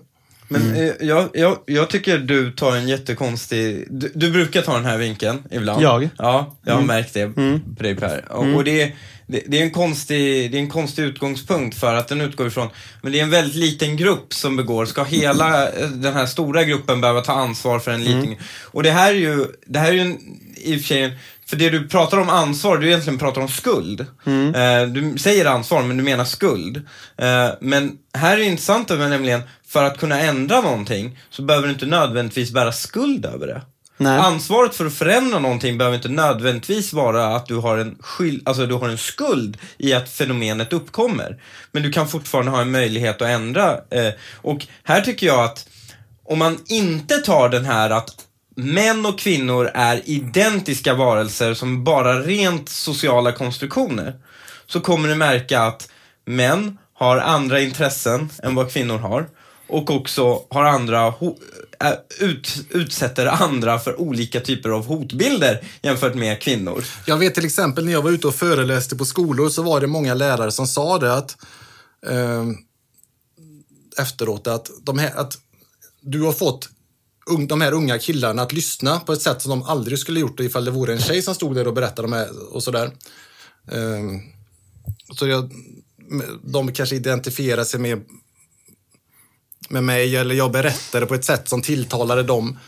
Men 0.52 0.74
eh, 0.76 0.92
jag, 1.00 1.28
jag, 1.34 1.58
jag 1.66 1.90
tycker 1.90 2.18
du 2.18 2.52
tar 2.52 2.76
en 2.76 2.88
jättekonstig... 2.88 3.86
Du, 3.90 4.12
du 4.14 4.30
brukar 4.30 4.62
ta 4.62 4.74
den 4.74 4.84
här 4.84 4.98
vinkeln 4.98 5.42
ibland. 5.50 5.82
Jag? 5.82 6.08
Ja, 6.18 6.56
jag 6.64 6.74
har 6.74 6.82
märkt 6.82 7.14
det 7.14 7.26
på 7.76 7.82
dig 7.82 7.94
Per. 7.96 8.32
Och, 8.32 8.54
och 8.54 8.64
det, 8.64 8.82
är- 8.82 8.92
det, 9.26 9.42
det, 9.46 9.58
är 9.58 9.62
en 9.62 9.70
konstig, 9.70 10.50
det 10.52 10.58
är 10.58 10.60
en 10.60 10.70
konstig 10.70 11.02
utgångspunkt 11.02 11.78
för 11.80 11.94
att 11.94 12.08
den 12.08 12.20
utgår 12.20 12.46
ifrån, 12.46 12.68
men 13.02 13.12
det 13.12 13.18
är 13.18 13.22
en 13.22 13.30
väldigt 13.30 13.56
liten 13.56 13.96
grupp 13.96 14.34
som 14.34 14.56
begår. 14.56 14.86
Ska 14.86 15.04
hela 15.04 15.68
eh, 15.68 15.88
den 15.88 16.14
här 16.14 16.26
stora 16.26 16.64
gruppen 16.64 17.00
behöva 17.00 17.20
ta 17.20 17.32
ansvar 17.32 17.78
för 17.78 17.90
en 17.90 18.04
liten 18.04 18.36
Och 18.62 18.82
det 18.82 18.90
här 18.90 19.10
är 19.10 19.18
ju, 19.18 19.46
det 19.66 19.78
här 19.78 19.88
är 19.88 19.92
ju 19.92 20.00
en, 20.00 20.18
i 20.56 20.76
och 20.76 20.80
för 20.80 20.86
sig 20.86 21.02
en, 21.02 21.10
för 21.46 21.56
det 21.56 21.70
du 21.70 21.88
pratar 21.88 22.18
om 22.18 22.28
ansvar, 22.28 22.78
du 22.78 22.86
egentligen 22.86 23.18
pratar 23.18 23.40
om 23.40 23.48
skuld. 23.48 24.00
Eh, 24.00 24.86
du 24.88 25.18
säger 25.18 25.44
ansvar, 25.46 25.82
men 25.82 25.96
du 25.96 26.02
menar 26.02 26.24
skuld. 26.24 26.76
Eh, 27.16 27.48
men 27.60 27.92
här 28.14 28.32
är 28.32 28.36
det 28.36 28.44
intressanta 28.44 28.96
med 28.96 29.10
nämligen, 29.10 29.40
för 29.70 29.84
att 29.84 29.98
kunna 29.98 30.20
ändra 30.20 30.60
någonting 30.60 31.18
så 31.30 31.42
behöver 31.42 31.66
du 31.66 31.72
inte 31.72 31.86
nödvändigtvis 31.86 32.50
bära 32.50 32.72
skuld 32.72 33.26
över 33.26 33.46
det. 33.46 33.62
Nej. 33.96 34.18
Ansvaret 34.18 34.74
för 34.74 34.86
att 34.86 34.94
förändra 34.94 35.38
någonting 35.38 35.78
behöver 35.78 35.96
inte 35.96 36.08
nödvändigtvis 36.08 36.92
vara 36.92 37.36
att 37.36 37.46
du 37.46 37.56
har 37.56 37.78
en 37.78 37.96
skyld, 38.00 38.48
alltså 38.48 38.66
du 38.66 38.74
har 38.74 38.88
en 38.88 38.98
skuld 38.98 39.58
i 39.78 39.92
att 39.92 40.08
fenomenet 40.10 40.72
uppkommer. 40.72 41.42
Men 41.72 41.82
du 41.82 41.92
kan 41.92 42.08
fortfarande 42.08 42.50
ha 42.50 42.60
en 42.60 42.70
möjlighet 42.70 43.22
att 43.22 43.28
ändra. 43.28 43.72
Eh, 43.90 44.12
och 44.36 44.66
här 44.84 45.00
tycker 45.00 45.26
jag 45.26 45.44
att 45.44 45.68
om 46.24 46.38
man 46.38 46.58
inte 46.66 47.18
tar 47.18 47.48
den 47.48 47.64
här 47.64 47.90
att 47.90 48.14
män 48.56 49.06
och 49.06 49.18
kvinnor 49.18 49.70
är 49.74 50.02
identiska 50.04 50.94
varelser 50.94 51.54
som 51.54 51.84
bara 51.84 52.20
rent 52.20 52.68
sociala 52.68 53.32
konstruktioner, 53.32 54.14
så 54.66 54.80
kommer 54.80 55.08
du 55.08 55.14
märka 55.14 55.60
att 55.60 55.90
män 56.26 56.78
har 56.94 57.18
andra 57.18 57.60
intressen 57.60 58.30
än 58.42 58.54
vad 58.54 58.72
kvinnor 58.72 58.98
har 58.98 59.26
och 59.70 59.90
också 59.90 60.42
har 60.50 60.64
andra 60.64 61.14
ut, 62.20 62.64
utsätter 62.70 63.26
andra 63.26 63.78
för 63.78 64.00
olika 64.00 64.40
typer 64.40 64.70
av 64.70 64.86
hotbilder 64.86 65.64
jämfört 65.82 66.14
med 66.14 66.42
kvinnor. 66.42 66.84
Jag 67.06 67.16
vet 67.16 67.34
till 67.34 67.44
exempel 67.44 67.84
när 67.84 67.92
jag 67.92 68.02
var 68.02 68.10
ute 68.10 68.26
och 68.26 68.34
föreläste 68.34 68.96
på 68.96 69.04
skolor 69.04 69.48
så 69.48 69.62
var 69.62 69.80
det 69.80 69.86
många 69.86 70.14
lärare 70.14 70.52
som 70.52 70.66
sa 70.66 70.98
det 70.98 71.14
att 71.14 71.36
eh, 72.06 72.46
efteråt 73.98 74.46
att, 74.46 74.70
de 74.82 74.98
här, 74.98 75.12
att 75.16 75.38
du 76.00 76.22
har 76.22 76.32
fått 76.32 76.68
un, 77.30 77.46
de 77.46 77.60
här 77.60 77.72
unga 77.72 77.98
killarna 77.98 78.42
att 78.42 78.52
lyssna 78.52 79.00
på 79.00 79.12
ett 79.12 79.22
sätt 79.22 79.42
som 79.42 79.50
de 79.50 79.62
aldrig 79.62 79.98
skulle 79.98 80.20
gjort 80.20 80.40
ifall 80.40 80.64
det 80.64 80.70
vore 80.70 80.92
en 80.92 81.00
tjej 81.00 81.22
som 81.22 81.34
stod 81.34 81.54
där 81.54 81.66
och 81.66 81.74
berättade 81.74 82.08
de 82.08 82.12
här 82.12 82.54
och 82.54 82.62
sådär. 82.62 82.90
Eh, 83.72 84.00
så 85.16 85.26
jag, 85.28 85.50
de 86.44 86.72
kanske 86.72 86.96
identifierar 86.96 87.64
sig 87.64 87.80
med, 87.80 88.02
med 89.70 89.84
mig 89.84 90.16
eller 90.16 90.34
jag 90.34 90.52
berättade 90.52 91.06
på 91.06 91.14
ett 91.14 91.24
sätt 91.24 91.48
som 91.48 91.62
tilltalade 91.62 92.22
dem. 92.22 92.58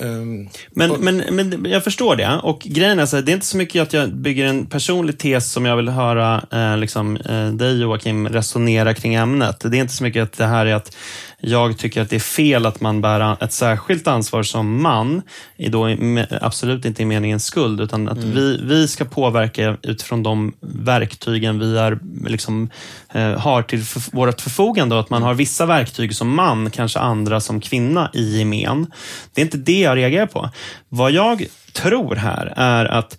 Eh, 0.00 0.48
Men, 0.70 0.92
men, 1.00 1.16
men 1.16 1.64
jag 1.70 1.84
förstår 1.84 2.16
det. 2.16 2.40
Och 2.42 2.60
grejen 2.60 2.98
är 2.98 3.06
så 3.06 3.16
här, 3.16 3.22
det 3.22 3.32
är 3.32 3.34
inte 3.34 3.46
så 3.46 3.56
mycket 3.56 3.82
att 3.82 3.92
jag 3.92 4.14
bygger 4.14 4.46
en 4.46 4.66
personlig 4.66 5.18
tes 5.18 5.52
som 5.52 5.64
jag 5.64 5.76
vill 5.76 5.88
höra 5.88 6.44
eh, 6.52 6.76
liksom, 6.76 7.16
eh, 7.16 7.48
dig 7.48 7.80
Joakim 7.80 8.28
resonera 8.28 8.94
kring 8.94 9.14
ämnet. 9.14 9.60
Det 9.60 9.76
är 9.76 9.80
inte 9.80 9.94
så 9.94 10.04
mycket 10.04 10.22
att 10.22 10.32
det 10.32 10.46
här 10.46 10.66
är 10.66 10.74
att 10.74 10.96
jag 11.44 11.78
tycker 11.78 12.02
att 12.02 12.10
det 12.10 12.16
är 12.16 12.20
fel 12.20 12.66
att 12.66 12.80
man 12.80 13.00
bär 13.00 13.44
ett 13.44 13.52
särskilt 13.52 14.06
ansvar 14.06 14.42
som 14.42 14.82
man, 14.82 15.22
då 15.68 15.96
absolut 16.40 16.84
inte 16.84 17.02
i 17.02 17.04
meningen 17.04 17.40
skuld, 17.40 17.80
utan 17.80 18.08
att 18.08 18.18
vi, 18.18 18.60
vi 18.64 18.88
ska 18.88 19.04
påverka 19.04 19.76
utifrån 19.82 20.22
de 20.22 20.52
verktygen 20.60 21.58
vi 21.58 21.78
är, 21.78 21.98
liksom, 22.26 22.70
eh, 23.12 23.38
har 23.38 23.62
till 23.62 23.84
för, 23.84 24.16
vårt 24.16 24.40
förfogande 24.40 24.94
och 24.94 25.00
att 25.00 25.10
man 25.10 25.22
har 25.22 25.34
vissa 25.34 25.66
verktyg 25.66 26.16
som 26.16 26.34
man, 26.34 26.70
kanske 26.70 26.98
andra 26.98 27.40
som 27.40 27.60
kvinna 27.60 28.10
i 28.14 28.38
gemen. 28.38 28.86
Det 29.34 29.40
är 29.40 29.44
inte 29.44 29.58
det 29.58 29.81
jag 29.82 29.96
reagerar 29.96 30.26
på. 30.26 30.50
Vad 30.88 31.12
jag 31.12 31.46
tror 31.72 32.16
här 32.16 32.52
är 32.56 32.84
att 32.84 33.18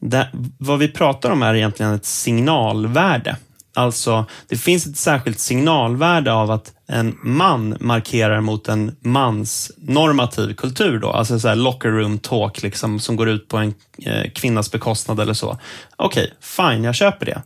det, 0.00 0.28
vad 0.58 0.78
vi 0.78 0.88
pratar 0.88 1.30
om 1.30 1.42
är 1.42 1.54
egentligen 1.54 1.94
ett 1.94 2.04
signalvärde. 2.04 3.36
Alltså, 3.76 4.24
det 4.48 4.56
finns 4.56 4.86
ett 4.86 4.96
särskilt 4.96 5.38
signalvärde 5.38 6.32
av 6.32 6.50
att 6.50 6.72
en 6.86 7.18
man 7.22 7.76
markerar 7.80 8.40
mot 8.40 8.68
en 8.68 8.96
mans 9.00 9.72
normativ 9.76 10.54
kultur. 10.54 10.98
Då. 10.98 11.10
Alltså 11.10 11.40
så 11.40 11.48
här 11.48 11.56
locker 11.56 11.88
room 11.88 12.18
talk 12.18 12.62
liksom, 12.62 13.00
som 13.00 13.16
går 13.16 13.28
ut 13.28 13.48
på 13.48 13.56
en 13.56 13.74
eh, 14.02 14.30
kvinnas 14.30 14.72
bekostnad 14.72 15.20
eller 15.20 15.34
så. 15.34 15.58
Okej, 15.96 16.34
fine, 16.40 16.84
jag 16.84 16.94
köper 16.94 17.26
det. 17.26 17.42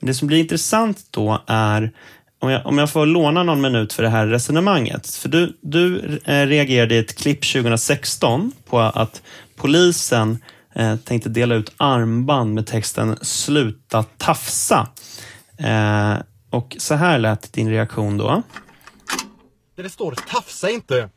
Men 0.00 0.06
det 0.06 0.14
som 0.14 0.28
blir 0.28 0.38
intressant 0.38 0.98
då 1.10 1.42
är 1.46 1.92
om 2.42 2.50
jag, 2.50 2.66
om 2.66 2.78
jag 2.78 2.90
får 2.90 3.06
låna 3.06 3.42
någon 3.42 3.60
minut 3.60 3.92
för 3.92 4.02
det 4.02 4.08
här 4.08 4.26
resonemanget. 4.26 5.14
För 5.14 5.28
du, 5.28 5.58
du 5.60 5.98
eh, 6.24 6.46
reagerade 6.46 6.94
i 6.94 6.98
ett 6.98 7.18
klipp 7.18 7.52
2016 7.52 8.52
på 8.68 8.80
att 8.80 9.22
polisen 9.56 10.38
eh, 10.74 10.96
tänkte 10.96 11.28
dela 11.28 11.54
ut 11.54 11.72
armband 11.76 12.54
med 12.54 12.66
texten 12.66 13.16
“Sluta 13.22 14.02
tafsa”. 14.02 14.88
Eh, 15.58 16.14
och 16.50 16.76
så 16.78 16.94
här 16.94 17.18
lät 17.18 17.52
din 17.52 17.70
reaktion 17.70 18.16
då. 18.16 18.42
Där 19.76 19.82
det 19.82 19.90
står 19.90 20.12
tafsa 20.12 20.70
inte. 20.70 21.08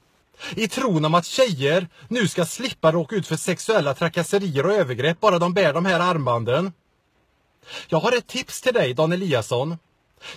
I 0.56 0.68
tron 0.68 1.06
om 1.06 1.14
att 1.14 1.26
tjejer 1.26 1.88
nu 2.08 2.28
ska 2.28 2.46
slippa 2.46 2.92
råka 2.92 3.16
ut 3.16 3.28
för 3.28 3.36
sexuella 3.36 3.94
trakasserier 3.94 4.66
och 4.66 4.74
övergrepp 4.74 5.20
bara 5.20 5.40
de 5.40 5.54
bär 5.54 5.74
de 5.74 5.86
här 5.86 6.00
armbanden. 6.00 6.74
Jag 7.88 8.00
har 8.00 8.18
ett 8.18 8.28
tips 8.28 8.62
till 8.62 8.74
dig, 8.74 8.94
Dan 8.94 9.12
Eliasson. 9.12 9.78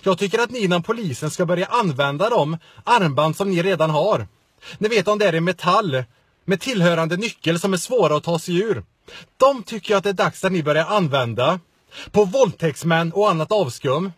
Jag 0.03 0.17
tycker 0.17 0.39
att 0.39 0.51
ni 0.51 0.59
inom 0.59 0.83
polisen 0.83 1.31
ska 1.31 1.45
börja 1.45 1.65
använda 1.65 2.29
de 2.29 2.57
armband 2.83 3.35
som 3.35 3.49
ni 3.49 3.61
redan 3.61 3.89
har. 3.89 4.27
Ni 4.77 4.89
vet 4.89 5.05
de 5.05 5.19
där 5.19 5.35
i 5.35 5.39
metall 5.39 6.03
med 6.45 6.61
tillhörande 6.61 7.17
nyckel 7.17 7.59
som 7.59 7.73
är 7.73 7.77
svåra 7.77 8.15
att 8.15 8.23
ta 8.23 8.39
sig 8.39 8.57
ur. 8.61 8.83
De 9.37 9.63
tycker 9.63 9.91
jag 9.93 9.97
att 9.97 10.03
det 10.03 10.09
är 10.09 10.13
dags 10.13 10.43
att 10.43 10.51
ni 10.51 10.63
börjar 10.63 10.85
använda 10.85 11.59
på 12.11 12.25
våldtäktsmän 12.25 13.11
och 13.11 13.29
annat 13.29 13.51
avskum. 13.51 14.11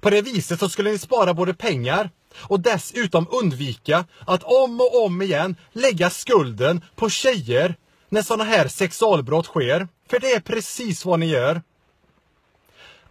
På 0.00 0.10
det 0.10 0.22
viset 0.22 0.60
så 0.60 0.68
skulle 0.68 0.90
ni 0.90 0.98
spara 0.98 1.34
både 1.34 1.54
pengar 1.54 2.10
och 2.38 2.60
dessutom 2.60 3.26
undvika 3.30 4.04
att 4.26 4.42
om 4.42 4.80
och 4.80 5.04
om 5.04 5.22
igen 5.22 5.56
lägga 5.72 6.10
skulden 6.10 6.84
på 6.96 7.10
tjejer 7.10 7.74
när 8.08 8.22
sådana 8.22 8.44
här 8.44 8.68
sexualbrott 8.68 9.46
sker. 9.46 9.88
För 10.10 10.20
det 10.20 10.32
är 10.32 10.40
precis 10.40 11.04
vad 11.04 11.20
ni 11.20 11.26
gör. 11.26 11.62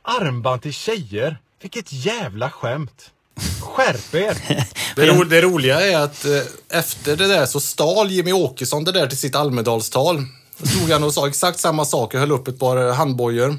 Armband 0.06 0.62
till 0.62 0.74
tjejer. 0.74 1.38
Vilket 1.62 1.94
jävla 1.94 2.50
skämt. 2.50 3.12
Skärp 3.62 4.16
er! 4.16 4.38
Det, 4.96 5.08
ro, 5.08 5.24
det 5.24 5.42
roliga 5.42 5.82
är 5.82 5.98
att 5.98 6.26
eh, 6.26 6.80
efter 6.80 7.16
det 7.16 7.28
där 7.28 7.46
så 7.46 7.60
stal 7.60 8.12
Jimmy 8.12 8.32
Åkesson 8.32 8.84
det 8.84 8.92
där 8.92 9.08
till 9.08 9.18
sitt 9.18 9.36
Almedalstal. 9.36 10.24
Då 10.58 10.68
stod 10.68 10.92
han 10.92 11.04
och 11.04 11.14
sa 11.14 11.28
exakt 11.28 11.60
samma 11.60 11.86
sak 11.86 12.14
och 12.14 12.20
höll 12.20 12.32
upp 12.32 12.48
ett 12.48 12.60
par 12.60 12.94
handbojor. 12.94 13.58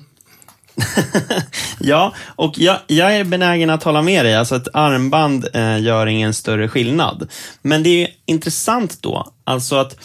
Ja, 1.80 2.14
och 2.36 2.58
jag, 2.58 2.78
jag 2.86 3.16
är 3.16 3.24
benägen 3.24 3.70
att 3.70 3.82
hålla 3.82 4.02
med 4.02 4.24
dig. 4.24 4.34
Alltså 4.34 4.56
ett 4.56 4.68
armband 4.72 5.48
eh, 5.54 5.80
gör 5.82 6.06
ingen 6.06 6.34
större 6.34 6.68
skillnad. 6.68 7.28
Men 7.62 7.82
det 7.82 8.04
är 8.04 8.08
intressant 8.26 9.02
då, 9.02 9.32
alltså 9.44 9.76
att 9.76 9.92
eh, 9.92 9.98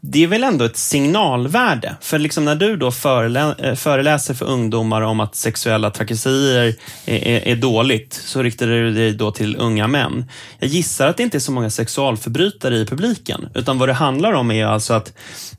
det 0.00 0.22
är 0.22 0.26
väl 0.26 0.44
ändå 0.44 0.64
ett 0.64 0.76
signalvärde. 0.76 1.96
För 2.00 2.18
liksom 2.18 2.44
när 2.44 2.54
du 2.54 2.76
då 2.76 2.90
förelä 2.90 3.54
eh, 3.58 3.74
föreläser 3.74 4.34
för 4.34 4.46
ungdomar 4.46 5.02
om 5.02 5.20
att 5.20 5.34
sexuella 5.34 5.90
trakasserier 5.90 6.74
är, 7.06 7.28
är, 7.28 7.48
är 7.48 7.56
dåligt, 7.56 8.12
så 8.12 8.42
riktar 8.42 8.66
du 8.66 8.92
dig 8.94 9.12
då 9.12 9.30
till 9.30 9.56
unga 9.56 9.86
män. 9.86 10.24
Jag 10.58 10.68
gissar 10.68 11.08
att 11.08 11.16
det 11.16 11.22
inte 11.22 11.38
är 11.38 11.40
så 11.40 11.52
många 11.52 11.70
sexualförbrytare 11.70 12.78
i 12.78 12.86
publiken, 12.86 13.48
utan 13.54 13.78
vad 13.78 13.88
det 13.88 13.92
handlar 13.92 14.32
om 14.32 14.50
är 14.50 14.66
alltså 14.66 14.94
att 14.94 15.12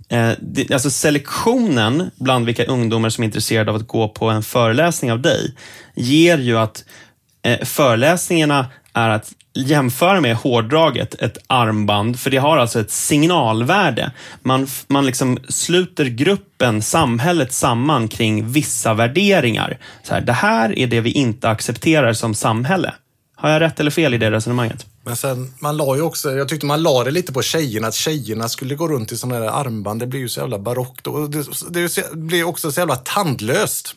eh, 0.10 0.32
det, 0.42 0.72
alltså 0.72 0.90
selektionen 0.90 2.12
bland 2.16 2.46
vilka 2.46 2.66
ungdomar 2.66 3.10
som 3.10 3.22
är 3.22 3.26
intresserade 3.26 3.72
av 3.72 3.78
att 3.78 3.88
gå 3.88 4.10
på 4.10 4.30
en 4.30 4.44
föreläsning 4.44 5.12
av 5.12 5.22
dig 5.22 5.56
ger 5.96 6.38
ju 6.38 6.58
att 6.58 6.84
föreläsningarna 7.66 8.66
är 8.94 9.10
att 9.10 9.32
jämföra 9.54 10.22
med 10.22 10.36
hårdraget, 10.36 11.16
ett 11.22 11.38
armband, 11.48 12.20
för 12.20 12.30
det 12.30 12.38
har 12.38 12.58
alltså 12.58 12.80
ett 12.80 12.92
signalvärde. 12.92 14.12
Man, 14.42 14.68
man 14.88 15.06
liksom 15.06 15.38
sluter 15.50 16.06
gruppen, 16.06 16.82
samhället 16.82 17.54
samman 17.54 18.08
kring 18.08 18.52
vissa 18.52 18.94
värderingar. 18.94 19.78
Så 20.04 20.14
här, 20.14 20.22
det 20.22 20.34
här 20.34 20.80
är 20.80 20.88
det 20.88 21.02
vi 21.02 21.12
inte 21.12 21.50
accepterar 21.50 22.14
som 22.14 22.36
samhälle. 22.36 22.94
Har 23.36 23.50
jag 23.50 23.62
rätt 23.62 23.80
eller 23.80 23.92
fel 23.92 24.14
i 24.14 24.18
det 24.18 24.32
resonemanget? 24.32 24.86
Men 25.06 25.16
sen, 25.16 25.54
man 25.60 25.78
la 25.78 25.96
ju 25.96 26.02
också, 26.02 26.32
jag 26.32 26.50
tyckte 26.50 26.66
man 26.66 26.84
la 26.84 27.04
det 27.04 27.12
lite 27.12 27.34
på 27.34 27.42
tjejerna, 27.42 27.88
att 27.88 27.94
tjejerna 27.94 28.50
skulle 28.50 28.76
gå 28.76 28.88
runt 28.88 29.12
i 29.12 29.18
sådana 29.18 29.40
där 29.40 29.52
armband. 29.52 30.00
Det 30.00 30.08
blir 30.08 30.20
ju 30.20 30.30
så 30.30 30.40
jävla 30.40 30.60
barockt 30.60 31.08
och 31.08 31.30
det, 31.30 31.46
det, 31.70 32.14
blir 32.14 32.44
också 32.44 32.72
så 32.72 32.80
jävla 32.80 32.96
tandlöst. 32.96 33.96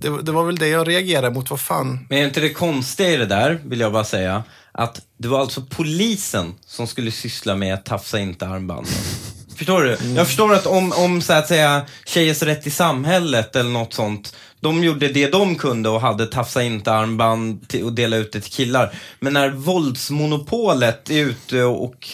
Det, 0.00 0.22
det 0.22 0.32
var 0.32 0.44
väl 0.44 0.56
det 0.56 0.68
jag 0.68 0.88
reagerade 0.88 1.34
mot, 1.34 1.50
vad 1.50 1.60
fan. 1.60 2.06
Men 2.08 2.18
är 2.18 2.24
inte 2.24 2.40
det 2.40 2.52
konstiga 2.52 3.10
i 3.10 3.16
det 3.16 3.26
där, 3.26 3.60
vill 3.64 3.80
jag 3.80 3.92
bara 3.92 4.04
säga, 4.04 4.44
att 4.72 5.02
det 5.18 5.28
var 5.28 5.40
alltså 5.40 5.62
polisen 5.70 6.54
som 6.66 6.86
skulle 6.86 7.10
syssla 7.10 7.56
med 7.56 7.74
att 7.74 7.84
tafsa 7.84 8.18
inte 8.18 8.46
armbanden. 8.46 8.92
Förstår 9.56 9.82
du? 9.82 10.14
Jag 10.16 10.26
förstår 10.26 10.54
att 10.54 10.66
om, 10.66 10.92
om 10.92 11.22
så 11.22 11.32
att 11.32 11.48
säga 11.48 11.82
tjejers 12.06 12.42
rätt 12.42 12.66
i 12.66 12.70
samhället 12.70 13.56
eller 13.56 13.70
något 13.70 13.94
sånt, 13.94 14.36
de 14.60 14.84
gjorde 14.84 15.08
det 15.08 15.28
de 15.28 15.54
kunde 15.54 15.88
och 15.88 16.00
hade 16.00 16.26
tafsa 16.26 16.62
inte 16.62 16.92
armband 16.92 17.74
och 17.84 17.92
dela 17.92 18.16
ut 18.16 18.32
det 18.32 18.40
till 18.40 18.52
killar. 18.52 18.94
Men 19.20 19.32
när 19.32 19.50
våldsmonopolet 19.50 21.10
är 21.10 21.24
ute 21.24 21.62
och 21.62 22.08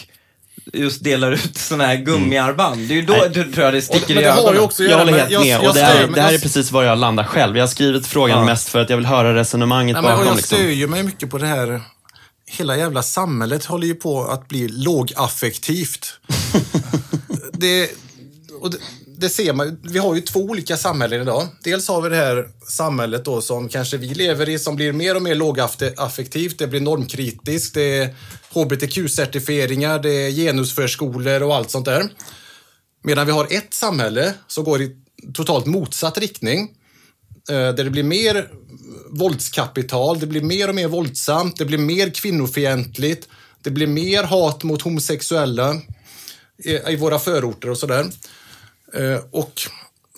just 0.73 1.03
delar 1.03 1.31
ut 1.31 1.57
sådana 1.57 1.85
här 1.85 1.95
gummiarmband, 1.95 2.87
det 2.87 2.93
är 2.93 2.95
ju 2.95 3.01
då 3.01 3.13
Nej. 3.13 3.29
du, 3.33 3.51
tror 3.51 3.65
jag 3.65 3.73
det 3.73 3.81
sticker 3.81 4.15
men 4.15 4.23
i 4.23 4.27
ögonen. 4.27 4.59
också 4.61 4.83
Jag 4.83 4.97
håller 4.97 5.13
helt 5.17 5.31
jag- 5.31 5.41
med. 5.41 5.49
jag 5.49 5.67
och 5.69 5.73
det, 5.75 5.81
här, 5.81 6.07
det 6.07 6.21
är 6.21 6.39
precis 6.39 6.71
var 6.71 6.83
jag 6.83 6.97
landar 6.97 7.23
själv. 7.23 7.57
Jag 7.57 7.63
har 7.63 7.67
skrivit 7.67 8.07
frågan 8.07 8.37
Ja. 8.39 8.45
mest 8.45 8.69
för 8.69 8.79
att 8.79 8.89
jag 8.89 8.97
vill 8.97 9.05
höra 9.05 9.35
resonemanget 9.35 9.93
Nej, 9.93 10.01
men, 10.03 10.11
och 10.11 10.17
bakom. 10.17 10.27
jag 10.27 10.35
Liksom. 10.37 10.57
stör 10.57 10.67
ju 10.67 10.87
mig 10.87 11.03
mycket 11.03 11.29
på 11.29 11.37
det 11.37 11.47
här. 11.47 11.81
Hela 12.45 12.77
jävla 12.77 13.03
samhället 13.03 13.65
håller 13.65 13.87
ju 13.87 13.95
på 13.95 14.23
att 14.25 14.47
bli 14.47 14.67
lågaffektivt. 14.67 16.19
det, 17.53 17.89
och 18.61 18.71
det, 18.71 18.77
det 19.23 19.29
ser 19.29 19.53
man. 19.53 19.79
Vi 19.83 19.99
har 19.99 20.15
ju 20.15 20.21
två 20.21 20.39
olika 20.39 20.77
samhällen 20.77 21.21
idag. 21.21 21.47
Dels 21.63 21.87
har 21.87 22.01
vi 22.01 22.09
det 22.09 22.15
här 22.15 22.49
samhället 22.67 23.25
då 23.25 23.41
som 23.41 23.69
kanske 23.69 23.97
vi 23.97 24.07
lever 24.07 24.49
i 24.49 24.59
som 24.59 24.75
blir 24.75 24.91
mer 24.91 25.15
och 25.15 25.21
mer 25.21 25.35
lågaffektivt. 25.35 26.57
Det 26.59 26.67
blir 26.67 26.81
normkritiskt. 26.81 27.73
Det 27.73 27.97
är 27.97 28.15
hbtq-certifieringar, 28.53 29.99
det 29.99 30.09
är 30.09 30.31
genusförskolor 30.31 31.43
och 31.43 31.55
allt 31.55 31.71
sånt 31.71 31.85
där. 31.85 32.09
Medan 33.03 33.25
vi 33.25 33.31
har 33.31 33.47
ett 33.49 33.73
samhälle 33.73 34.33
som 34.47 34.63
går 34.63 34.81
i 34.81 34.95
totalt 35.33 35.65
motsatt 35.65 36.17
riktning. 36.17 36.71
Eh, 37.49 37.55
där 37.55 37.83
det 37.83 37.89
blir 37.89 38.03
mer 38.03 38.49
våldskapital, 39.09 40.19
det 40.19 40.27
blir 40.27 40.41
mer 40.41 40.69
och 40.69 40.75
mer 40.75 40.87
våldsamt, 40.87 41.57
det 41.57 41.65
blir 41.65 41.77
mer 41.77 42.09
kvinnofientligt, 42.09 43.27
det 43.61 43.71
blir 43.71 43.87
mer 43.87 44.23
hat 44.23 44.63
mot 44.63 44.81
homosexuella 44.81 45.81
i, 46.63 46.91
i 46.91 46.95
våra 46.95 47.19
förorter 47.19 47.69
och 47.69 47.77
sådär. 47.77 48.05
Eh, 48.95 49.19
Och, 49.31 49.61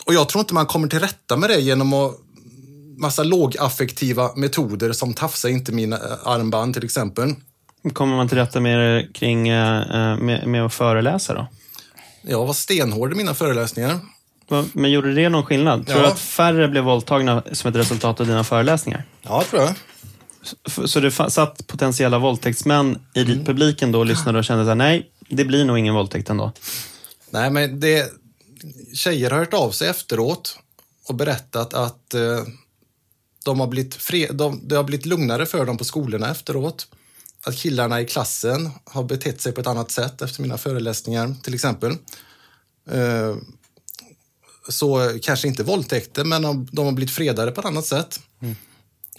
och 0.05 0.13
jag 0.13 0.29
tror 0.29 0.39
inte 0.39 0.53
man 0.53 0.65
kommer 0.65 0.87
till 0.87 0.99
rätta 0.99 1.37
med 1.37 1.49
det 1.49 1.59
genom 1.59 1.93
att 1.93 2.11
massa 2.97 3.23
lågaffektiva 3.23 4.31
metoder 4.35 4.93
som 4.93 5.13
tafsa 5.13 5.49
inte 5.49 5.71
mina 5.71 5.95
eh, 5.95 6.27
armband 6.27 6.73
till 6.73 6.83
exempel. 6.85 7.33
Kommer 7.93 8.15
man 8.15 8.27
till 8.27 8.37
rätta 8.37 8.59
med 8.59 8.79
det 8.79 9.07
kring 9.13 9.47
eh, 9.49 10.17
med, 10.19 10.47
med 10.47 10.65
att 10.65 10.73
föreläsa 10.73 11.33
då? 11.33 11.47
Jag 12.21 12.45
var 12.45 12.53
stenhård 12.53 13.11
i 13.11 13.15
mina 13.15 13.33
föreläsningar. 13.33 13.99
Men 14.73 14.91
gjorde 14.91 15.13
det 15.13 15.29
någon 15.29 15.43
skillnad? 15.45 15.87
Tror 15.87 15.99
du 15.99 16.05
Ja. 16.05 16.11
att 16.11 16.19
färre 16.19 16.67
blev 16.67 16.83
våldtagna 16.83 17.43
som 17.51 17.69
ett 17.69 17.75
resultat 17.75 18.19
av 18.19 18.27
dina 18.27 18.43
föreläsningar? 18.43 19.03
Ja, 19.21 19.43
tror 19.49 19.61
jag. 19.61 19.73
Så 20.89 20.99
det 20.99 21.11
satt 21.11 21.67
potentiella 21.67 22.19
våldtäktsmän 22.19 22.99
i 23.13 23.21
Mm. 23.21 23.45
publiken 23.45 23.91
då 23.91 23.99
och 23.99 24.05
lyssnade 24.05 24.37
och 24.39 24.45
kände 24.45 24.63
så 24.63 24.67
här, 24.67 24.75
nej, 24.75 25.09
det 25.29 25.45
blir 25.45 25.65
nog 25.65 25.77
ingen 25.79 25.93
våldtäkt 25.93 26.29
ändå. 26.29 26.51
Nej, 27.29 27.49
men 27.49 27.79
det, 27.79 28.05
tjejer 28.93 29.31
har 29.31 29.39
hört 29.39 29.53
av 29.53 29.71
sig 29.71 29.87
efteråt 29.87 30.59
och 31.07 31.15
berättat 31.15 31.73
att 31.73 32.13
eh, 32.13 32.43
de 33.45 33.59
har 33.59 33.67
blivit 33.67 33.95
fre, 33.95 34.27
de, 34.27 34.67
det 34.67 34.75
har 34.75 34.83
blivit 34.83 35.05
lugnare 35.05 35.45
för 35.45 35.65
dem 35.65 35.77
på 35.77 35.85
skolorna 35.85 36.31
efteråt. 36.31 36.87
Att 37.43 37.57
killarna 37.57 38.01
i 38.01 38.05
klassen 38.05 38.69
har 38.83 39.03
betett 39.03 39.41
sig 39.41 39.51
på 39.51 39.61
ett 39.61 39.67
annat 39.67 39.91
sätt 39.91 40.21
efter 40.21 40.41
mina 40.41 40.57
föreläsningar, 40.57 41.35
till 41.43 41.53
exempel. 41.53 41.91
Eh, 42.91 43.35
så 44.69 45.19
kanske 45.21 45.47
inte 45.47 45.63
våldtäkter, 45.63 46.23
men 46.23 46.41
de, 46.41 46.67
de 46.71 46.85
har 46.85 46.91
blivit 46.91 47.15
fredade 47.15 47.51
på 47.51 47.61
ett 47.61 47.67
annat 47.67 47.85
sätt. 47.85 48.19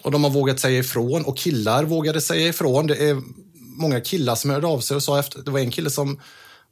Och 0.03 0.11
de 0.11 0.25
har 0.25 0.31
vågat 0.31 0.61
säga 0.61 0.79
ifrån 0.79 1.25
och 1.25 1.37
killar 1.37 1.85
vågade 1.85 2.21
säga 2.21 2.49
ifrån. 2.49 2.87
Det 2.87 3.09
är 3.09 3.23
många 3.55 4.01
killar 4.01 4.35
som 4.35 4.51
hörde 4.51 4.67
av 4.67 4.81
sig 4.81 4.95
och 4.95 5.03
sa 5.03 5.19
efter, 5.19 5.43
det 5.43 5.51
var 5.51 5.61
en 5.61 5.71
kille 5.71 5.91
som 5.91 6.21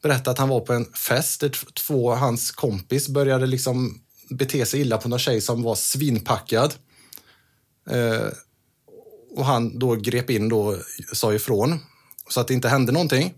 berättade 0.04 0.30
att 0.30 0.38
han 0.38 0.48
var 0.48 0.60
på 0.60 0.72
en 0.72 0.84
fest 0.84 1.40
där 1.40 1.50
två 1.74 2.14
hans 2.14 2.50
kompis 2.50 3.08
började 3.08 3.46
liksom 3.46 4.00
bete 4.30 4.66
sig 4.66 4.80
illa 4.80 4.98
på 4.98 5.08
någon 5.08 5.18
tjej 5.18 5.40
som 5.40 5.62
var 5.62 5.74
svinpackad. 5.74 6.74
Eh, 7.90 8.26
och 9.36 9.44
han 9.46 9.78
då 9.78 9.94
grep 9.94 10.30
in 10.30 10.48
då 10.48 10.60
och 10.66 10.76
sa 11.16 11.34
ifrån 11.34 11.78
så 12.30 12.40
att 12.40 12.48
det 12.48 12.54
inte 12.54 12.68
hände 12.68 12.92
någonting. 12.92 13.34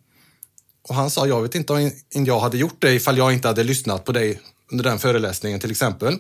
Och 0.89 0.95
han 0.95 1.11
sa, 1.11 1.27
jag 1.27 1.43
vet 1.43 1.55
inte 1.55 1.73
om 1.73 1.91
jag 2.11 2.41
hade 2.41 2.59
gjort 2.59 2.77
det 2.83 2.93
ifall 2.95 3.19
jag 3.19 3.33
inte 3.33 3.49
hade 3.49 3.65
lyssnat 3.65 4.05
på 4.05 4.13
dig 4.13 4.41
under 4.73 4.85
den 4.85 4.99
föreläsningen 4.99 5.61
till 5.61 5.71
exempel. 5.71 6.15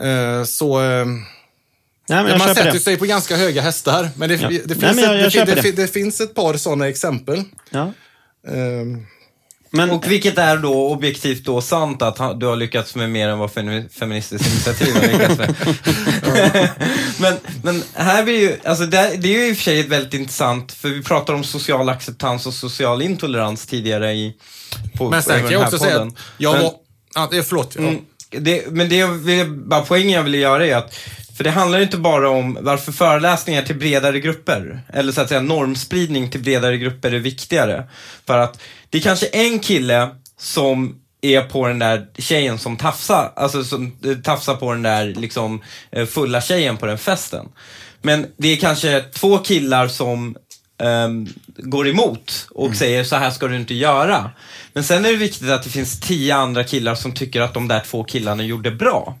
Eh, 0.00 0.44
så 0.44 0.80
eh, 0.82 1.06
Nej, 2.08 2.24
men 2.24 2.38
man 2.38 2.54
sätter 2.54 2.72
det. 2.72 2.80
sig 2.80 2.96
på 2.96 3.04
ganska 3.04 3.36
höga 3.36 3.62
hästar. 3.62 4.10
Men 4.16 4.28
det, 4.28 4.34
Ja. 4.34 4.48
det, 4.48 4.58
finns, 4.68 4.80
Nej, 4.82 4.94
men 4.94 5.04
jag- 5.04 5.26
ett, 5.26 5.34
jag 5.34 5.76
det 5.76 5.86
finns 5.92 6.20
ett 6.20 6.34
par 6.34 6.56
sådana 6.56 6.88
exempel. 6.88 7.42
Ja. 7.70 7.92
Ehm, 8.52 9.06
Men, 9.70 9.90
Och 9.90 10.10
vilket 10.10 10.38
är 10.38 10.56
då 10.56 10.88
objektivt 10.90 11.44
då 11.44 11.60
sant 11.60 12.02
att 12.02 12.18
han- 12.18 12.38
du 12.38 12.46
har 12.46 12.56
lyckats 12.56 12.94
med 12.94 13.10
mer 13.10 13.28
än 13.28 13.38
vad 13.38 13.50
Femi- 13.50 13.88
Feministiskt 13.88 14.46
initiativ 14.46 14.94
har 14.94 15.02
lyckats 15.12 15.38
med? 15.38 15.54
men, 17.20 17.34
men 17.62 17.82
här 17.94 18.22
blir 18.24 18.40
ju, 18.40 18.56
alltså 18.64 18.86
det, 18.86 19.16
det 19.18 19.28
är 19.28 19.32
ju 19.40 19.48
i 19.48 19.52
och 19.52 19.56
för 19.56 19.62
sig 19.64 19.80
ett 19.80 19.88
väldigt 19.88 20.14
intressant, 20.14 20.72
för 20.72 20.88
vi 20.88 21.02
pratar 21.02 21.34
om 21.34 21.44
social 21.44 21.88
acceptans 21.88 22.46
och 22.46 22.54
social 22.54 23.02
intolerans 23.02 23.66
tidigare 23.66 24.12
i 24.12 24.34
på, 24.96 25.10
men 25.10 25.22
sen 25.22 25.32
den 25.32 25.42
kan 25.42 25.52
jag 25.52 25.58
här 25.60 25.66
också 25.66 25.78
säga 25.78 26.02
att 26.02 26.12
jag 26.38 26.52
Men- 26.52 26.62
var... 26.62 26.72
Ja, 27.14 27.30
eh, 27.32 27.42
förlåt. 27.42 27.74
Ja. 27.78 27.82
Mm, 27.82 28.00
det, 28.30 28.70
men 28.70 28.88
det 28.88 28.96
jag 28.96 29.08
vill, 29.08 29.50
bara 29.50 29.80
poängen 29.80 30.10
jag 30.10 30.22
ville 30.22 30.38
göra 30.38 30.66
är 30.66 30.76
att, 30.76 30.94
för 31.36 31.44
det 31.44 31.50
handlar 31.50 31.78
ju 31.78 31.84
inte 31.84 31.96
bara 31.96 32.30
om 32.30 32.58
varför 32.60 32.92
föreläsningar 32.92 33.62
till 33.62 33.76
bredare 33.76 34.20
grupper, 34.20 34.80
eller 34.92 35.12
så 35.12 35.20
att 35.20 35.28
säga 35.28 35.40
normspridning 35.40 36.30
till 36.30 36.42
bredare 36.42 36.78
grupper 36.78 37.12
är 37.12 37.18
viktigare. 37.18 37.84
För 38.26 38.38
att 38.38 38.60
det 38.90 38.98
är 38.98 39.02
kanske 39.02 39.26
en 39.26 39.58
kille 39.58 40.08
som 40.38 41.00
är 41.20 41.42
på 41.42 41.68
den 41.68 41.78
där 41.78 42.06
tjejen 42.18 42.58
som 42.58 42.76
tafsar, 42.76 43.32
alltså 43.36 43.64
som 43.64 43.96
eh, 44.04 44.16
tafsar 44.16 44.54
på 44.54 44.72
den 44.72 44.82
där 44.82 45.06
liksom 45.06 45.62
eh, 45.90 46.06
fulla 46.06 46.40
tjejen 46.40 46.76
på 46.76 46.86
den 46.86 46.98
festen. 46.98 47.48
Men 48.02 48.26
det 48.36 48.48
är 48.48 48.56
kanske 48.56 49.00
två 49.00 49.38
killar 49.38 49.88
som 49.88 50.36
ehm, 50.82 51.28
går 51.46 51.88
emot 51.88 52.48
och 52.50 52.74
säger 52.74 53.04
så 53.04 53.16
här 53.16 53.30
ska 53.30 53.48
du 53.48 53.56
inte 53.56 53.74
göra. 53.74 54.30
Men 54.72 54.84
sen 54.84 55.04
är 55.04 55.10
det 55.10 55.16
viktigt 55.16 55.50
att 55.50 55.62
det 55.62 55.70
finns 55.70 56.00
tio 56.00 56.36
andra 56.36 56.64
killar 56.64 56.94
som 56.94 57.12
tycker 57.12 57.40
att 57.40 57.54
de 57.54 57.68
där 57.68 57.80
två 57.80 58.04
killarna 58.04 58.42
gjorde 58.42 58.70
bra. 58.70 59.16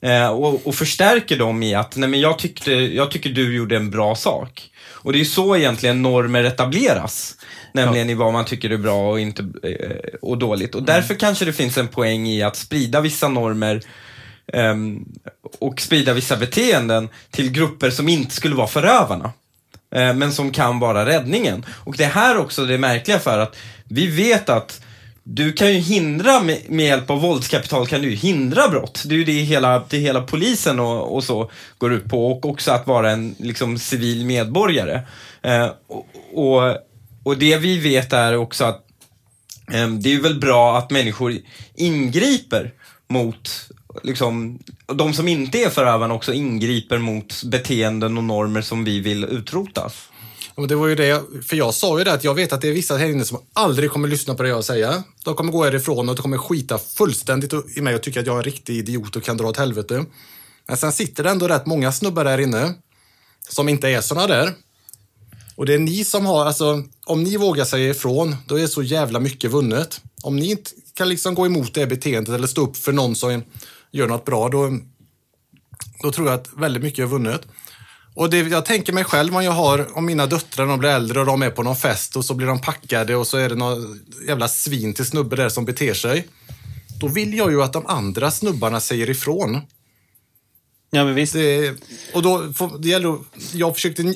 Eh, 0.00 0.28
och, 0.28 0.66
och 0.66 0.74
förstärker 0.74 1.38
dem 1.38 1.62
i 1.62 1.74
att, 1.74 1.96
nej 1.96 2.08
men 2.08 2.20
jag, 2.20 2.38
tyckte, 2.38 2.72
jag 2.72 3.10
tycker 3.10 3.30
du 3.30 3.56
gjorde 3.56 3.76
en 3.76 3.90
bra 3.90 4.14
sak. 4.14 4.70
Och 4.88 5.12
det 5.12 5.16
är 5.16 5.20
ju 5.20 5.24
så 5.24 5.56
egentligen 5.56 6.02
normer 6.02 6.44
etableras. 6.44 7.36
Nämligen 7.72 8.10
i 8.10 8.14
vad 8.14 8.32
man 8.32 8.44
tycker 8.44 8.70
är 8.70 8.76
bra 8.76 9.10
och, 9.10 9.20
inte, 9.20 9.42
eh, 9.42 10.18
och 10.22 10.38
dåligt. 10.38 10.74
Och 10.74 10.82
därför 10.82 11.14
kanske 11.14 11.44
det 11.44 11.52
finns 11.52 11.78
en 11.78 11.88
poäng 11.88 12.26
i 12.28 12.42
att 12.42 12.56
sprida 12.56 13.00
vissa 13.00 13.28
normer 13.28 13.82
ehm, 14.52 15.04
och 15.60 15.80
sprida 15.80 16.12
vissa 16.12 16.36
beteenden 16.36 17.08
till 17.30 17.52
grupper 17.52 17.90
som 17.90 18.08
inte 18.08 18.34
skulle 18.34 18.54
vara 18.54 18.66
förövarna. 18.66 19.32
Eh, 19.94 20.14
men 20.14 20.32
som 20.32 20.50
kan 20.50 20.78
vara 20.78 21.06
räddningen. 21.06 21.66
Och 21.70 21.96
det 21.96 22.04
är 22.04 22.10
här 22.10 22.36
också 22.36 22.64
det 22.64 22.78
märkliga 22.78 23.18
för 23.18 23.38
att 23.38 23.56
vi 23.84 24.06
vet 24.06 24.48
att 24.48 24.80
du 25.28 25.52
kan 25.52 25.72
ju 25.72 25.78
hindra 25.78 26.40
med, 26.40 26.60
med 26.68 26.86
hjälp 26.86 27.10
av 27.10 27.20
våldskapital 27.20 27.86
kan 27.86 28.02
du 28.02 28.10
ju 28.10 28.16
hindra 28.16 28.68
brott. 28.68 29.02
Det 29.06 29.14
är 29.14 29.18
ju 29.18 29.24
det 29.24 29.32
hela, 29.32 29.84
det 29.88 29.98
hela 29.98 30.22
polisen 30.22 30.80
och, 30.80 31.14
och 31.14 31.24
så 31.24 31.50
går 31.78 31.92
ut 31.92 32.04
på 32.04 32.32
och 32.32 32.44
också 32.44 32.72
att 32.72 32.86
vara 32.86 33.10
en 33.10 33.34
liksom, 33.38 33.78
civil 33.78 34.26
medborgare. 34.26 35.02
Eh, 35.42 35.70
och, 35.86 36.06
och, 36.34 36.76
och 37.22 37.38
det 37.38 37.56
vi 37.56 37.78
vet 37.78 38.12
är 38.12 38.36
också 38.36 38.64
att 38.64 38.86
eh, 39.72 39.88
det 39.88 40.08
är 40.08 40.12
ju 40.12 40.20
väl 40.20 40.40
bra 40.40 40.78
att 40.78 40.90
människor 40.90 41.34
ingriper 41.74 42.72
mot 43.08 43.70
liksom, 44.02 44.58
de 44.86 45.12
som 45.12 45.28
inte 45.28 45.58
är 45.58 45.70
förövarna 45.70 46.14
också 46.14 46.32
ingriper 46.32 46.98
mot 46.98 47.42
beteenden 47.42 48.18
och 48.18 48.24
normer 48.24 48.62
som 48.62 48.84
vi 48.84 49.00
vill 49.00 49.24
utrota 49.24 49.90
men 50.56 50.68
det 50.68 50.74
var 50.74 50.86
ju 50.86 50.94
det, 50.94 51.06
jag- 51.06 51.24
för 51.44 51.56
jag 51.56 51.74
sa 51.74 51.98
ju 51.98 52.04
det 52.04 52.12
att 52.12 52.24
jag 52.24 52.34
vet 52.34 52.52
att 52.52 52.60
det 52.60 52.68
är 52.68 52.72
vissa 52.72 52.96
här 52.96 53.08
inne 53.08 53.24
som 53.24 53.38
aldrig 53.52 53.90
kommer 53.90 54.08
lyssna 54.08 54.34
på 54.34 54.42
det 54.42 54.48
jag 54.48 54.64
säger. 54.64 55.02
De 55.24 55.34
kommer 55.34 55.52
gå 55.52 55.64
härifrån 55.64 56.08
och 56.08 56.14
de 56.16 56.22
kommer 56.22 56.38
skita 56.38 56.78
fullständigt 56.78 57.52
i 57.76 57.80
mig 57.80 57.94
och 57.94 58.02
tycka 58.02 58.20
att 58.20 58.26
jag 58.26 58.34
är 58.34 58.38
en 58.38 58.44
riktig 58.44 58.76
idiot 58.76 59.16
och 59.16 59.22
kan 59.22 59.36
dra 59.36 59.46
åt 59.48 59.56
helvete. 59.56 60.04
Men 60.68 60.76
sen 60.76 60.92
sitter 60.92 61.22
det 61.24 61.30
ändå 61.30 61.48
rätt 61.48 61.66
många 61.66 61.92
snubbar 61.92 62.24
här 62.24 62.38
inne 62.38 62.74
som 63.48 63.68
inte 63.68 63.88
är 63.88 64.00
såna 64.00 64.26
där. 64.26 64.52
Och 65.56 65.66
det 65.66 65.74
är 65.74 65.78
ni 65.78 66.04
som 66.04 66.26
har, 66.26 66.44
alltså 66.46 66.82
om 67.06 67.22
ni 67.22 67.36
vågar 67.36 67.64
säga 67.64 67.90
ifrån, 67.90 68.36
då 68.46 68.58
är 68.58 68.66
så 68.66 68.82
jävla 68.82 69.20
mycket 69.20 69.50
vunnet. 69.50 70.00
Om 70.22 70.36
ni 70.36 70.50
inte 70.50 70.70
kan 70.94 71.08
liksom 71.08 71.34
gå 71.34 71.46
emot 71.46 71.74
det 71.74 71.86
beteendet 71.86 72.34
eller 72.34 72.46
stå 72.46 72.62
upp 72.62 72.76
för 72.76 72.92
någon 72.92 73.16
som 73.16 73.42
gör 73.92 74.06
något 74.08 74.24
bra, 74.24 74.48
då, 74.48 74.78
då 76.02 76.12
tror 76.12 76.26
jag 76.28 76.34
att 76.40 76.48
väldigt 76.56 76.82
mycket 76.82 77.02
är 77.02 77.06
vunnet. 77.06 77.40
Och 78.16 78.30
det, 78.30 78.38
jag 78.38 78.64
tänker 78.64 78.92
mig 78.92 79.04
själv 79.04 79.36
om 79.36 79.44
jag 79.44 79.52
har, 79.52 79.98
om 79.98 80.06
mina 80.06 80.26
döttrar 80.26 80.66
de 80.66 80.78
blir 80.78 80.90
äldre 80.90 81.20
och 81.20 81.26
de 81.26 81.42
är 81.42 81.50
på 81.50 81.62
någon 81.62 81.76
fest 81.76 82.16
och 82.16 82.24
så 82.24 82.34
blir 82.34 82.46
de 82.46 82.60
packade 82.60 83.16
och 83.16 83.26
så 83.26 83.36
är 83.36 83.48
det 83.48 83.54
någon 83.54 84.00
jävla 84.28 84.48
svin 84.48 84.94
till 84.94 85.06
snubbe 85.06 85.36
där 85.36 85.48
som 85.48 85.64
beter 85.64 85.94
sig. 85.94 86.28
Då 87.00 87.08
vill 87.08 87.34
jag 87.34 87.50
ju 87.50 87.62
att 87.62 87.72
de 87.72 87.86
andra 87.86 88.30
snubbarna 88.30 88.80
säger 88.80 89.10
ifrån. 89.10 89.60
ja, 90.90 91.04
men 91.04 91.14
visst. 91.14 91.32
Det, 91.32 91.74
och 92.12 92.22
då 92.22 92.52
det 92.78 92.88
gäller, 92.88 93.18
jag 93.52 93.74
försökte 93.74 94.14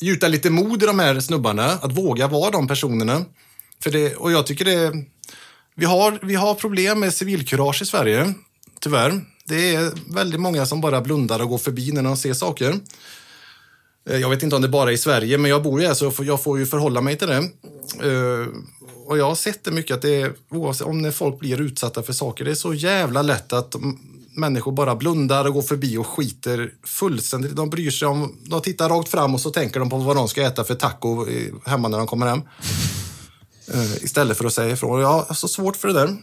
gjuta 0.00 0.28
lite 0.28 0.50
mod 0.50 0.82
i 0.82 0.86
de 0.86 0.98
här 0.98 1.20
snubbarna, 1.20 1.64
att 1.64 1.92
våga 1.92 2.26
vara 2.26 2.50
de 2.50 2.68
personerna. 2.68 3.24
För 3.82 3.90
det, 3.90 4.16
och 4.16 4.32
jag 4.32 4.46
tycker 4.46 4.64
det, 4.64 4.92
vi, 5.74 5.84
har, 5.84 6.18
vi 6.22 6.34
har 6.34 6.54
problem 6.54 7.00
med 7.00 7.14
civilkurage 7.14 7.82
i 7.82 7.86
Sverige, 7.86 8.34
tyvärr. 8.80 9.20
Det 9.44 9.74
är 9.74 9.92
väldigt 10.14 10.40
många 10.40 10.66
som 10.66 10.80
bara 10.80 11.00
blundar 11.00 11.42
och 11.42 11.48
går 11.48 11.58
förbi 11.58 11.92
när 11.92 12.02
de 12.02 12.16
ser 12.16 12.34
saker. 12.34 12.80
Eh, 14.08 14.16
jag 14.16 14.30
vet 14.30 14.42
inte 14.42 14.56
om 14.56 14.62
det 14.62 14.68
bara 14.68 14.90
är 14.90 14.94
i 14.94 14.98
Sverige, 14.98 15.38
men 15.38 15.50
jag 15.50 15.62
bor 15.62 15.80
ju 15.80 15.86
här 15.86 15.94
så 15.94 16.12
jag 16.24 16.42
får, 16.42 16.58
ju 16.58 16.66
förhålla 16.66 17.00
mig 17.00 17.16
till 17.18 17.28
det. 17.28 17.36
Eh, 17.36 18.46
och 19.06 19.18
jag 19.18 19.24
har 19.24 19.34
sett 19.34 19.64
det 19.64 19.70
mycket 19.70 19.96
att 19.96 20.02
det 20.02 20.20
är, 20.20 20.32
oavsett 20.50 20.86
om 20.86 21.02
när 21.02 21.10
folk 21.10 21.38
blir 21.38 21.60
utsatta 21.60 22.02
för 22.02 22.12
saker, 22.12 22.44
det 22.44 22.50
är 22.50 22.54
så 22.54 22.74
jävla 22.74 23.22
lätt 23.22 23.52
att 23.52 23.76
människor 24.36 24.72
bara 24.72 24.96
blundar 24.96 25.44
och 25.44 25.54
går 25.54 25.62
förbi 25.62 25.96
och 25.96 26.06
skiter 26.06 26.72
fullständigt. 26.84 27.56
De 27.56 27.70
bryr 27.70 27.90
sig 27.90 28.08
om, 28.08 28.36
de 28.44 28.60
tittar 28.60 28.88
rakt 28.88 29.08
fram 29.08 29.34
och 29.34 29.40
så 29.40 29.50
tänker 29.50 29.80
de 29.80 29.90
på 29.90 29.96
vad 29.96 30.16
de 30.16 30.28
ska 30.28 30.42
äta 30.42 30.64
för 30.64 30.74
taco 30.74 31.26
hemma 31.64 31.88
när 31.88 31.98
de 31.98 32.06
kommer 32.06 32.26
hem. 32.26 32.42
Eh, 33.74 34.04
istället 34.04 34.38
för 34.38 34.44
att 34.44 34.52
säga 34.52 34.72
ifrån. 34.72 35.00
Jag 35.00 35.08
har 35.08 35.34
så 35.34 35.48
svårt 35.48 35.76
för 35.76 35.88
det 35.88 35.94
där. 35.94 36.16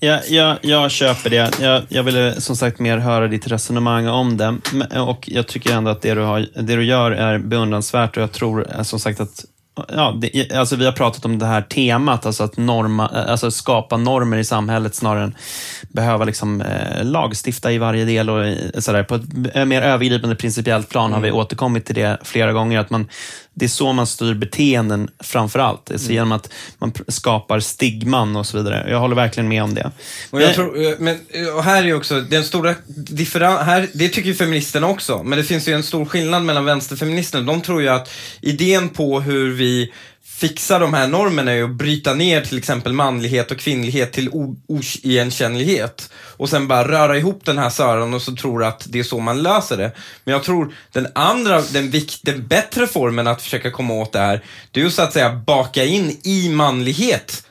Jag, 0.00 0.20
jag, 0.28 0.56
jag 0.62 0.90
köper 0.90 1.30
det. 1.30 1.50
Jag, 1.60 1.82
jag 1.88 2.02
ville 2.02 2.40
som 2.40 2.56
sagt 2.56 2.78
mer 2.78 2.98
höra 2.98 3.28
ditt 3.28 3.46
resonemang 3.48 4.08
om 4.08 4.36
det. 4.36 4.56
Och 5.00 5.28
jag 5.32 5.46
tycker 5.46 5.74
ändå 5.74 5.90
att 5.90 6.02
det 6.02 6.14
du, 6.14 6.20
har, 6.20 6.46
det 6.54 6.76
du 6.76 6.84
gör 6.84 7.10
är 7.10 7.38
beundransvärt 7.38 8.16
och 8.16 8.22
jag 8.22 8.32
tror 8.32 8.66
eh, 8.76 8.82
som 8.82 8.98
sagt 9.00 9.20
att 9.20 9.44
Ja, 9.88 10.14
det, 10.20 10.52
alltså 10.52 10.76
vi 10.76 10.84
har 10.84 10.92
pratat 10.92 11.24
om 11.24 11.38
det 11.38 11.46
här 11.46 11.62
temat, 11.62 12.26
alltså 12.26 12.44
att 12.44 12.56
norma, 12.56 13.06
alltså 13.08 13.50
skapa 13.50 13.96
normer 13.96 14.36
i 14.36 14.44
samhället 14.44 14.94
snarare 14.94 15.24
än 15.24 15.34
behöva 15.88 16.24
liksom, 16.24 16.60
eh, 16.60 17.04
lagstifta 17.04 17.72
i 17.72 17.78
varje 17.78 18.04
del. 18.04 18.30
och 18.30 18.46
i- 18.46 18.72
sådär. 18.78 19.02
På 19.02 19.14
ett 19.14 19.68
mer 19.68 19.82
övergripande 19.82 20.36
principiellt 20.36 20.88
plan 20.88 21.12
har 21.12 21.20
vi 21.20 21.30
återkommit 21.30 21.86
till 21.86 21.94
det 21.94 22.18
flera 22.22 22.52
gånger. 22.52 22.80
Att 22.80 22.90
man, 22.90 23.08
det 23.58 23.64
är 23.64 23.68
så 23.68 23.92
man 23.92 24.06
styr 24.06 24.34
beteenden 24.34 25.10
framför 25.20 25.58
allt. 25.58 25.90
Alltså 25.90 26.12
Genom 26.12 26.32
att 26.32 26.52
man 26.78 26.92
skapar 27.08 27.60
stigman 27.60 28.36
och 28.36 28.46
så 28.46 28.56
vidare. 28.56 28.90
Jag 28.90 29.00
håller 29.00 29.16
verkligen 29.16 29.48
med 29.48 29.62
om 29.62 29.74
det. 29.74 29.90
Och 30.30 30.42
jag 30.42 30.54
tror, 30.54 30.86
eh, 30.86 30.92
men 30.98 31.18
eh, 31.28 31.56
och 31.56 31.64
här 31.64 31.86
är 31.86 31.94
också 31.94 32.20
den 32.20 32.44
stora 32.44 32.74
differensen, 32.86 33.88
det 33.94 34.08
tycker 34.08 34.28
ju 34.28 34.34
feministerna 34.34 34.86
också, 34.86 35.22
men 35.22 35.38
det 35.38 35.44
finns 35.44 35.68
ju 35.68 35.72
en 35.72 35.82
stor 35.82 36.04
skillnad 36.04 36.42
mellan 36.42 36.64
vänsterfeministerna. 36.64 37.52
De 37.52 37.60
tror 37.60 37.82
ju 37.82 37.88
att 37.88 38.10
idén 38.40 38.88
på 38.88 39.20
hur 39.20 39.54
vi 39.54 39.92
fixa 40.36 40.78
de 40.78 40.94
här 40.94 41.08
normerna 41.08 41.52
är 41.52 41.62
att 41.62 41.70
bryta 41.70 42.14
ner 42.14 42.40
till 42.40 42.58
exempel 42.58 42.92
manlighet 42.92 43.50
och 43.50 43.58
kvinnlighet 43.58 44.12
till 44.12 44.30
oigenkännlighet. 44.68 46.10
Och 46.36 46.48
sen 46.48 46.68
bara 46.68 46.88
röra 46.88 47.18
ihop 47.18 47.44
den 47.44 47.58
här 47.58 47.70
söran 47.70 48.14
och 48.14 48.22
så 48.22 48.36
tror 48.36 48.64
att 48.64 48.86
det 48.88 48.98
är 48.98 49.02
så 49.02 49.20
man 49.20 49.42
löser 49.42 49.76
det. 49.76 49.92
Men 50.24 50.32
jag 50.32 50.42
tror 50.42 50.74
den 50.92 51.06
andra, 51.14 51.62
den, 51.62 51.90
vikt, 51.90 52.20
den 52.22 52.46
bättre 52.46 52.86
formen 52.86 53.26
att 53.26 53.42
försöka 53.42 53.70
komma 53.70 53.94
åt 53.94 54.12
det 54.12 54.18
här, 54.18 54.44
det 54.70 54.80
är 54.80 54.84
ju 54.84 54.90
så 54.90 55.02
att 55.02 55.12
säga 55.12 55.32
baka 55.46 55.84
in 55.84 56.20
i 56.24 56.48
manlighet 56.48 57.46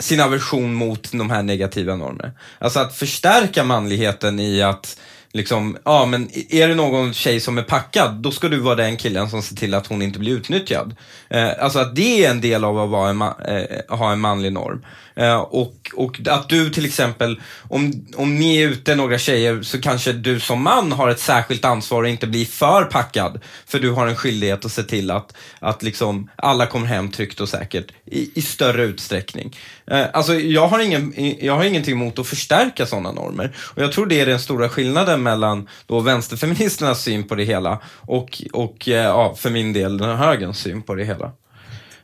sin 0.00 0.20
aversion 0.20 0.74
mot 0.74 1.12
de 1.12 1.30
här 1.30 1.42
negativa 1.42 1.96
normerna. 1.96 2.32
Alltså 2.58 2.80
att 2.80 2.96
förstärka 2.96 3.64
manligheten 3.64 4.40
i 4.40 4.62
att 4.62 4.98
liksom, 5.32 5.76
ja 5.84 6.06
men 6.06 6.28
är 6.50 6.68
det 6.68 6.74
någon 6.74 7.14
tjej 7.14 7.40
som 7.40 7.58
är 7.58 7.62
packad, 7.62 8.14
då 8.14 8.30
ska 8.30 8.48
du 8.48 8.58
vara 8.58 8.74
den 8.74 8.96
killen 8.96 9.30
som 9.30 9.42
ser 9.42 9.56
till 9.56 9.74
att 9.74 9.86
hon 9.86 10.02
inte 10.02 10.18
blir 10.18 10.32
utnyttjad. 10.32 10.96
Eh, 11.30 11.50
alltså 11.58 11.78
att 11.78 11.96
det 11.96 12.24
är 12.24 12.30
en 12.30 12.40
del 12.40 12.64
av 12.64 12.78
att 12.78 12.90
vara 12.90 13.10
en 13.10 13.22
eh, 13.22 13.96
ha 13.98 14.12
en 14.12 14.20
manlig 14.20 14.52
norm. 14.52 14.84
Eh, 15.18 15.36
och, 15.36 15.90
och 15.94 16.20
att 16.28 16.48
du 16.48 16.70
till 16.70 16.84
exempel, 16.84 17.40
om, 17.68 18.06
om 18.16 18.36
ni 18.36 18.56
är 18.56 18.68
ute 18.68 18.94
några 18.94 19.18
tjejer 19.18 19.62
så 19.62 19.80
kanske 19.80 20.12
du 20.12 20.40
som 20.40 20.62
man 20.62 20.92
har 20.92 21.08
ett 21.08 21.20
särskilt 21.20 21.64
ansvar 21.64 22.04
att 22.04 22.10
inte 22.10 22.26
bli 22.26 22.44
för 22.44 22.84
packad. 22.84 23.40
För 23.66 23.78
du 23.78 23.90
har 23.90 24.06
en 24.06 24.16
skyldighet 24.16 24.64
att 24.64 24.72
se 24.72 24.82
till 24.82 25.10
att, 25.10 25.36
att 25.58 25.82
liksom 25.82 26.30
alla 26.36 26.66
kommer 26.66 26.86
hem 26.86 27.10
tryggt 27.10 27.40
och 27.40 27.48
säkert 27.48 27.86
i, 28.04 28.38
i 28.38 28.42
större 28.42 28.84
utsträckning. 28.84 29.56
Eh, 29.90 30.06
alltså 30.12 30.34
jag 30.34 30.68
har, 30.68 30.80
ingen, 30.80 31.14
jag 31.40 31.56
har 31.56 31.64
ingenting 31.64 31.92
emot 31.92 32.18
att 32.18 32.26
förstärka 32.26 32.86
sådana 32.86 33.12
normer. 33.12 33.56
Och 33.74 33.82
jag 33.82 33.92
tror 33.92 34.06
det 34.06 34.20
är 34.20 34.26
den 34.26 34.40
stora 34.40 34.68
skillnaden 34.68 35.22
mellan 35.22 35.68
då 35.86 36.00
vänsterfeministernas 36.00 37.02
syn 37.02 37.28
på 37.28 37.34
det 37.34 37.44
hela 37.44 37.80
och, 37.86 38.42
och 38.52 38.88
eh, 38.88 38.94
ja, 38.94 39.34
för 39.34 39.50
min 39.50 39.72
del 39.72 39.98
den 39.98 40.16
högerns 40.16 40.58
syn 40.58 40.82
på 40.82 40.94
det 40.94 41.04
hela. 41.04 41.32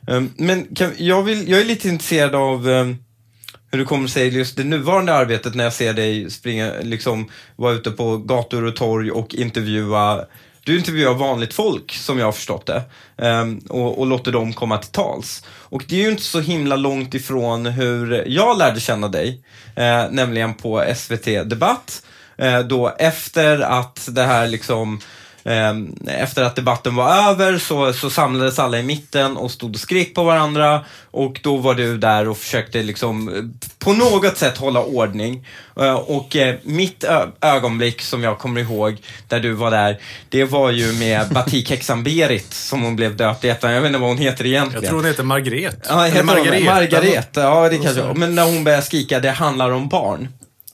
Ehm, 0.07 0.29
men 0.37 0.75
kan, 0.75 0.91
jag, 0.97 1.23
vill, 1.23 1.49
jag 1.49 1.61
är 1.61 1.65
lite 1.65 1.89
intresserad 1.89 2.35
av 2.35 2.69
ehm, 2.69 2.97
hur 3.71 3.79
du 3.79 3.85
kommer 3.85 4.07
sig 4.07 4.35
just 4.35 4.57
det 4.57 4.63
nuvarande 4.63 5.13
arbetet 5.13 5.55
när 5.55 5.63
jag 5.63 5.73
ser 5.73 5.93
dig 5.93 6.31
springa, 6.31 6.73
liksom 6.81 7.29
vara 7.55 7.73
ute 7.73 7.91
på 7.91 8.17
gator 8.17 8.63
och 8.63 8.75
torg 8.75 9.11
och 9.11 9.35
intervjua 9.35 10.25
du 10.65 10.77
intervjuar 10.77 11.13
vanligt 11.13 11.53
folk 11.53 11.91
som 11.91 12.19
jag 12.19 12.25
har 12.25 12.31
förstått 12.31 12.65
det 12.65 12.83
ehm, 13.17 13.57
och, 13.69 13.99
och 13.99 14.07
låter 14.07 14.31
dem 14.31 14.53
komma 14.53 14.77
till 14.77 14.91
tals. 14.91 15.43
Och 15.47 15.83
det 15.87 15.95
är 15.95 16.03
ju 16.03 16.11
inte 16.11 16.23
så 16.23 16.39
himla 16.39 16.75
långt 16.75 17.13
ifrån 17.13 17.65
hur 17.65 18.23
jag 18.27 18.57
lärde 18.57 18.79
känna 18.79 19.07
dig, 19.07 19.43
eh, 19.75 20.05
nämligen 20.11 20.53
på 20.53 20.83
SVT 20.95 21.25
Debatt. 21.25 22.03
Eh, 22.37 22.59
då 22.59 22.95
efter 22.99 23.59
att 23.59 24.09
det 24.11 24.23
här 24.23 24.47
liksom 24.47 24.99
efter 26.07 26.43
att 26.43 26.55
debatten 26.55 26.95
var 26.95 27.29
över 27.31 27.57
så, 27.57 27.93
så 27.93 28.09
samlades 28.09 28.59
alla 28.59 28.79
i 28.79 28.83
mitten 28.83 29.37
och 29.37 29.51
stod 29.51 29.73
och 29.73 29.79
skrek 29.79 30.13
på 30.15 30.23
varandra 30.23 30.85
och 31.11 31.39
då 31.43 31.57
var 31.57 31.73
du 31.75 31.97
där 31.97 32.27
och 32.29 32.37
försökte 32.37 32.83
liksom 32.83 33.29
eh, 33.35 33.43
på 33.79 33.93
något 33.93 34.37
sätt 34.37 34.57
hålla 34.57 34.83
ordning. 34.83 35.47
Eh, 35.79 35.93
Och 35.95 36.35
eh, 36.35 36.55
mitt 36.63 37.03
ögonblick 37.41 38.01
som 38.01 38.23
jag 38.23 38.37
kommer 38.39 38.61
ihåg 38.61 38.97
där 39.27 39.39
du 39.39 39.51
var 39.51 39.71
där, 39.71 39.99
det 40.29 40.43
var 40.43 40.71
ju 40.71 40.93
med 40.93 41.29
Batikhäxan 41.31 42.03
Berit 42.03 42.53
som 42.53 42.81
hon 42.81 42.95
blev 42.95 43.15
döpt 43.15 43.43
i 43.45 43.49
ettan. 43.49 43.71
Jag 43.71 43.81
vet 43.81 43.87
inte 43.87 43.99
vad 43.99 44.09
hon 44.09 44.17
heter 44.17 44.45
egentligen. 44.45 44.83
Jag 44.83 44.89
tror 44.89 44.99
hon 44.99 45.05
heter 45.05 45.23
Margret. 45.23 45.85
Ja, 45.89 46.03
heter 46.03 46.23
Margaret. 46.23 46.65
Margaret. 46.65 47.29
Ja, 47.33 47.69
det 47.69 47.77
kanske 47.77 48.13
Men 48.13 48.35
när 48.35 48.45
hon 48.45 48.63
började 48.63 48.83
skrika, 48.83 49.19
det 49.19 49.31
handlar 49.31 49.69
om 49.71 49.87
barn. 49.87 50.27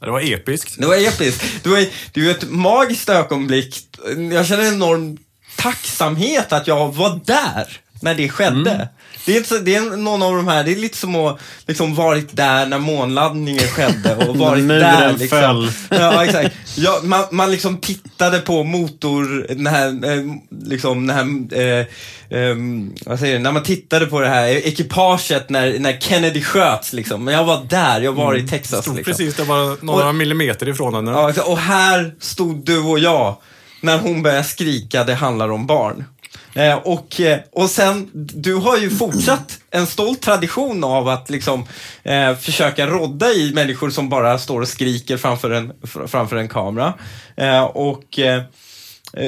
Det 0.05 0.11
var 0.11 0.33
episkt. 0.33 0.75
Det 0.77 0.85
var 0.87 0.95
episkt. 0.95 1.43
Det 1.63 1.69
var, 1.69 1.85
det 2.11 2.21
var 2.21 2.31
ett 2.31 2.49
magiskt 2.49 3.09
ögonblick. 3.09 3.75
Jag 4.31 4.45
känner 4.45 4.63
en 4.63 4.73
enorm 4.73 5.17
tacksamhet 5.57 6.53
att 6.53 6.67
jag 6.67 6.95
var 6.95 7.19
där 7.25 7.79
när 8.01 8.15
det 8.15 8.29
skedde. 8.29 8.89
Det 9.25 9.37
är, 9.37 9.59
det 9.59 9.75
är 9.75 9.97
någon 9.97 10.23
av 10.23 10.35
de 10.35 10.47
här, 10.47 10.63
det 10.63 10.71
är 10.71 10.75
lite 10.75 10.97
som 10.97 11.15
att 11.15 11.39
liksom 11.67 11.95
varit 11.95 12.35
där 12.35 12.65
när 12.65 12.79
månlandningen 12.79 13.67
skedde 13.67 14.15
och 14.15 14.37
varit 14.37 14.63
Muren 14.63 14.99
där. 14.99 15.17
Liksom. 15.17 15.39
föll. 15.39 15.71
Ja, 15.99 16.25
exakt. 16.25 16.55
Ja, 16.75 16.99
man, 17.03 17.23
man 17.31 17.51
liksom 17.51 17.77
tittade 17.77 18.39
på 18.39 18.63
motor, 18.63 19.45
den 19.49 19.67
här, 19.67 19.87
eh, 19.87 20.23
liksom, 20.63 21.07
den 21.07 21.15
här, 21.15 21.59
eh, 21.61 21.85
ehm, 22.29 22.93
vad 23.05 23.19
säger 23.19 23.33
du, 23.33 23.39
när 23.39 23.51
man 23.51 23.63
tittade 23.63 24.05
på 24.05 24.19
det 24.19 24.29
här 24.29 24.47
ekipaget 24.47 25.49
när, 25.49 25.79
när 25.79 25.99
Kennedy 25.99 26.41
sköts 26.41 26.93
liksom. 26.93 27.23
Men 27.23 27.33
jag 27.33 27.43
var 27.43 27.65
där, 27.69 28.01
jag 28.01 28.13
var 28.13 28.35
i 28.35 28.47
Texas 28.47 28.81
Stod 28.81 28.95
liksom. 28.95 29.11
precis 29.11 29.35
där 29.35 29.45
bara 29.45 29.77
några 29.81 30.13
millimeter 30.13 30.69
ifrån 30.69 30.93
henne. 30.93 31.11
Ja, 31.11 31.43
och 31.43 31.57
här 31.57 32.15
stod 32.19 32.65
du 32.65 32.79
och 32.79 32.99
jag 32.99 33.37
när 33.81 33.97
hon 33.97 34.23
började 34.23 34.43
skrika 34.43 35.03
det 35.03 35.13
handlar 35.13 35.51
om 35.51 35.67
barn. 35.67 36.05
Eh, 36.53 36.75
och, 36.75 37.19
eh, 37.21 37.39
och 37.51 37.69
sen, 37.69 38.09
du 38.13 38.55
har 38.55 38.77
ju 38.77 38.89
fortsatt 38.89 39.59
en 39.71 39.87
stolt 39.87 40.21
tradition 40.21 40.83
av 40.83 41.07
att 41.07 41.29
liksom 41.29 41.65
eh, 42.03 42.35
försöka 42.35 42.87
rodda 42.87 43.31
i 43.31 43.51
människor 43.53 43.89
som 43.89 44.09
bara 44.09 44.37
står 44.37 44.61
och 44.61 44.67
skriker 44.67 45.17
framför 45.17 45.51
en, 45.51 45.73
framför 46.07 46.35
en 46.35 46.49
kamera. 46.49 46.93
Eh, 47.37 47.63
och 47.63 48.19
eh, 48.19 48.43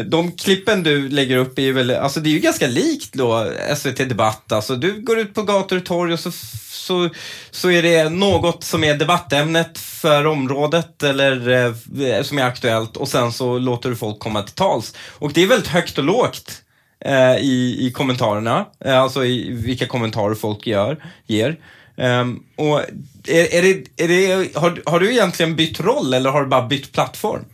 de 0.05 0.31
klippen 0.31 0.83
du 0.83 1.09
lägger 1.09 1.37
upp 1.37 1.59
är 1.59 1.63
ju 1.63 1.73
väl, 1.73 1.91
alltså 1.91 2.19
det 2.19 2.29
är 2.29 2.31
ju 2.31 2.39
ganska 2.39 2.67
likt 2.67 3.13
då 3.13 3.51
SVT 3.77 3.97
Debatt. 3.97 4.51
Alltså 4.51 4.75
du 4.75 5.01
går 5.01 5.19
ut 5.19 5.33
på 5.33 5.43
gator 5.43 5.77
och 5.77 5.85
torg 5.85 6.13
och 6.13 6.19
så, 6.19 6.31
så, 6.69 7.09
så 7.51 7.71
är 7.71 7.83
det 7.83 8.09
något 8.09 8.63
som 8.63 8.83
är 8.83 8.95
debattämnet 8.95 9.77
för 9.77 10.25
området 10.25 11.03
eller 11.03 11.49
eh, 11.49 12.23
som 12.23 12.37
är 12.37 12.43
aktuellt 12.43 12.97
och 12.97 13.07
sen 13.07 13.31
så 13.31 13.59
låter 13.59 13.89
du 13.89 13.95
folk 13.95 14.19
komma 14.19 14.41
till 14.41 14.55
tals. 14.55 14.93
Och 15.09 15.33
det 15.33 15.43
är 15.43 15.47
väldigt 15.47 15.67
högt 15.67 15.97
och 15.97 16.03
lågt 16.03 16.62
eh, 17.05 17.35
i, 17.37 17.77
i 17.87 17.91
kommentarerna, 17.91 18.65
eh, 18.85 18.99
alltså 18.99 19.25
i 19.25 19.51
vilka 19.51 19.87
kommentarer 19.87 20.35
folk 20.35 20.67
gör, 20.67 21.03
ger. 21.27 21.59
Um, 21.95 22.43
och 22.55 22.79
är, 23.27 23.53
är 23.53 23.61
det, 23.61 24.03
är 24.03 24.07
det, 24.07 24.55
har, 24.55 24.81
har 24.85 24.99
du 24.99 25.11
egentligen 25.11 25.55
bytt 25.55 25.79
roll 25.79 26.13
eller 26.13 26.29
har 26.29 26.41
du 26.41 26.47
bara 26.47 26.67
bytt 26.67 26.91
plattform? 26.91 27.45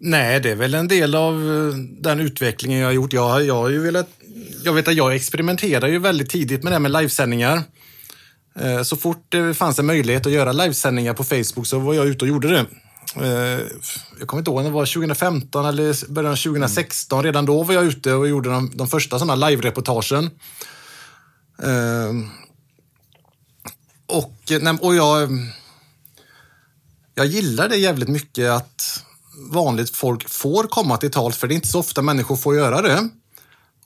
Nej, 0.00 0.40
det 0.40 0.50
är 0.50 0.54
väl 0.54 0.74
en 0.74 0.88
del 0.88 1.14
av 1.14 1.34
eh, 1.34 1.74
den 2.00 2.20
utvecklingen 2.20 2.78
jag 2.78 2.86
har 2.86 2.92
gjort. 2.92 3.12
Jag, 3.12 3.44
jag 3.44 3.54
har 3.54 3.68
ju 3.68 3.80
velat... 3.80 4.08
Jag 4.64 4.72
vet 4.72 4.88
att 4.88 4.94
jag 4.94 5.14
experimenterade 5.14 5.90
ju 5.90 5.98
väldigt 5.98 6.30
tidigt 6.30 6.62
med 6.62 6.72
det 6.72 6.74
här 6.74 6.80
med 6.80 6.92
livesändningar. 6.92 7.62
Eh, 8.60 8.82
så 8.82 8.96
fort 8.96 9.26
det 9.28 9.54
fanns 9.54 9.78
en 9.78 9.86
möjlighet 9.86 10.26
att 10.26 10.32
göra 10.32 10.52
livesändningar 10.52 11.14
på 11.14 11.24
Facebook 11.24 11.66
så 11.66 11.78
var 11.78 11.94
jag 11.94 12.06
ute 12.06 12.24
och 12.24 12.28
gjorde 12.28 12.48
det. 12.48 12.66
Eh, 13.16 13.60
Jag 14.18 14.28
kommer 14.28 14.38
inte 14.40 14.50
ihåg 14.50 14.58
om 14.58 14.64
det 14.64 14.70
var 14.70 14.86
2015 14.86 15.64
eller 15.66 16.10
början 16.12 16.32
av 16.32 16.36
2016. 16.36 17.22
Redan 17.24 17.46
då 17.46 17.62
var 17.62 17.74
jag 17.74 17.84
ute 17.84 18.12
och 18.12 18.28
gjorde 18.28 18.50
de, 18.50 18.70
de 18.74 18.88
första 18.88 19.18
sådana 19.18 19.48
live-reportagen. 19.48 20.30
Eh, 21.62 22.12
Och, 24.06 24.52
eh, 24.52 24.74
och 24.80 24.94
jag, 24.94 25.30
jag 27.14 27.26
gillar 27.26 27.68
det 27.68 27.76
jävligt 27.76 28.08
mycket 28.08 28.50
att 28.50 29.04
vanligt 29.52 29.96
folk 29.96 30.28
får 30.28 30.64
komma 30.64 30.96
till 30.96 31.10
tals, 31.10 31.36
för 31.36 31.48
det 31.48 31.54
är 31.54 31.56
inte 31.56 31.68
så 31.68 31.78
ofta 31.80 32.02
människor 32.02 32.36
får 32.36 32.56
göra 32.56 32.82
det. 32.82 33.08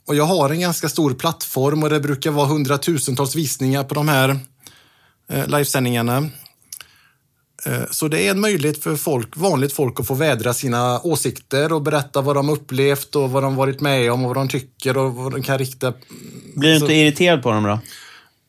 Och 0.07 0.15
jag 0.15 0.25
har 0.25 0.51
en 0.51 0.61
ganska 0.61 0.89
stor 0.89 1.15
plattform 1.15 1.83
och 1.83 1.91
det 1.91 2.01
brukar 2.01 2.31
vara 2.31 2.47
hundratusentals 2.47 3.35
visningar 3.35 3.85
på 3.85 3.95
de 3.95 4.09
här 4.09 4.41
eh, 5.29 5.47
livesändningarna. 5.47 6.29
Eh, 7.67 7.83
Så 7.91 8.09
det 8.09 8.27
är 8.27 8.31
en 8.31 8.41
möjlighet 8.41 8.83
för 8.83 8.97
folk, 8.97 9.37
vanligt 9.37 9.73
folk 9.73 10.01
att 10.01 10.07
få 10.07 10.15
vädra 10.15 10.55
sina 10.55 11.01
åsikter 11.01 11.73
och 11.73 11.83
berätta 11.83 12.21
vad 12.21 12.37
de 12.37 12.49
upplevt 12.49 13.17
och 13.17 13.31
vad 13.31 13.43
de 13.43 13.57
varit 13.57 13.81
med 13.81 14.13
om 14.13 14.23
och 14.25 14.29
vad 14.29 14.37
de 14.37 14.49
tycker 14.49 14.97
och 14.97 15.15
vad 15.15 15.33
de 15.33 15.43
kan 15.43 15.59
rikta. 15.59 15.95
Blir 16.57 16.73
du 16.73 16.79
Så- 16.79 16.85
inte 16.85 16.95
irriterad 16.95 17.43
på 17.43 17.51
dem 17.51 17.63
då? 17.65 17.81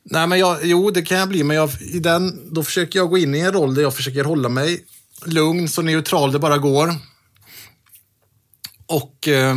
Nej, 0.06 0.28
men 0.28 0.40
jag, 0.40 0.58
jo, 0.64 0.92
det 0.92 1.02
kan 1.02 1.18
jag 1.18 1.30
bli, 1.30 1.44
men 1.44 1.58
jag, 1.58 1.70
i 1.82 2.00
den, 2.00 2.54
då 2.54 2.64
försöker 2.64 3.00
jag 3.00 3.10
gå 3.10 3.18
in 3.18 3.36
i 3.36 3.40
en 3.40 3.52
roll 3.52 3.76
där 3.76 3.82
jag 3.82 3.96
försöker 3.96 4.24
hålla 4.24 4.50
mig 4.50 4.84
lugn, 5.26 5.70
så 5.70 5.82
neutral 5.82 6.32
det 6.32 6.40
bara 6.40 6.58
går. 6.58 6.96
Och 8.86 9.28
eh, 9.28 9.56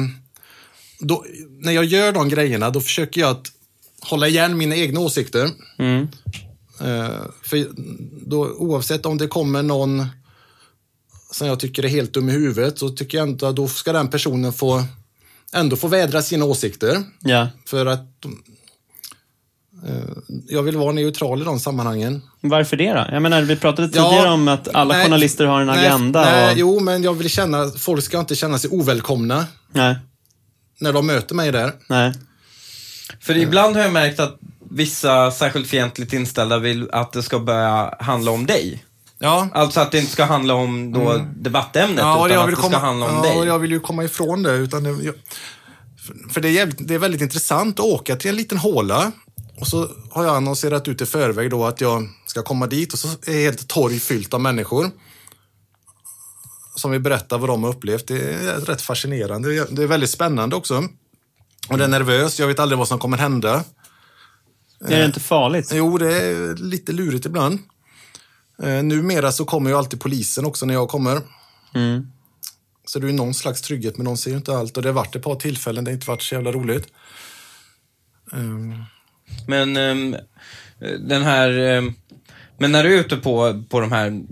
då, 0.98 1.24
när 1.60 1.72
jag 1.72 1.84
gör 1.84 2.12
de 2.12 2.28
grejerna, 2.28 2.70
då 2.70 2.80
försöker 2.80 3.20
jag 3.20 3.30
att 3.30 3.52
hålla 4.00 4.28
igen 4.28 4.56
mina 4.58 4.76
egna 4.76 5.00
åsikter. 5.00 5.50
Mm. 5.78 6.08
Eh, 6.80 7.20
för 7.42 7.66
då, 8.26 8.48
oavsett 8.48 9.06
om 9.06 9.18
det 9.18 9.26
kommer 9.26 9.62
någon 9.62 10.06
som 11.32 11.46
jag 11.46 11.60
tycker 11.60 11.84
är 11.84 11.88
helt 11.88 12.12
dum 12.12 12.28
i 12.28 12.32
huvudet, 12.32 12.78
så 12.78 12.88
tycker 12.88 13.18
jag 13.18 13.28
inte 13.28 13.48
att 13.48 13.56
då 13.56 13.68
ska 13.68 13.92
den 13.92 14.08
personen 14.08 14.52
få 14.52 14.84
ändå 15.52 15.76
få 15.76 15.88
vädra 15.88 16.22
sina 16.22 16.44
åsikter. 16.44 17.02
Ja. 17.20 17.48
För 17.66 17.86
att 17.86 18.24
eh, 19.86 19.94
jag 20.48 20.62
vill 20.62 20.76
vara 20.76 20.92
neutral 20.92 21.42
i 21.42 21.44
de 21.44 21.60
sammanhangen. 21.60 22.22
Varför 22.40 22.76
det 22.76 22.92
då? 22.92 23.06
Jag 23.12 23.22
menar, 23.22 23.42
vi 23.42 23.56
pratade 23.56 23.90
Ja, 23.94 24.10
tidigare 24.10 24.30
om 24.30 24.48
att 24.48 24.74
alla 24.74 24.94
nej, 24.94 25.04
journalister 25.04 25.44
har 25.44 25.60
en 25.60 25.66
nej, 25.66 25.86
agenda. 25.86 26.20
Nej, 26.20 26.52
och... 26.52 26.58
Jo, 26.58 26.80
men 26.80 27.02
jag 27.02 27.14
vill 27.14 27.30
känna, 27.30 27.70
folk 27.70 28.04
ska 28.04 28.20
inte 28.20 28.34
känna 28.36 28.58
sig 28.58 28.70
ovälkomna 28.70 29.46
Nej, 29.72 29.96
när 30.80 30.92
de 30.92 31.06
möter 31.06 31.34
mig 31.34 31.52
där. 31.52 31.72
nej. 31.88 32.12
För 33.20 33.36
ibland 33.36 33.76
har 33.76 33.82
jag 33.82 33.92
märkt 33.92 34.20
att 34.20 34.38
vissa 34.70 35.30
särskilt 35.30 35.66
fientligt 35.68 36.12
inställda 36.12 36.58
vill 36.58 36.90
att 36.92 37.12
det 37.12 37.22
ska 37.22 37.38
börja 37.38 37.94
handla 38.00 38.30
om 38.30 38.46
dig. 38.46 38.84
Ja, 39.18 39.48
Alltså 39.54 39.80
att 39.80 39.92
det 39.92 39.98
inte 39.98 40.12
ska 40.12 40.24
handla 40.24 40.54
om 40.54 40.92
då 40.92 41.26
debattämnet, 41.36 41.98
Mm. 41.98 42.06
ja 42.08 42.16
och 42.18 42.26
utan 42.26 42.34
jag 42.34 42.42
att 42.42 42.48
vill 42.48 42.54
det 42.54 42.60
komma, 42.62 42.72
ska 42.72 42.86
handla 42.86 43.06
om 43.06 43.14
ja, 43.14 43.22
dig. 43.22 43.38
och 43.38 43.46
jag 43.46 43.58
vill 43.58 43.70
ju 43.70 43.80
komma 43.80 44.04
ifrån 44.04 44.42
det. 44.42 44.52
Utan 44.56 44.82
det 44.82 44.90
jag, 44.90 45.14
för- 46.32 46.40
det 46.40 46.48
är, 46.48 46.52
jävligt, 46.52 46.88
det 46.88 46.94
är 46.94 46.98
väldigt 46.98 47.20
intressant 47.20 47.80
att 47.80 47.86
åka 47.86 48.16
till 48.16 48.30
en 48.30 48.36
liten 48.36 48.58
håla 48.58 49.12
och 49.60 49.66
så 49.66 49.88
har 50.10 50.24
jag 50.24 50.36
annonserat 50.36 50.88
ut 50.88 51.00
i 51.00 51.06
förväg 51.06 51.50
då 51.50 51.64
att 51.66 51.80
jag 51.80 52.08
ska 52.26 52.42
komma 52.42 52.66
dit 52.66 52.92
och 52.92 52.98
så 52.98 53.08
är 53.26 53.32
helt 53.44 53.68
torg 53.68 54.00
fyllt 54.00 54.34
av 54.34 54.40
människor 54.40 54.90
som 56.74 56.90
vill 56.90 57.00
berätta 57.00 57.38
vad 57.38 57.48
de 57.50 57.62
har 57.62 57.70
upplevt. 57.70 58.06
Det 58.08 58.22
är 58.34 58.60
rätt 58.60 58.82
fascinerande. 58.82 59.48
Det 59.48 59.56
är- 59.56 59.66
Det 59.70 59.82
är 59.82 59.86
väldigt 59.86 60.10
spännande 60.10 60.56
också. 60.56 60.84
Och 61.68 61.78
det 61.78 61.84
är 61.84 61.88
nervöst. 61.88 62.38
Jag 62.38 62.46
vet 62.46 62.58
aldrig 62.60 62.78
vad 62.78 62.88
som 62.88 62.98
kommer 62.98 63.16
hända. 63.16 63.64
Är 64.80 64.98
det 64.98 65.04
inte 65.04 65.20
farligt? 65.20 65.70
Jo, 65.74 65.98
det 65.98 66.12
är 66.22 66.56
lite 66.56 66.92
lurigt 66.92 67.26
ibland. 67.26 67.58
Eh, 68.62 68.82
numera 68.82 69.32
så 69.32 69.44
kommer 69.44 69.70
ju 69.70 69.76
alltid 69.76 70.00
polisen 70.00 70.44
också 70.44 70.66
när 70.66 70.74
jag 70.74 70.88
kommer. 70.88 71.20
Mm. 71.74 72.12
Så 72.86 72.98
det 72.98 73.08
är 73.08 73.12
någon 73.12 73.34
slags 73.34 73.62
trygghet, 73.62 73.96
men 73.96 74.04
de 74.06 74.16
ser 74.16 74.30
ju 74.30 74.36
inte 74.36 74.56
allt. 74.56 74.76
Och 74.76 74.82
det 74.82 74.88
har 74.88 74.94
varit 74.94 75.16
ett 75.16 75.22
par 75.22 75.34
tillfällen, 75.36 75.84
det 75.84 75.90
har 75.90 75.94
inte 75.94 76.10
varit 76.10 76.22
så 76.22 76.34
jävla 76.34 76.52
roligt. 76.52 76.86
Ehm, 78.32 78.74
Men 79.46 79.76
ehm, 79.76 80.16
den 80.98 81.22
här... 81.22 81.58
ehm, 81.58 81.94
men 82.58 82.72
när 82.72 82.84
du 82.84 82.94
är 82.94 83.00
ute 83.00 83.16
på, 83.16 83.64
på 83.68 83.80
de 83.80 83.92
här 83.92 84.22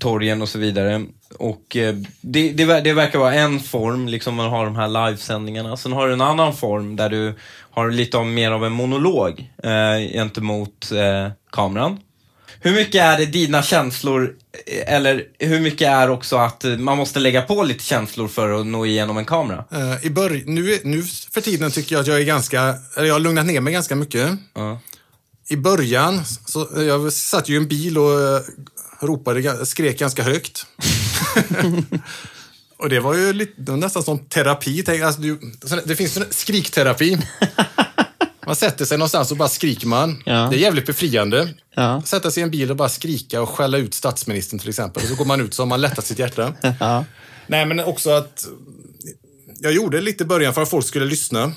torgen 0.00 0.42
och 0.42 0.48
så 0.48 0.58
vidare 0.58 1.06
och 1.38 1.76
eh, 1.76 1.94
det, 2.20 2.52
det, 2.52 2.80
det 2.80 2.92
verkar 2.92 3.18
vara 3.18 3.34
en 3.34 3.60
form, 3.60 4.08
liksom 4.08 4.34
man 4.34 4.50
har 4.50 4.64
de 4.64 4.76
här 4.76 4.88
livesändningarna. 4.88 5.76
Sen 5.76 5.92
har 5.92 6.06
du 6.06 6.12
en 6.12 6.20
annan 6.20 6.56
form 6.56 6.96
där 6.96 7.08
du 7.08 7.34
har 7.76 7.90
lite 7.90 8.16
av, 8.18 8.26
mer 8.26 8.50
av 8.50 8.64
en 8.64 8.72
monolog 8.72 9.50
eh, 9.62 10.12
gentemot 10.12 10.92
eh, 10.92 11.32
kameran. 11.52 11.98
Hur 12.60 12.72
mycket 12.72 13.02
är 13.02 13.18
det 13.18 13.26
dina 13.26 13.62
känslor, 13.62 14.34
eh, 14.66 14.94
eller 14.94 15.24
hur 15.38 15.60
mycket 15.60 15.88
är 15.88 16.10
också 16.10 16.36
att 16.36 16.64
eh, 16.64 16.76
man 16.76 16.96
måste 16.96 17.20
lägga 17.20 17.42
på 17.42 17.62
lite 17.62 17.84
känslor 17.84 18.28
för 18.28 18.60
att 18.60 18.66
nå 18.66 18.86
igenom 18.86 19.18
en 19.18 19.24
kamera? 19.24 19.64
eh, 19.72 20.06
i 20.06 20.08
börj- 20.10 20.42
nu, 20.46 20.78
nu 20.84 21.02
för 21.30 21.40
tiden 21.40 21.70
tycker 21.70 21.94
jag 21.94 22.00
att 22.00 22.06
jag 22.06 22.20
är 22.20 22.24
ganska, 22.24 22.74
eller 22.96 23.06
jag 23.06 23.14
har 23.14 23.20
lugnat 23.20 23.46
ner 23.46 23.60
mig 23.60 23.72
ganska 23.72 23.96
mycket. 23.96 24.30
Ja. 24.54 24.80
I 25.48 25.56
början, 25.56 26.24
så, 26.24 26.68
jag 26.76 27.12
satt 27.12 27.48
ju 27.48 27.54
i 27.54 27.56
en 27.56 27.68
bil 27.68 27.98
och 27.98 28.20
eh, 28.20 28.40
ropade, 29.00 29.66
skrek 29.66 29.98
ganska 29.98 30.22
högt. 30.22 30.66
och 32.78 32.88
det 32.88 33.00
var 33.00 33.14
ju 33.14 33.32
lite, 33.32 33.72
nästan 33.76 34.02
som 34.02 34.18
terapi. 34.18 34.84
Alltså, 35.02 35.22
det 35.84 35.96
finns 35.96 36.38
skrikterapi. 36.38 37.18
Man 38.46 38.56
sätter 38.56 38.84
sig 38.84 38.98
någonstans 38.98 39.30
och 39.30 39.36
bara 39.36 39.48
skriker 39.48 39.86
man. 39.86 40.22
Ja. 40.26 40.48
Det 40.50 40.56
är 40.56 40.58
jävligt 40.58 40.86
befriande. 40.86 41.54
Ja. 41.74 42.02
Sätta 42.04 42.30
sig 42.30 42.40
i 42.40 42.44
en 42.44 42.50
bil 42.50 42.70
och 42.70 42.76
bara 42.76 42.88
skrika 42.88 43.42
och 43.42 43.48
skälla 43.48 43.78
ut 43.78 43.94
statsministern 43.94 44.58
till 44.58 44.68
exempel. 44.68 45.02
Och 45.02 45.08
så 45.08 45.14
går 45.14 45.24
man 45.24 45.40
ut 45.40 45.54
så 45.54 45.62
har 45.62 45.66
man 45.66 45.80
lättat 45.80 46.06
sitt 46.06 46.18
hjärta. 46.18 46.54
Ja. 46.80 47.04
Nej, 47.46 47.66
men 47.66 47.80
också 47.80 48.10
att 48.10 48.46
jag 49.60 49.72
gjorde 49.72 50.00
lite 50.00 50.24
i 50.24 50.26
början 50.26 50.54
för 50.54 50.62
att 50.62 50.70
folk 50.70 50.86
skulle 50.86 51.04
lyssna. 51.04 51.52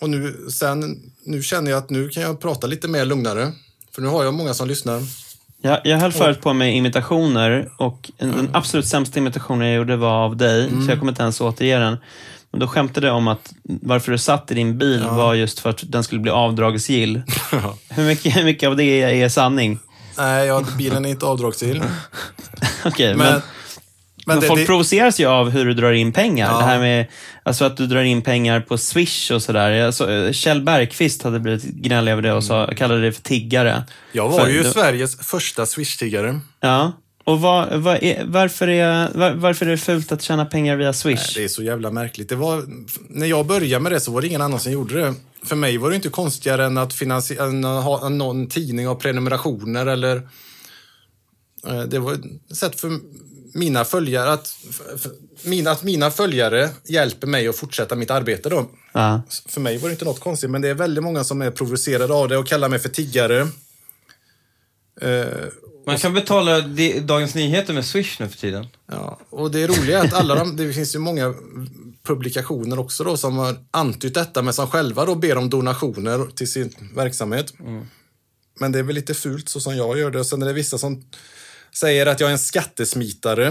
Och 0.00 0.10
nu, 0.10 0.46
sen, 0.50 1.12
nu 1.24 1.42
känner 1.42 1.70
jag 1.70 1.78
att 1.78 1.90
nu 1.90 2.08
kan 2.08 2.22
jag 2.22 2.40
prata 2.40 2.66
lite 2.66 2.88
mer 2.88 3.04
lugnare. 3.04 3.52
För 3.94 4.02
nu 4.02 4.08
har 4.08 4.24
jag 4.24 4.34
många 4.34 4.54
som 4.54 4.68
lyssnar. 4.68 5.02
Jag, 5.62 5.80
jag 5.84 5.98
höll 5.98 6.12
förut 6.12 6.40
på 6.40 6.52
med 6.52 6.76
imitationer 6.76 7.68
och 7.76 8.10
en- 8.18 8.30
den 8.30 8.50
absolut 8.52 8.86
sämsta 8.86 9.18
imitationen 9.18 9.68
jag 9.68 9.76
gjorde 9.76 9.96
var 9.96 10.24
av 10.24 10.36
dig, 10.36 10.70
så 10.84 10.90
jag 10.92 10.98
kommer 10.98 11.12
inte 11.12 11.22
ens 11.22 11.40
återge 11.40 11.78
den. 11.78 11.96
Men 12.50 12.60
då 12.60 12.66
skämtade 12.66 13.06
jag 13.06 13.16
om 13.16 13.28
att 13.28 13.52
varför 13.64 14.12
du 14.12 14.18
satt 14.18 14.50
i 14.50 14.54
din 14.54 14.78
bil 14.78 15.04
var 15.10 15.34
just 15.34 15.58
för 15.60 15.70
att 15.70 15.82
den 15.92 16.04
skulle 16.04 16.20
bli 16.20 16.30
avdragsgill. 16.30 17.22
hur, 17.88 18.04
mycket, 18.04 18.36
hur 18.36 18.44
mycket 18.44 18.68
av 18.68 18.76
det 18.76 19.02
är, 19.02 19.08
är 19.08 19.28
sanning? 19.28 19.78
Nej, 20.18 20.46
jag, 20.46 20.66
bilen 20.78 21.04
är 21.04 21.08
inte 21.08 21.26
avdragsgill. 21.26 21.82
Okej, 22.84 23.14
men, 23.14 23.32
Men, 23.32 23.40
men, 24.28 24.36
men 24.36 24.40
det, 24.40 24.46
folk 24.48 24.60
det, 24.60 24.66
provoceras 24.66 25.20
ju 25.20 25.26
av 25.26 25.50
hur 25.50 25.64
du 25.64 25.74
drar 25.74 25.92
in 25.92 26.12
pengar. 26.12 26.50
Ja. 26.52 26.58
Det 26.58 26.64
här 26.64 26.78
med 26.78 27.06
alltså 27.42 27.64
att 27.64 27.76
du 27.76 27.86
drar 27.86 28.02
in 28.02 28.22
pengar 28.22 28.60
på 28.60 28.78
Swish 28.78 29.30
och 29.30 29.42
sådär. 29.42 29.82
Alltså, 29.86 30.32
Kjell 30.32 30.62
Bergqvist 30.62 31.22
hade 31.22 31.40
blivit 31.40 31.62
gnällig 31.64 32.12
över 32.12 32.22
det 32.22 32.32
och 32.32 32.44
sa, 32.44 32.66
kallade 32.76 33.00
det 33.00 33.12
för 33.12 33.22
tiggare. 33.22 33.84
jag 34.12 34.28
var 34.28 34.40
För- 34.40 34.48
ju 34.50 34.62
det- 34.62 34.70
Sveriges 34.70 35.16
första 35.16 35.66
Swish-tiggare. 35.66 36.40
Ja. 36.60 36.92
Och 37.24 37.40
vad 37.40 37.68
är, 38.02 38.24
varför, 38.26 38.68
är, 38.68 39.08
var, 39.14 39.30
varför 39.32 39.66
är 39.66 39.70
det 39.70 39.78
fult 39.78 40.12
att 40.12 40.22
tjäna 40.22 40.44
pengar 40.44 40.76
via 40.76 40.92
Swish? 40.92 41.34
Det 41.34 41.44
är 41.44 41.48
så 41.48 41.62
jävla 41.62 41.90
märkligt. 41.90 42.28
Det 42.28 42.36
var, 42.36 42.62
när 43.08 43.26
jag 43.26 43.46
började 43.46 43.82
med 43.82 43.92
det 43.92 44.00
så 44.00 44.12
var 44.12 44.20
det 44.20 44.26
ingen 44.26 44.40
annan 44.42 44.60
som 44.60 44.72
gjorde 44.72 44.94
det. 45.00 45.14
För 45.44 45.56
mig 45.56 45.78
var 45.78 45.90
det 45.90 45.96
inte 45.96 46.08
konstigare 46.08 46.64
än 46.66 46.78
att, 46.78 46.92
finansi- 46.94 47.42
än 47.48 47.64
att 47.64 47.84
ha 47.84 48.08
någon 48.08 48.46
tidning 48.46 48.88
av 48.88 48.94
prenumerationer 48.94 49.86
eller... 49.86 50.16
eh, 51.66 51.80
Det 51.82 51.98
var 51.98 52.12
ett 52.12 52.56
sätt 52.56 52.80
för 52.80 52.90
mina 53.54 53.84
följare 53.84 54.32
att, 54.32 54.56
mina, 55.42 55.70
att 55.70 55.82
mina 55.82 56.10
följare 56.10 56.70
hjälper 56.84 57.26
mig 57.26 57.48
att 57.48 57.56
fortsätta 57.56 57.96
mitt 57.96 58.10
arbete 58.10 58.48
då. 58.48 58.70
Ja. 58.92 59.22
För 59.46 59.60
mig 59.60 59.78
var 59.78 59.88
det 59.88 59.92
inte 59.92 60.04
något 60.04 60.20
konstigt, 60.20 60.50
men 60.50 60.62
det 60.62 60.68
är 60.68 60.74
väldigt 60.74 61.04
många 61.04 61.24
som 61.24 61.42
är 61.42 61.50
provocerade 61.50 62.14
av 62.14 62.28
det 62.28 62.36
och 62.36 62.46
kallar 62.46 62.68
mig 62.68 62.78
för 62.78 62.88
tiggare. 62.88 63.48
Eh, 65.00 65.26
Man 65.86 65.98
kan 65.98 66.14
betala 66.14 66.60
Dagens 67.02 67.34
Nyheter 67.34 67.74
med 67.74 67.84
Swish 67.86 68.20
nu 68.20 68.28
för 68.28 68.38
tiden. 68.38 68.66
Ja, 68.90 69.18
och 69.30 69.50
det 69.50 69.66
roliga 69.66 69.98
är 69.98 70.04
att 70.04 70.12
alla 70.14 70.34
de, 70.34 70.56
det 70.56 70.72
finns 70.72 70.94
ju 70.94 70.98
många 70.98 71.34
publikationer 72.02 72.78
också 72.78 73.04
då 73.04 73.16
som 73.16 73.36
har 73.38 73.56
antytt 73.70 74.14
detta 74.14 74.42
men 74.42 74.54
som 74.54 74.66
själva 74.66 75.04
då 75.06 75.14
ber 75.14 75.36
om 75.38 75.50
donationer 75.50 76.26
till 76.34 76.52
sin 76.52 76.74
verksamhet. 76.94 77.54
Men 78.60 78.72
det 78.72 78.78
är 78.78 78.82
väl 78.82 78.94
lite 78.94 79.14
fult 79.14 79.48
så 79.48 79.60
som 79.60 79.76
jag 79.76 79.98
gör 79.98 80.10
det. 80.10 80.20
Och 80.20 80.26
sen 80.26 80.42
är 80.42 80.46
det 80.46 80.52
vissa 80.52 80.78
som 80.78 81.04
säger 81.74 82.06
att 82.06 82.20
jag 82.20 82.28
är 82.28 82.32
en 82.32 82.38
skattesmitare. 82.38 83.46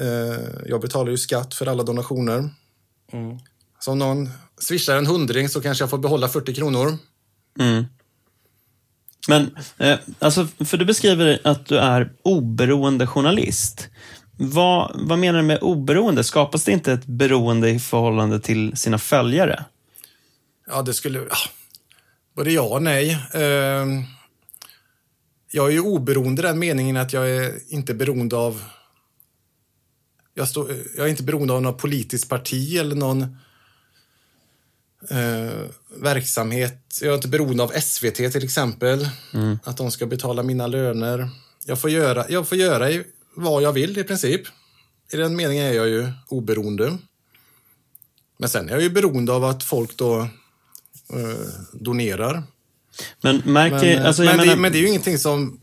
Eh, 0.00 0.66
jag 0.66 0.80
betalar 0.80 1.10
ju 1.10 1.18
skatt 1.18 1.54
för 1.54 1.66
alla 1.66 1.82
donationer. 1.82 2.50
Så 3.78 3.92
om 3.92 3.98
någon 3.98 4.30
swishar 4.58 4.96
en 4.96 5.06
hundring 5.06 5.48
så 5.48 5.60
kanske 5.60 5.82
jag 5.82 5.90
får 5.90 5.98
behålla 5.98 6.28
40 6.28 6.54
kronor. 6.54 6.98
Mm. 7.58 7.84
Men, 9.28 9.56
eh, 9.78 9.98
alltså, 10.18 10.48
för 10.64 10.76
du 10.76 10.84
beskriver 10.84 11.40
att 11.44 11.66
du 11.66 11.78
är 11.78 12.12
oberoende 12.22 13.06
journalist. 13.06 13.88
Vad, 14.36 14.92
vad 14.94 15.18
menar 15.18 15.38
du 15.38 15.44
med 15.44 15.58
oberoende? 15.62 16.24
Skapas 16.24 16.64
det 16.64 16.72
inte 16.72 16.92
ett 16.92 17.06
beroende 17.06 17.70
i 17.70 17.78
förhållande 17.78 18.40
till 18.40 18.76
sina 18.76 18.98
följare? 18.98 19.64
Ja, 20.66 20.82
det 20.82 20.94
skulle... 20.94 21.18
Ja, 21.18 21.36
både 22.36 22.52
ja 22.52 22.62
och 22.62 22.82
nej. 22.82 23.18
Ehm, 23.34 24.04
jag 25.52 25.66
är 25.66 25.70
ju 25.70 25.80
oberoende 25.80 26.42
i 26.42 26.44
den 26.44 26.58
meningen 26.58 26.96
att 26.96 27.12
jag 27.12 27.30
är 27.30 27.58
inte 27.68 27.94
beroende 27.94 28.36
av... 28.36 28.62
Jag, 30.34 30.48
står, 30.48 30.70
jag 30.96 31.06
är 31.06 31.10
inte 31.10 31.22
beroende 31.22 31.54
av 31.54 31.62
något 31.62 31.78
politiskt 31.78 32.28
parti 32.28 32.76
eller 32.76 32.96
någon 32.96 33.22
eh, 35.10 35.70
verksamhet. 35.96 36.98
Jag 37.02 37.10
är 37.10 37.14
inte 37.14 37.28
beroende 37.28 37.62
av 37.62 37.68
SVT 37.68 38.14
till 38.14 38.44
exempel. 38.44 39.08
Att 39.64 39.76
de 39.76 39.90
ska 39.90 40.06
betala 40.06 40.42
mina 40.42 40.66
löner. 40.66 41.28
Jag 41.64 41.80
får 41.80 41.90
göra, 41.90 42.26
jag 42.28 42.48
får 42.48 42.58
göra 42.58 43.02
vad 43.36 43.62
jag 43.62 43.72
vill 43.72 43.98
i 43.98 44.04
princip. 44.04 44.42
I 45.12 45.16
den 45.16 45.36
meningen 45.36 45.66
är 45.66 45.72
jag 45.72 45.88
ju 45.88 46.12
oberoende. 46.28 46.98
Men 48.36 48.48
sen 48.48 48.68
är 48.68 48.72
jag 48.72 48.82
ju 48.82 48.90
beroende 48.90 49.32
av 49.32 49.44
att 49.44 49.64
folk 49.64 49.96
då 49.96 50.20
eh, 51.12 51.48
donerar. 51.72 52.42
Men 53.20 53.42
märker... 53.44 53.96
Men, 53.96 54.06
alltså, 54.06 54.22
men, 54.22 54.30
jag 54.30 54.38
det, 54.38 54.46
menar, 54.46 54.56
men 54.56 54.72
det 54.72 54.78
är 54.78 54.80
ju 54.80 54.88
ingenting 54.88 55.18
som 55.18 55.58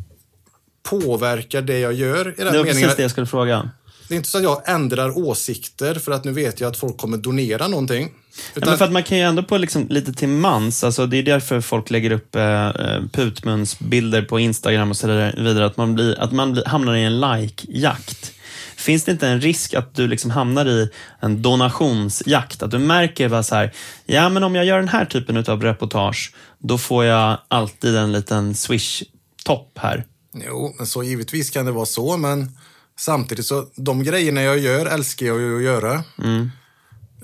påverkar 0.90 1.62
det 1.62 1.80
jag 1.80 1.94
gör 1.94 2.20
i 2.20 2.24
den 2.24 2.34
det 2.38 2.44
var 2.44 2.52
meningen. 2.52 2.76
precis 2.76 2.96
det 2.96 3.02
jag 3.02 3.12
skulle 3.12 3.28
fråga. 3.28 3.70
Det 4.08 4.14
är 4.14 4.18
inte 4.18 4.30
så 4.30 4.38
att 4.38 4.44
jag 4.44 4.70
ändrar 4.70 5.18
åsikter 5.18 5.96
för 5.96 6.12
att 6.12 6.24
nu 6.24 6.32
vet 6.32 6.60
jag 6.60 6.68
att 6.68 6.78
folk 6.78 6.98
kommer 6.98 7.18
donera 7.18 7.68
någonting. 7.68 8.04
Ja, 8.04 8.42
Utan, 8.56 8.70
men 8.70 8.78
för 8.78 8.86
att 8.86 8.92
man 8.92 9.04
kan 9.04 9.18
ju 9.18 9.24
ändå 9.24 9.44
på 9.44 9.58
liksom 9.58 9.88
lite 9.90 10.14
till 10.14 10.30
mans, 10.30 10.84
alltså 10.84 11.06
det 11.06 11.18
är 11.18 11.24
därför 11.24 11.62
folk 11.62 11.90
lägger 11.90 12.12
upp 12.12 12.36
eh, 12.36 12.68
eh, 12.68 13.02
putmunsbilder 13.14 14.22
på 14.22 14.40
Instagram 14.40 14.90
och 14.90 14.98
så 14.98 15.08
vidare, 15.08 15.66
att 15.66 15.78
man, 15.78 15.96
blir, 15.96 16.20
att 16.20 16.32
man 16.32 16.52
blir, 16.52 16.66
hamnar 16.66 16.96
i 16.96 17.04
en 17.04 17.20
like-jakt. 17.20 18.34
Finns 18.76 19.04
det 19.04 19.12
inte 19.12 19.28
en 19.28 19.42
risk 19.42 19.74
att 19.74 19.96
du 19.96 20.08
liksom 20.08 20.32
hamnar 20.32 20.66
i 20.66 20.90
en 21.20 21.42
donationsjakt? 21.42 22.64
Att 22.64 22.72
du 22.72 22.80
märker 22.80 23.30
bara 23.30 23.44
så 23.44 23.56
här, 23.56 23.74
ja 24.06 24.30
men 24.30 24.44
om 24.44 24.56
jag 24.56 24.66
gör 24.66 24.78
den 24.78 24.88
här 24.88 25.06
typen 25.06 25.38
av 25.38 25.64
reportage, 25.64 26.34
då 26.60 26.78
får 26.78 27.06
jag 27.06 27.38
alltid 27.48 27.96
en 27.96 28.12
liten 28.12 28.54
swish-topp 28.56 29.72
här. 29.78 30.06
Jo, 30.34 30.74
men 30.78 30.88
så 30.88 31.04
givetvis 31.04 31.50
kan 31.50 31.66
det 31.66 31.72
vara 31.72 31.86
så, 31.86 32.18
men 32.18 32.58
samtidigt 33.00 33.46
så 33.46 33.68
de 33.76 34.04
grejerna 34.04 34.42
jag 34.42 34.58
gör 34.60 34.86
älskar 34.86 35.26
jag 35.26 35.40
ju 35.40 35.58
att 35.58 35.64
göra. 35.64 36.04
Mm. 36.24 36.50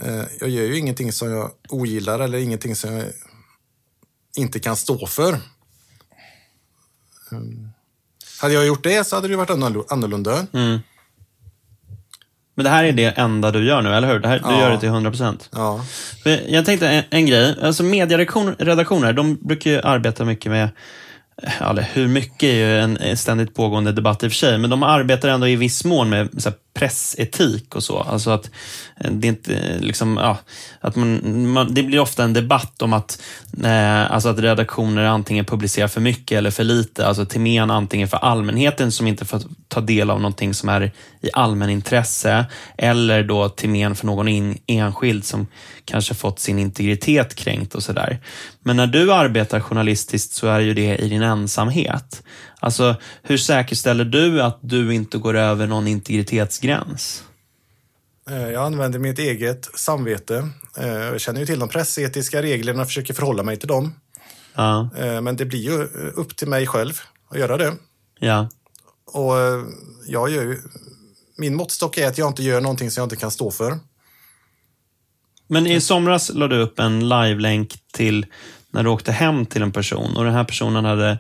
Eh, 0.01 0.23
Jag 0.39 0.49
gör 0.49 0.63
ju 0.63 0.77
ingenting 0.77 1.11
som 1.13 1.29
jag 1.31 1.51
ogillar 1.69 2.19
eller 2.19 2.37
ingenting 2.37 2.75
som 2.75 2.93
jag 2.93 3.05
inte 4.37 4.59
kan 4.59 4.75
stå 4.75 5.07
för. 5.07 5.39
Mm. 7.31 7.69
Hade 8.41 8.53
jag 8.53 8.65
gjort 8.65 8.83
det 8.83 9.03
så 9.07 9.15
hade 9.15 9.27
det 9.27 9.35
varit 9.35 9.49
annorl- 9.49 9.85
annorlunda. 9.89 10.47
Mm. 10.53 10.79
Men 12.55 12.63
det 12.63 12.69
här 12.69 12.83
är 12.83 12.91
det 12.91 13.05
enda 13.05 13.51
du 13.51 13.65
gör 13.65 13.81
nu, 13.81 13.93
eller 13.95 14.07
hur? 14.07 14.19
Det 14.19 14.27
här, 14.27 14.39
Du 14.39 14.45
Ja. 14.49 14.59
gör 14.61 14.69
det 14.71 14.79
till 14.79 14.89
100%. 14.89 15.49
Ja. 15.51 15.85
Jag 16.47 16.65
tänkte 16.65 16.87
en, 16.89 17.03
en 17.09 17.25
grej. 17.25 17.55
Alltså 17.61 17.83
medieredaktioner, 17.83 19.13
de 19.13 19.35
brukar 19.35 19.71
ju 19.71 19.81
arbeta 19.81 20.25
mycket 20.25 20.51
med 20.51 20.69
Eller 21.61 21.89
hur 21.93 22.07
mycket 22.07 22.43
är 22.43 22.53
ju 22.53 22.79
en 22.79 23.17
ständigt 23.17 23.55
pågående 23.55 23.91
debatt 23.91 24.23
i 24.23 24.27
och 24.27 24.31
för 24.31 24.37
sig, 24.37 24.57
men 24.57 24.69
de 24.69 24.83
arbetar 24.83 25.29
ändå 25.29 25.47
i 25.47 25.55
viss 25.55 25.85
mån 25.85 26.09
med 26.09 26.29
så 26.41 26.49
här, 26.49 26.57
pressetik 26.73 27.75
och 27.75 27.83
så. 27.83 27.99
Alltså 27.99 28.29
att 28.29 28.49
eh, 28.99 29.11
det 29.11 29.27
inte 29.27 29.55
eh, 29.55 29.79
liksom, 29.81 30.17
ja, 30.17 30.37
att 30.79 30.95
man, 30.95 31.49
man, 31.49 31.73
det 31.73 31.83
blir 31.83 31.99
ofta 31.99 32.23
en 32.23 32.33
debatt 32.33 32.81
om 32.81 32.93
att, 32.93 33.21
eh, 33.63 34.11
alltså 34.11 34.29
att 34.29 34.39
redaktioner 34.39 35.03
antingen 35.03 35.45
publicerar 35.45 35.87
för 35.87 36.01
mycket 36.01 36.37
eller 36.37 36.51
för 36.51 36.63
lite. 36.63 37.07
Alltså 37.07 37.25
till 37.25 37.41
men 37.41 37.71
antingen 37.71 38.07
för 38.07 38.17
allmänheten 38.17 38.91
som 38.91 39.07
inte 39.07 39.25
får 39.25 39.41
ta 39.67 39.81
del 39.81 40.09
av 40.09 40.21
någonting 40.21 40.53
som 40.53 40.69
är 40.69 40.91
i 41.21 41.29
allmänintresse 41.33 42.45
eller 42.77 43.23
då 43.23 43.49
till 43.49 43.69
men 43.69 43.95
för 43.95 44.05
någon 44.05 44.27
in, 44.27 44.57
enskild 44.67 45.25
som 45.25 45.47
kanske 45.85 46.13
fått 46.13 46.39
sin 46.39 46.59
integritet 46.59 47.35
kränkt 47.35 47.75
och 47.75 47.83
sådär. 47.83 48.19
Men 48.63 48.77
när 48.77 48.87
du 48.87 49.13
arbetar 49.13 49.59
journalistiskt 49.59 50.33
så 50.33 50.47
är 50.47 50.59
ju 50.59 50.73
det 50.73 50.95
i 50.95 51.09
din 51.09 51.21
ensamhet. 51.21 52.23
Alltså, 52.63 52.95
hur 53.23 53.37
säkerställer 53.37 54.05
du 54.05 54.41
att 54.41 54.59
du 54.61 54.93
inte 54.93 55.17
går 55.17 55.33
över 55.33 55.67
någon 55.67 55.87
integritetsgräns? 55.87 57.23
Eh, 58.29 58.49
Jag 58.49 58.63
använder 58.65 58.99
mitt 58.99 59.19
eget 59.19 59.69
samvete. 59.75 60.49
Eh, 60.77 60.87
Jag 60.87 61.21
känner 61.21 61.39
ju 61.39 61.45
till 61.45 61.59
de 61.59 61.69
pressetiska 61.69 62.41
reglerna 62.41 62.81
och 62.81 62.87
försöker 62.87 63.13
förhålla 63.13 63.43
mig 63.43 63.57
till 63.57 63.67
dem. 63.67 63.93
Ja, 64.55 64.89
Eh, 64.97 65.21
Men 65.21 65.35
det 65.35 65.45
blir 65.45 65.59
ju 65.59 65.83
upp 66.13 66.35
till 66.35 66.47
mig 66.47 66.67
själv 66.67 66.93
att 67.29 67.39
göra 67.39 67.57
det. 67.57 67.73
ja, 68.19 68.49
Och 69.05 69.33
jag 70.07 70.29
gör 70.29 70.43
ju... 70.43 70.59
Min 71.37 71.55
måttstock 71.55 71.97
är 71.97 72.07
att 72.07 72.17
jag 72.17 72.27
inte 72.29 72.43
gör 72.43 72.61
någonting 72.61 72.91
som 72.91 73.01
jag 73.01 73.05
inte 73.05 73.15
kan 73.15 73.31
stå 73.31 73.51
för. 73.51 73.79
Men 75.47 75.67
i 75.67 75.81
somras 75.81 76.31
la 76.33 76.47
du 76.47 76.59
upp 76.61 76.79
en 76.79 77.09
live-länk 77.09 77.75
till 77.93 78.25
när 78.71 78.83
du 78.83 78.89
åkte 78.89 79.11
hem 79.11 79.45
till 79.45 79.61
en 79.61 79.71
person 79.71 80.17
och 80.17 80.23
den 80.23 80.33
här 80.33 80.43
personen 80.43 80.85
hade 80.85 81.19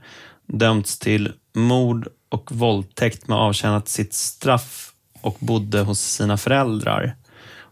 dömts 0.53 0.99
till 0.99 1.31
mord 1.55 2.07
och 2.29 2.51
våldtäkt 2.51 3.27
med 3.27 3.37
avtjänat 3.37 3.89
sitt 3.89 4.13
straff 4.13 4.93
och 5.21 5.37
bodde 5.39 5.81
hos 5.81 5.99
sina 5.99 6.37
föräldrar. 6.37 7.15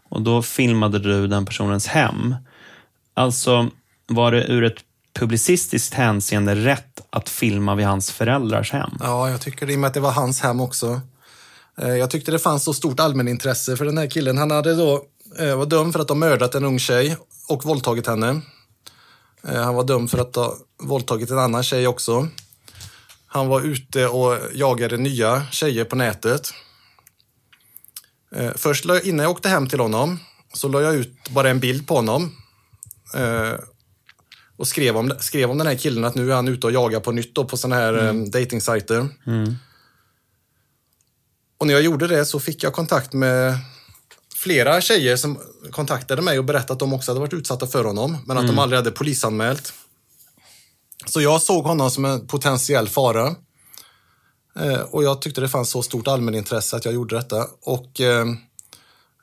Och 0.08 0.22
då 0.22 0.42
filmade 0.42 0.98
du 0.98 1.26
den 1.26 1.46
personens 1.46 1.86
hem. 1.86 2.34
Alltså, 3.14 3.68
var 4.06 4.32
det 4.32 4.44
ur 4.44 4.64
ett 4.64 4.78
publicistiskt 5.14 5.94
hänseende 5.94 6.54
rätt 6.54 7.00
att 7.10 7.28
filma 7.28 7.74
vid 7.74 7.86
hans 7.86 8.10
föräldrars 8.10 8.72
hem? 8.72 8.90
Ja, 9.00 9.30
jag 9.30 9.40
tycker 9.40 9.66
det 9.66 9.72
i 9.72 9.76
och 9.76 9.80
med 9.80 9.88
att 9.88 9.94
det 9.94 10.00
var 10.00 10.12
hans 10.12 10.40
hem 10.40 10.60
också. 10.60 11.00
Eh, 11.78 11.96
jag 11.96 12.10
tyckte 12.10 12.30
det 12.30 12.38
fanns 12.38 12.64
så 12.64 12.74
stort 12.74 13.00
allmänintresse 13.00 13.76
för 13.76 13.84
den 13.84 13.98
här 13.98 14.06
killen. 14.06 14.38
Han 14.38 14.50
hade 14.50 14.74
då, 14.74 15.02
eh, 15.38 15.56
var 15.56 15.66
dömd 15.66 15.92
för 15.92 16.00
att 16.00 16.08
ha 16.08 16.16
mördat 16.16 16.54
en 16.54 16.64
ung 16.64 16.78
tjej 16.78 17.16
och 17.48 17.64
våldtagit 17.64 18.06
henne. 18.06 18.40
Eh, 19.48 19.62
han 19.62 19.74
var 19.74 19.84
dömd 19.84 20.10
för 20.10 20.18
att 20.18 20.36
ha 20.36 20.56
våldtagit 20.82 21.30
en 21.30 21.38
annan 21.38 21.62
tjej 21.62 21.86
också. 21.86 22.28
Han 23.34 23.48
var 23.48 23.60
ute 23.60 24.06
och 24.06 24.38
jagade 24.54 24.96
nya 24.96 25.46
tjejer 25.50 25.84
på 25.84 25.96
nätet. 25.96 26.52
Eh, 28.34 28.50
Först 28.56 28.84
innan 29.02 29.24
jag 29.24 29.30
åkte 29.30 29.48
hem 29.48 29.68
till 29.68 29.80
honom 29.80 30.18
så 30.54 30.68
la 30.68 30.80
jag 30.80 30.94
ut 30.94 31.28
bara 31.30 31.50
en 31.50 31.60
bild 31.60 31.86
på 31.86 31.94
honom. 31.94 32.36
Eh, 33.14 33.52
Och 34.56 34.68
skrev 34.68 34.96
om, 34.96 35.12
skrev 35.20 35.50
om 35.50 35.58
den 35.58 35.66
här 35.66 35.74
killen 35.76 36.04
att 36.04 36.14
nu 36.14 36.30
är 36.30 36.36
han 36.36 36.48
ute 36.48 36.66
och 36.66 36.72
jagar 36.72 37.00
på 37.00 37.12
nytt 37.12 37.34
på 37.34 37.56
sådana 37.56 37.76
här 37.76 37.94
mm. 37.94 38.30
datingsajter. 38.30 39.08
Och 41.58 41.66
när 41.66 41.74
jag 41.74 41.82
gjorde 41.82 42.06
det 42.06 42.24
så 42.24 42.40
fick 42.40 42.62
jag 42.62 42.72
kontakt 42.72 43.12
med 43.12 43.58
flera 44.36 44.80
tjejer 44.80 45.16
som 45.16 45.38
kontaktade 45.70 46.22
mig 46.22 46.38
och 46.38 46.44
berättade 46.44 46.72
att 46.72 46.78
de 46.78 46.92
också 46.92 47.10
hade 47.10 47.20
varit 47.20 47.32
utsatta 47.32 47.66
för 47.66 47.84
honom, 47.84 48.18
men 48.26 48.38
att 48.38 48.46
de 48.46 48.58
aldrig 48.58 48.76
hade 48.78 48.90
polisanmält. 48.90 49.72
Så 51.04 51.20
jag 51.20 51.42
såg 51.42 51.64
honom 51.64 51.90
som 51.90 52.04
en 52.04 52.26
potentiell 52.26 52.88
fara. 52.88 53.34
Eh, 54.60 54.80
och 54.80 55.04
jag 55.04 55.22
tyckte 55.22 55.40
det 55.40 55.48
fanns 55.48 55.70
så 55.70 55.82
stort 55.82 56.08
allmänintresse 56.08 56.76
att 56.76 56.84
jag 56.84 56.94
gjorde 56.94 57.16
detta. 57.16 57.46
Och 57.62 58.00
eh, 58.00 58.26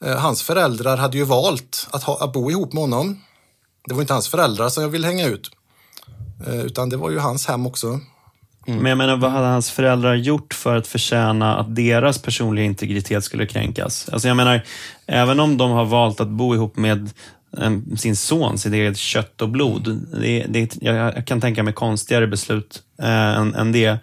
eh 0.06 0.18
hans 0.18 0.44
föräldrar 0.44 0.98
hade 0.98 1.18
ju 1.18 1.24
valt 1.24 1.88
att, 1.92 2.04
ha, 2.04 2.24
att 2.24 2.34
bo 2.34 2.52
ihop 2.52 2.74
med 2.74 2.84
honom. 2.84 3.22
Det 3.88 3.94
var 3.94 4.02
inte 4.02 4.14
hans 4.14 4.28
föräldrar 4.28 4.70
som 4.70 4.84
jag 4.84 4.90
ville 4.90 5.08
hänga 5.08 5.28
ut. 5.28 5.52
Eh, 6.48 6.60
utan 6.60 6.90
det 6.90 6.98
var 6.98 7.10
ju 7.10 7.20
hans 7.20 7.48
hem 7.48 7.68
också. 7.68 8.00
Mm. 8.68 8.80
Men 8.84 8.90
jag 8.90 8.98
menar, 8.98 9.18
vad 9.18 9.32
hade 9.32 9.48
hans 9.48 9.72
föräldrar 9.72 10.16
gjort 10.16 10.54
för 10.54 10.78
att 10.78 10.88
förtjäna 10.88 11.58
att 11.58 11.76
deras 11.76 12.22
personliga 12.22 12.66
integritet 12.66 13.24
skulle 13.24 13.46
kränkas? 13.46 14.10
Alltså 14.10 14.28
jag 14.28 14.38
menar, 14.38 14.66
även 15.06 15.40
om 15.40 15.58
de 15.58 15.72
har 15.72 15.86
valt 15.86 16.20
att 16.20 16.28
bo 16.28 16.56
ihop 16.56 16.78
med 16.78 17.10
sin 17.98 18.16
son, 18.16 18.58
sitt 18.58 18.74
eget 18.74 18.98
kött 18.98 19.42
och 19.42 19.50
blod. 19.50 20.08
Det, 20.22 20.46
det, 20.50 20.78
jag, 20.82 21.28
kan 21.28 21.42
tänka 21.42 21.64
mig 21.64 21.74
konstigare 21.74 22.28
beslut 22.28 22.82
eh, 23.02 23.10
än, 23.38 23.56
än 23.56 23.72
det. 23.72 23.98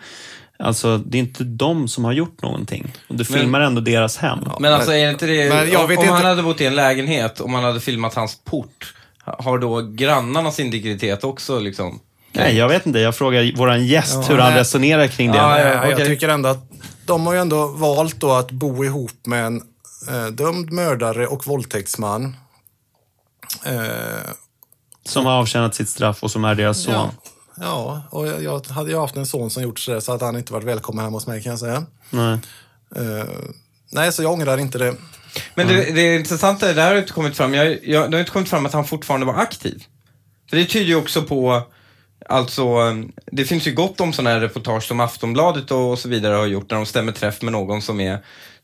Alltså, 0.58 0.98
det 0.98 1.18
är 1.18 1.22
inte 1.22 1.44
de 1.44 1.88
som 1.88 2.04
har 2.04 2.12
gjort 2.12 2.42
någonting. 2.42 2.92
Och 3.08 3.14
du 3.14 3.24
Men- 3.30 3.40
filmar 3.40 3.60
ändå 3.60 3.80
deras 3.80 4.16
hem. 4.16 4.38
Men 4.60 4.74
alltså 4.74 4.92
är 4.92 5.10
inte 5.10 5.26
det, 5.26 5.48
Men 5.48 5.70
jag 5.70 5.82
om, 5.82 5.88
vet 5.88 5.98
om 5.98 6.04
han 6.08 6.16
inte- 6.16 6.28
hade 6.28 6.42
bott 6.42 6.60
i 6.60 6.66
en 6.66 6.74
lägenhet, 6.74 7.40
om 7.40 7.50
man 7.52 7.64
hade 7.64 7.80
filmat 7.80 8.14
hans 8.14 8.38
port, 8.44 8.94
har 9.24 9.58
då 9.58 9.80
grannarnas 9.80 10.60
integritet 10.60 11.24
också 11.24 11.58
liksom? 11.58 12.00
Nej, 12.32 12.56
jag 12.56 12.68
vet 12.68 12.86
inte. 12.86 12.98
Jag 12.98 13.14
frågar 13.16 13.56
våran 13.56 13.86
gäst 13.86 14.14
Ja, 14.14 14.20
hur 14.28 14.38
han 14.38 14.50
nej. 14.52 14.60
resonerar 14.60 15.06
kring 15.06 15.32
det. 15.32 15.38
Ja, 15.38 15.58
ja. 15.60 15.84
Eh, 15.84 15.90
Jag 15.90 16.06
tycker 16.06 16.28
ändå 16.28 16.48
att 16.48 16.70
de 17.06 17.26
har 17.26 17.34
ju 17.34 17.40
ändå 17.40 17.66
valt 17.66 18.20
då 18.20 18.32
att 18.32 18.50
bo 18.50 18.84
ihop 18.84 19.26
med 19.26 19.44
en 19.46 19.56
eh, 20.10 20.26
dömd 20.26 20.72
mördare 20.72 21.26
och 21.26 21.46
våldtäktsman. 21.46 22.36
Eh, 23.64 24.30
Som 25.04 25.26
har 25.26 25.32
avtjänat 25.32 25.74
sitt 25.74 25.88
straff 25.88 26.22
och 26.22 26.30
som 26.30 26.44
är 26.44 26.54
deras 26.54 26.82
son. 26.82 26.94
ja, 26.94 27.10
ja, 27.56 28.02
och 28.10 28.26
jag, 28.26 28.42
jag 28.42 28.66
hade 28.66 28.90
ju 28.90 28.98
haft 28.98 29.16
en 29.16 29.26
son 29.26 29.50
som 29.50 29.62
gjort 29.62 29.78
sådär 29.78 30.00
så 30.00 30.12
hade 30.12 30.24
han 30.24 30.36
inte 30.36 30.52
varit 30.52 30.64
välkommen 30.64 31.04
hemma 31.04 31.16
hos 31.16 31.26
mig 31.26 31.42
kan 31.42 31.50
jag 31.50 31.58
säga. 31.58 31.86
Nej. 32.10 32.38
Eh, 32.96 33.24
nej, 33.92 34.12
så 34.12 34.22
jag 34.22 34.32
ångrar 34.32 34.58
inte 34.58 34.78
det. 34.78 34.94
Men 35.54 35.68
det, 35.68 35.92
det 35.92 36.16
intressanta, 36.16 36.70
är, 36.70 36.74
det 36.74 36.82
här 36.82 36.90
har 36.90 36.98
inte 36.98 37.12
kommit 37.12 37.36
fram, 37.36 37.54
jag, 37.54 37.66
jag, 37.84 38.10
det 38.10 38.16
har 38.16 38.20
inte 38.20 38.32
kommit 38.32 38.48
fram 38.48 38.66
att 38.66 38.72
han 38.72 38.84
fortfarande 38.84 39.26
var 39.26 39.34
aktiv. 39.34 39.84
För 40.50 40.56
det 40.56 40.64
tyder 40.64 40.86
ju 40.86 40.96
också 40.96 41.22
på, 41.22 41.62
alltså, 42.28 42.66
det 43.32 43.44
finns 43.44 43.66
ju 43.66 43.72
gott 43.72 44.00
om 44.00 44.12
sådana 44.12 44.30
här 44.30 44.40
reportage 44.40 44.82
som 44.84 45.00
Aftonbladet 45.00 45.70
och, 45.70 45.90
och 45.90 45.98
så 45.98 46.08
vidare 46.08 46.34
har 46.34 46.46
gjort 46.46 46.70
när 46.70 46.76
de 46.76 46.86
stämmer 46.86 47.12
träff 47.12 47.42
med 47.42 47.52
någon 47.52 47.82
som 47.82 48.00
är 48.00 48.18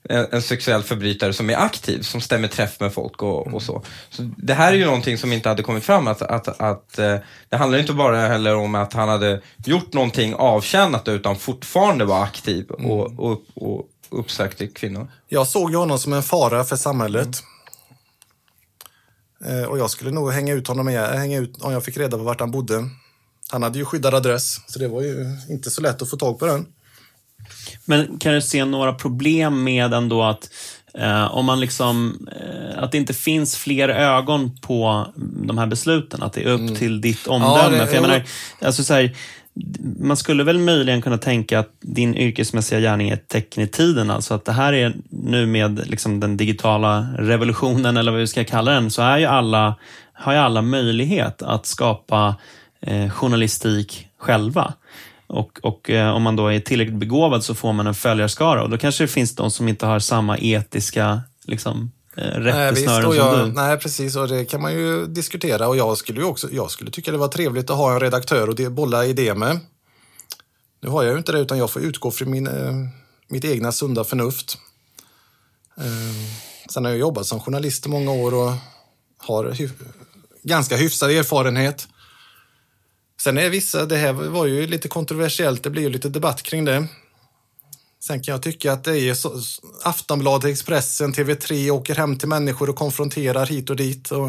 en, 0.09 0.27
en 0.31 0.43
sexuell 0.43 0.83
förbrytare 0.83 1.33
som 1.33 1.51
är 1.51 1.57
aktiv, 1.57 2.03
som 2.03 2.21
stämmer 2.21 2.49
träff 2.49 2.81
med 2.81 2.93
folk 2.93 3.23
och, 3.23 3.55
och 3.55 3.63
så. 3.63 3.83
så. 4.11 4.31
Det 4.37 4.55
här 4.55 4.73
är 4.73 4.77
ju 4.77 4.85
någonting 4.85 5.19
som 5.19 5.33
inte 5.33 5.49
hade 5.49 5.63
kommit 5.63 5.85
fram, 5.85 6.07
att, 6.07 6.23
att, 6.23 6.61
att 6.61 6.99
eh, 6.99 7.17
det 7.49 7.57
handlar 7.57 7.79
inte 7.79 7.93
bara 7.93 8.29
heller 8.29 8.55
om 8.55 8.75
att 8.75 8.93
han 8.93 9.09
hade 9.09 9.41
gjort 9.65 9.93
någonting 9.93 10.35
avtjänat 10.35 11.09
utan 11.09 11.37
fortfarande 11.37 12.05
var 12.05 12.23
aktiv 12.23 12.71
och, 12.71 13.19
och, 13.19 13.43
och 13.55 13.89
uppsökte 14.11 14.67
kvinnor. 14.67 15.09
Jag 15.29 15.47
såg 15.47 15.71
ju 15.71 15.77
honom 15.77 15.99
som 15.99 16.13
en 16.13 16.23
fara 16.23 16.65
för 16.65 16.77
samhället. 16.77 17.43
Eh, 19.45 19.65
och 19.65 19.79
jag 19.79 19.91
skulle 19.91 20.11
nog 20.11 20.33
hänga 20.33 20.53
ut 20.55 20.69
honom 20.69 20.87
med, 20.87 21.19
hänga 21.19 21.39
ut 21.39 21.63
om 21.63 21.73
jag 21.73 21.85
fick 21.85 21.97
reda 21.97 22.17
på 22.17 22.23
vart 22.23 22.41
han 22.41 22.51
bodde. 22.51 22.89
Han 23.51 23.63
hade 23.63 23.79
ju 23.79 23.85
skyddad 23.85 24.15
adress, 24.15 24.61
så 24.67 24.79
det 24.79 24.89
var 24.89 25.03
ju 25.03 25.37
inte 25.51 25.71
så 25.71 25.81
lätt 25.81 26.03
att 26.03 26.11
få 26.11 26.17
tag 26.17 26.39
på 26.39 26.47
den. 26.47 26.67
Men 27.85 28.19
kan 28.19 28.35
du 28.35 28.41
se 28.43 28.65
några 28.65 28.93
problem 28.93 29.65
med 29.65 29.93
ändå 29.95 30.23
att 30.23 30.49
Eh, 30.95 31.37
om 31.37 31.45
man 31.47 31.61
liksom, 31.61 32.27
eh, 32.41 32.83
att 32.83 32.93
det 32.93 32.99
inte 32.99 33.15
finns 33.15 33.57
fler 33.57 33.89
ögon 33.89 34.57
på 34.61 35.07
de 35.47 35.59
här 35.59 35.67
besluten. 35.67 36.23
Att 36.23 36.33
det 36.33 36.41
är 36.43 36.47
upp 36.49 36.61
till 36.79 37.01
ditt 37.01 37.27
omdöme. 37.27 37.55
det- 37.71 37.87
För 37.87 37.95
jag 37.95 38.03
menar, 38.03 38.23
alltså 38.63 38.85
så 38.85 38.95
här, 38.95 39.17
man 40.01 40.17
skulle 40.17 40.45
väl 40.45 40.59
möjligen 40.59 41.03
kunna 41.03 41.19
tänka 41.19 41.59
att 41.59 41.69
din 41.81 42.15
yrkesmässiga 42.17 42.81
gärning 42.81 43.09
är 43.09 43.15
ett 43.15 43.29
tecken 43.29 43.63
i 43.63 43.67
tiden. 43.67 44.11
Alltså 44.11 44.35
att 44.35 44.45
det 44.45 44.53
här 44.53 44.73
är 44.73 44.95
nu 45.11 45.47
med 45.47 45.89
liksom 45.91 46.21
den 46.21 46.37
digitala 46.37 47.07
revolutionen, 47.19 47.97
eller 47.97 48.13
vad 48.13 48.21
vi 48.21 48.27
ska 48.27 48.45
kalla 48.45 48.71
den, 48.73 48.91
så 48.91 49.03
är 49.03 49.19
ju 49.19 49.27
alla, 49.27 49.75
har 50.13 50.33
ju 50.33 50.39
alla 50.39 50.63
möjlighet 50.63 51.43
att 51.43 51.67
skapa 51.67 52.35
eh, 52.81 53.11
journalistik 53.11 54.07
själva. 54.19 54.73
Och, 55.33 55.59
och 55.63 55.91
eh, 55.91 56.15
om 56.15 56.23
man 56.23 56.37
då 56.37 56.49
är 56.49 56.61
tillräckligt 56.61 56.99
begåvad 56.99 57.45
så 57.45 57.55
får 57.55 57.73
man 57.73 57.87
en 57.87 57.95
följarskara 57.95 58.63
och 58.63 58.71
då 58.71 58.79
kanske 58.79 59.05
det 59.05 59.09
finns 59.09 59.35
de 59.37 59.51
som 59.51 59.69
inte 59.69 59.87
har 59.87 59.99
samma 59.99 60.39
etiska 60.39 61.21
liksom, 61.45 61.93
eh, 62.17 62.23
rättesnören 62.23 63.03
som 63.03 63.17
jag, 63.17 63.47
du. 63.47 63.53
nej, 63.53 63.79
precis. 63.79 64.17
Och 64.17 64.29
det 64.29 64.45
kan 64.45 64.63
man 64.63 64.73
ju 64.73 65.07
diskutera. 65.07 65.69
Och 65.69 65.77
jag 65.77 65.99
skulle 65.99 66.21
ju 66.21 66.27
också 66.27 66.49
jag 66.53 66.71
skulle 66.71 66.91
tycka 66.91 67.11
det 67.13 67.19
var 67.19 67.29
trevligt 67.29 67.71
att 67.71 67.77
ha 67.77 67.93
en 67.93 68.01
redaktör 68.01 68.49
och 68.49 68.73
bolla 68.73 69.05
idé 69.07 69.35
med. 69.35 69.61
Nu 70.83 70.89
har 70.89 71.03
jag 71.03 71.13
ju 71.13 71.19
inte 71.19 71.33
det, 71.33 71.39
utan 71.39 71.59
jag 71.59 71.71
får 71.71 71.83
utgå 71.83 72.11
från 72.11 72.31
min, 72.31 72.47
eh, 72.47 72.73
mitt 73.29 73.45
egna 73.45 73.73
sunda 73.73 74.05
förnuft. 74.05 74.59
Eh, 75.79 75.85
sen 76.71 76.85
har 76.85 76.91
jag 76.93 77.01
jobbat 77.01 77.27
som 77.27 77.41
journalist 77.41 77.87
i 77.87 77.89
många 77.89 78.13
år 78.13 78.35
och 78.35 78.53
har 79.19 79.45
hyf- 79.45 79.85
ganska 80.43 80.77
hyfsad 80.77 81.11
erfarenhet. 81.11 81.89
Sen 83.23 83.39
är 83.39 83.51
vissa, 83.51 83.87
det 83.87 83.97
här 83.97 84.13
var 84.13 84.47
ju 84.47 84.67
lite 84.67 84.89
kontroversiellt, 84.89 85.63
det 85.63 85.71
blir 85.71 85.83
ju 85.83 85.89
lite 85.89 86.09
debatt 86.09 86.43
kring 86.43 86.65
det. 86.65 86.87
Sen 88.01 88.23
kan 88.23 88.33
jag 88.33 88.43
tycka 88.43 88.73
att 88.73 88.85
det 88.85 88.99
är 88.99 89.15
så, 89.15 89.41
Aftonbladet, 89.83 90.51
Expressen, 90.51 91.13
TV3 91.15 91.71
åker 91.71 91.95
hem 91.95 92.19
till 92.19 92.29
människor 92.29 92.71
och 92.71 92.77
konfronterar 92.77 93.47
hit 93.47 93.71
och 93.71 93.77
dit. 93.77 94.11
Och, 94.11 94.27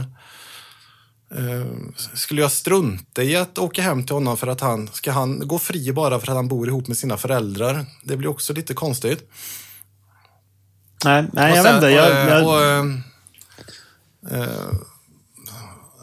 eh, 1.37 1.65
skulle 2.13 2.41
jag 2.41 2.51
strunta 2.51 3.23
i 3.23 3.35
att 3.35 3.57
åka 3.57 3.81
hem 3.81 4.03
till 4.05 4.13
honom 4.15 4.37
för 4.37 4.47
att 4.47 4.61
han 4.61 4.89
ska 4.93 5.11
han 5.11 5.47
gå 5.47 5.59
fri 5.59 5.91
bara 5.93 6.19
för 6.19 6.27
att 6.27 6.35
han 6.35 6.47
bor 6.47 6.67
ihop 6.67 6.87
med 6.87 6.97
sina 6.97 7.17
föräldrar? 7.17 7.85
Det 8.03 8.17
blir 8.17 8.29
också 8.29 8.53
lite 8.53 8.73
konstigt. 8.73 9.29
Nej, 11.05 11.25
nej 11.33 11.51
Och 11.51 11.57
jag 11.57 11.65
sen- 11.65 11.73
vet 11.75 11.83
inte. 11.83 11.89
Jag, 11.89 12.07
och, 12.11 12.17
eh, 12.19 12.29
jag, 12.29 12.47
och, 12.47 12.61
eh, 14.31 14.43
eh, 14.49 14.69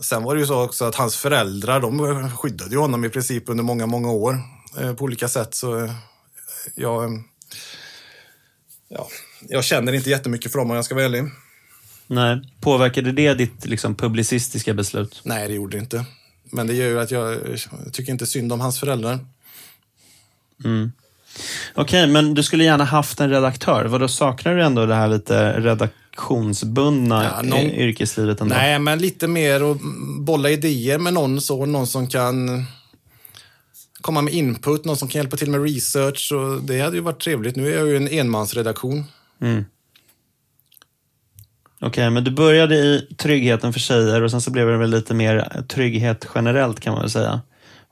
sen 0.00 0.22
var 0.22 0.34
det 0.34 0.40
ju 0.40 0.46
så 0.46 0.64
också 0.64 0.84
att 0.84 0.94
hans 0.94 1.16
föräldrar, 1.16 1.80
de 1.80 2.30
skyddade 2.30 2.70
ju 2.70 2.78
honom 2.78 3.04
i 3.04 3.08
princip 3.08 3.48
under 3.48 3.64
många, 3.64 3.86
många 3.86 4.10
år 4.10 4.38
eh, 4.78 4.94
på 4.94 5.04
olika 5.04 5.28
sätt. 5.28 5.54
Så 5.54 5.84
eh, 5.84 5.92
jag, 6.74 7.22
ja, 8.88 9.08
jag 9.48 9.64
känner 9.64 9.92
inte 9.92 10.10
jättemycket 10.10 10.52
för 10.52 10.58
dem 10.58 10.70
om 10.70 10.76
jag 10.76 10.84
ska 10.84 10.94
vara 10.94 11.04
ärlig. 11.04 11.24
nej. 12.06 12.40
Påverkade 12.60 13.12
det 13.12 13.34
ditt 13.34 13.66
liksom, 13.66 13.94
publicistiska 13.94 14.74
beslut? 14.74 15.20
Nej, 15.24 15.48
det 15.48 15.54
gjorde 15.54 15.76
det 15.76 15.80
inte. 15.80 16.04
Men 16.52 16.66
det 16.66 16.74
gör 16.74 16.88
ju 16.88 17.00
att 17.00 17.10
jag 17.10 17.38
tycker 17.92 18.12
inte 18.12 18.26
synd 18.26 18.52
om 18.52 18.60
hans 18.60 18.80
föräldrar. 18.80 19.18
Okej, 21.74 22.06
men 22.06 22.34
du 22.34 22.42
skulle 22.42 22.64
gärna 22.64 22.84
haft 22.84 23.20
en 23.20 23.30
redaktör. 23.30 23.84
Vad 23.84 24.00
då 24.00 24.08
saknar 24.08 24.54
du 24.54 24.62
ändå 24.62 24.86
det 24.86 24.94
här 24.94 25.08
lite 25.08 25.60
redaktionsbundna 26.10 27.24
Ja, 27.24 27.42
någon- 27.42 27.60
yrkeslivet 27.60 28.40
ändå? 28.40 28.54
Nej, 28.54 28.78
men 28.78 28.98
lite 28.98 29.28
mer 29.28 29.70
att 29.72 29.78
bolla 30.20 30.50
idéer 30.50 30.98
med 30.98 31.14
någon 31.14 31.40
så. 31.40 31.66
Någon 31.66 31.86
som 31.86 32.08
kan 32.08 32.64
komma 34.00 34.22
med 34.22 34.34
input, 34.34 34.84
någon 34.84 34.96
som 34.96 35.08
kan 35.08 35.18
hjälpa 35.18 35.36
till 35.36 35.50
med 35.50 35.62
research. 35.62 36.32
Och 36.32 36.62
det 36.62 36.80
hade 36.80 36.96
ju 36.96 37.02
varit 37.02 37.20
trevligt. 37.20 37.56
Nu 37.56 37.72
är 37.72 37.78
jag 37.78 37.88
ju 37.88 37.96
en 37.96 38.08
enmansredaktion. 38.08 39.04
Okej, 41.82 42.10
men 42.10 42.24
du 42.24 42.30
började 42.30 42.74
i 42.76 43.06
tryggheten 43.18 43.72
för 43.72 43.80
tjejer 43.80 44.22
och 44.22 44.30
sen 44.30 44.40
så 44.40 44.50
blev 44.50 44.66
det 44.66 44.76
väl 44.76 44.90
lite 44.90 45.14
mer 45.14 45.62
trygghet 45.68 46.26
generellt 46.34 46.80
kan 46.80 46.92
man 46.92 47.00
väl 47.02 47.10
säga. 47.10 47.40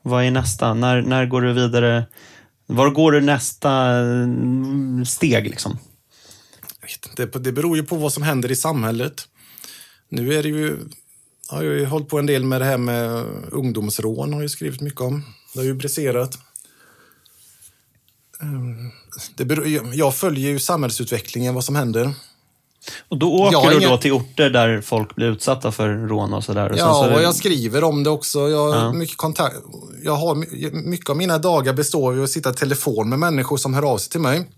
Vad 0.01 0.23
är 0.23 0.31
nästa? 0.31 0.73
När, 0.73 1.01
när 1.01 1.25
går 1.25 1.41
du 1.41 1.53
vidare? 1.53 2.03
Var 2.65 2.89
går 2.89 3.11
du 3.11 3.21
nästa 3.21 3.71
mm, 3.81 5.05
steg 5.05 5.43
liksom? 5.49 5.77
Vet 6.89 7.19
inte, 7.19 7.39
det 7.39 7.51
beror 7.51 7.77
ju 7.77 7.83
på 7.83 7.95
vad 7.95 8.13
som 8.13 8.23
händer 8.23 8.51
i 8.51 8.55
samhället. 8.55 9.27
Nu 10.09 10.33
är 10.33 10.43
det 10.43 10.49
ju... 10.49 10.77
Har 11.47 11.63
jag 11.63 11.73
ju 11.75 11.85
hållit 11.85 12.09
på 12.09 12.19
en 12.19 12.25
del 12.25 12.43
med 12.45 12.61
det 12.61 12.65
här 12.65 12.77
med 12.77 13.25
ungdomsrån, 13.51 14.33
har 14.33 14.41
jag 14.41 14.51
skrivit 14.51 14.81
mycket 14.81 15.01
om. 15.01 15.23
Det 15.53 15.59
har 15.59 15.65
ju 15.65 15.73
briserat. 15.73 16.37
Ehm, 18.41 18.91
Det 19.35 19.45
beror, 19.45 19.67
jag 19.95 20.15
följer 20.15 20.49
ju 20.49 20.59
samhällsutvecklingen, 20.59 21.53
vad 21.53 21.63
som 21.63 21.75
händer. 21.75 22.13
Och 23.09 23.17
då 23.17 23.33
åker 23.33 23.69
du 23.79 23.79
då 23.87 23.97
till 23.97 24.11
orter 24.11 24.49
där 24.49 24.81
folk 24.81 25.15
blir 25.15 25.27
utsatta 25.27 25.71
för 25.71 25.89
rån 25.89 26.33
och 26.33 26.43
sådär? 26.43 26.75
Ja, 26.77 26.93
så 26.93 27.07
det- 27.09 27.15
och 27.15 27.21
jag 27.21 27.35
skriver 27.35 27.83
om 27.83 28.03
det 28.03 28.09
också. 28.09 28.49
Jag, 28.49 28.71
har 28.73 28.75
Ja. 28.79 28.93
mycket, 28.93 29.17
kontakt, 29.17 29.55
jag 30.03 30.15
har, 30.15 30.35
my- 30.35 30.71
mycket 30.71 31.09
av 31.09 31.17
mina 31.17 31.37
dagar 31.37 31.73
består 31.73 32.17
av 32.17 32.23
att 32.23 32.29
sitta 32.29 32.49
i 32.49 32.53
telefon 32.53 33.09
med 33.09 33.19
människor 33.19 33.57
som 33.57 33.73
hör 33.73 33.83
av 33.91 33.97
sig 33.97 34.11
till 34.11 34.19
mig. 34.21 34.49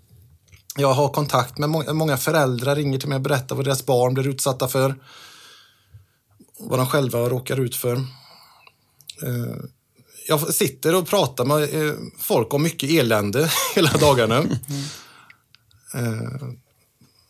Jag 0.78 0.94
har 0.94 1.10
kontakt 1.10 1.58
med 1.58 1.70
må 1.70 1.94
många 1.94 2.18
föräldrar, 2.18 2.76
ringer 2.76 3.00
till 3.00 3.10
mig 3.10 3.16
och 3.16 3.22
berättar 3.22 3.56
vad 3.56 3.66
deras 3.66 3.86
barn 3.86 4.14
blir 4.14 4.28
utsatta 4.28 4.68
för. 4.68 4.96
Vad 6.60 6.80
de 6.80 6.88
själva 6.88 7.20
råkar 7.20 7.60
ut 7.60 7.76
för. 7.76 7.94
Eh, 9.24 9.56
Jag 10.28 10.54
sitter 10.54 10.96
och 10.96 11.08
pratar 11.08 11.46
med 11.46 11.88
eh, 11.88 11.94
folk 12.20 12.54
om 12.54 12.64
mycket 12.64 12.90
elände 12.90 13.52
hela 13.76 13.92
dagarna. 13.92 14.38
Eh, 15.94 16.48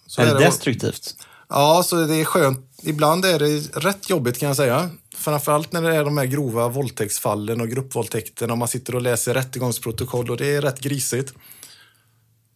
så 0.07 0.21
är 0.21 0.25
det 0.25 0.39
destruktivt? 0.39 1.15
Ja, 1.49 1.83
så 1.85 1.95
det 1.95 2.15
är 2.15 2.25
skönt. 2.25 2.67
Ibland 2.83 3.25
är 3.25 3.39
det 3.39 3.59
rätt 3.77 4.09
jobbigt 4.09 4.39
kan 4.39 4.47
jag 4.47 4.55
säga. 4.55 4.89
Framförallt 5.15 5.71
när 5.71 5.81
det 5.81 5.95
är 5.95 6.03
de 6.05 6.17
här 6.17 6.25
grova 6.25 6.67
våldtäktsfallen 6.67 7.61
och 7.61 7.69
gruppvåldtäkterna 7.69 8.53
och 8.53 8.59
man 8.59 8.67
sitter 8.67 8.95
och 8.95 9.01
läser 9.01 9.33
rättegångsprotokoll 9.33 10.29
och 10.29 10.37
det 10.37 10.55
är 10.55 10.61
rätt 10.61 10.79
grisigt. 10.79 11.33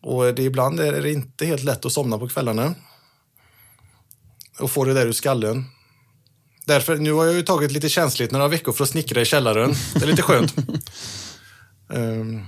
Och 0.06 0.36
det, 0.36 0.44
ibland 0.44 0.80
är 0.80 1.02
det 1.02 1.12
inte 1.12 1.46
helt 1.46 1.64
lätt 1.64 1.86
att 1.86 1.92
somna 1.92 2.18
på 2.18 2.28
kvällarna. 2.28 2.76
Och 4.60 4.72
få 4.72 4.86
det 4.86 4.94
där 4.94 5.08
ur 5.08 5.12
skallen. 5.12 5.66
Därför, 6.66 6.98
nu 6.98 7.12
har 7.12 7.26
jag 7.26 7.36
ju 7.36 7.42
tagit 7.42 7.72
lite 7.72 7.90
känsligt 7.90 8.32
några 8.32 8.48
veckor 8.48 8.74
för 8.74 8.84
att 8.84 8.90
snickra 8.90 9.22
i 9.22 9.26
källaren. 9.26 9.74
Det 9.94 10.04
är 10.04 10.08
lite 10.08 10.22
skönt. 10.22 10.56
Ehm, 11.94 12.46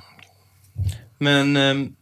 Men... 1.17 1.57
ehm, 1.57 1.95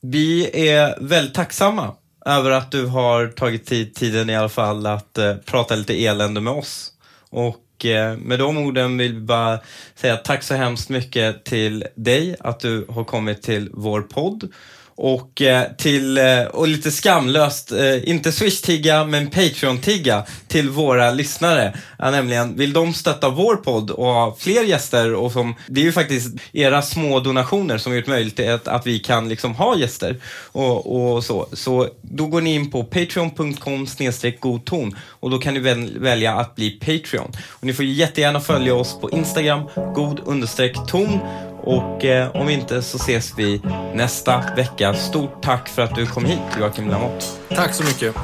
vi 0.00 0.50
är 0.68 0.98
väldigt 1.00 1.34
tacksamma 1.34 1.94
över 2.26 2.50
att 2.50 2.70
du 2.70 2.86
har 2.86 3.28
tagit 3.28 3.66
tid, 3.66 3.94
tiden 3.94 4.30
i 4.30 4.36
alla 4.36 4.48
fall 4.48 4.86
att 4.86 5.18
eh, 5.18 5.36
prata 5.36 5.74
lite 5.74 6.04
elände 6.04 6.40
med 6.40 6.52
oss. 6.52 6.92
Och 7.30 7.65
Eh, 7.84 8.16
med 8.16 8.38
de 8.38 8.58
orden 8.58 8.98
vill 8.98 9.14
vi 9.14 9.20
bara 9.20 9.60
säga 9.94 10.16
tack 10.16 10.42
så 10.42 10.54
hemskt 10.54 10.88
mycket 10.88 11.44
till 11.44 11.84
dig 11.94 12.36
att 12.40 12.60
du 12.60 12.86
har 12.88 13.04
kommit 13.04 13.42
till 13.42 13.70
vår 13.72 14.02
podd. 14.02 14.52
Och, 14.98 15.42
eh, 15.42 15.64
till, 15.78 16.18
eh, 16.18 16.42
och 16.42 16.68
lite 16.68 16.90
skamlöst, 16.90 17.72
eh, 17.72 18.08
inte 18.08 18.32
Swish-tigga 18.32 19.04
men 19.04 19.30
Patreon-tigga 19.30 20.24
till 20.48 20.70
våra 20.70 21.10
lyssnare. 21.10 21.76
Ja, 21.98 22.10
nämligen, 22.10 22.56
vill 22.56 22.72
de 22.72 22.94
stötta 22.94 23.28
vår 23.28 23.56
podd 23.56 23.90
och 23.90 24.06
ha 24.06 24.36
fler 24.38 24.62
gäster 24.62 25.14
och 25.14 25.32
som, 25.32 25.54
det 25.66 25.80
är 25.80 25.84
ju 25.84 25.92
faktiskt 25.92 26.36
era 26.52 26.82
små 26.82 27.20
donationer 27.20 27.78
som 27.78 27.92
har 27.92 27.96
gjort 27.96 28.06
möjligt 28.06 28.40
att, 28.40 28.68
att 28.68 28.86
vi 28.86 28.98
kan 28.98 29.28
liksom 29.28 29.54
ha 29.54 29.76
gäster 29.76 30.16
och, 30.52 31.14
och 31.14 31.24
så. 31.24 31.48
Så 31.52 31.88
då 32.02 32.26
går 32.26 32.40
ni 32.40 32.54
in 32.54 32.70
på 32.70 32.84
patreon.com 32.84 33.86
godton 34.40 34.96
och 35.08 35.30
då 35.30 35.38
kan 35.38 35.54
ni 35.54 35.60
väl, 35.60 35.98
välja 35.98 36.34
att 36.34 36.54
bli 36.54 36.70
Patreon. 36.70 37.32
Och 37.48 37.64
ni 37.64 37.72
får 37.72 37.84
jättegärna 37.84 38.40
följa 38.40 38.74
oss 38.74 39.00
på 39.00 39.10
Instagram, 39.10 39.62
god 39.94 40.20
understreck 40.24 40.76
ton 40.88 41.20
och 41.66 42.04
eh, 42.04 42.36
om 42.36 42.48
inte 42.48 42.82
så 42.82 42.96
ses 42.96 43.32
vi 43.36 43.62
nästa 43.94 44.44
vecka. 44.56 44.94
Stort 44.94 45.42
tack 45.42 45.68
för 45.68 45.82
att 45.82 45.94
du 45.94 46.06
kom 46.06 46.24
hit 46.24 46.38
Joakim 46.60 46.88
Lamotte. 46.88 47.26
tack 47.48 47.74
så 47.74 47.84
mycket. 47.84 48.14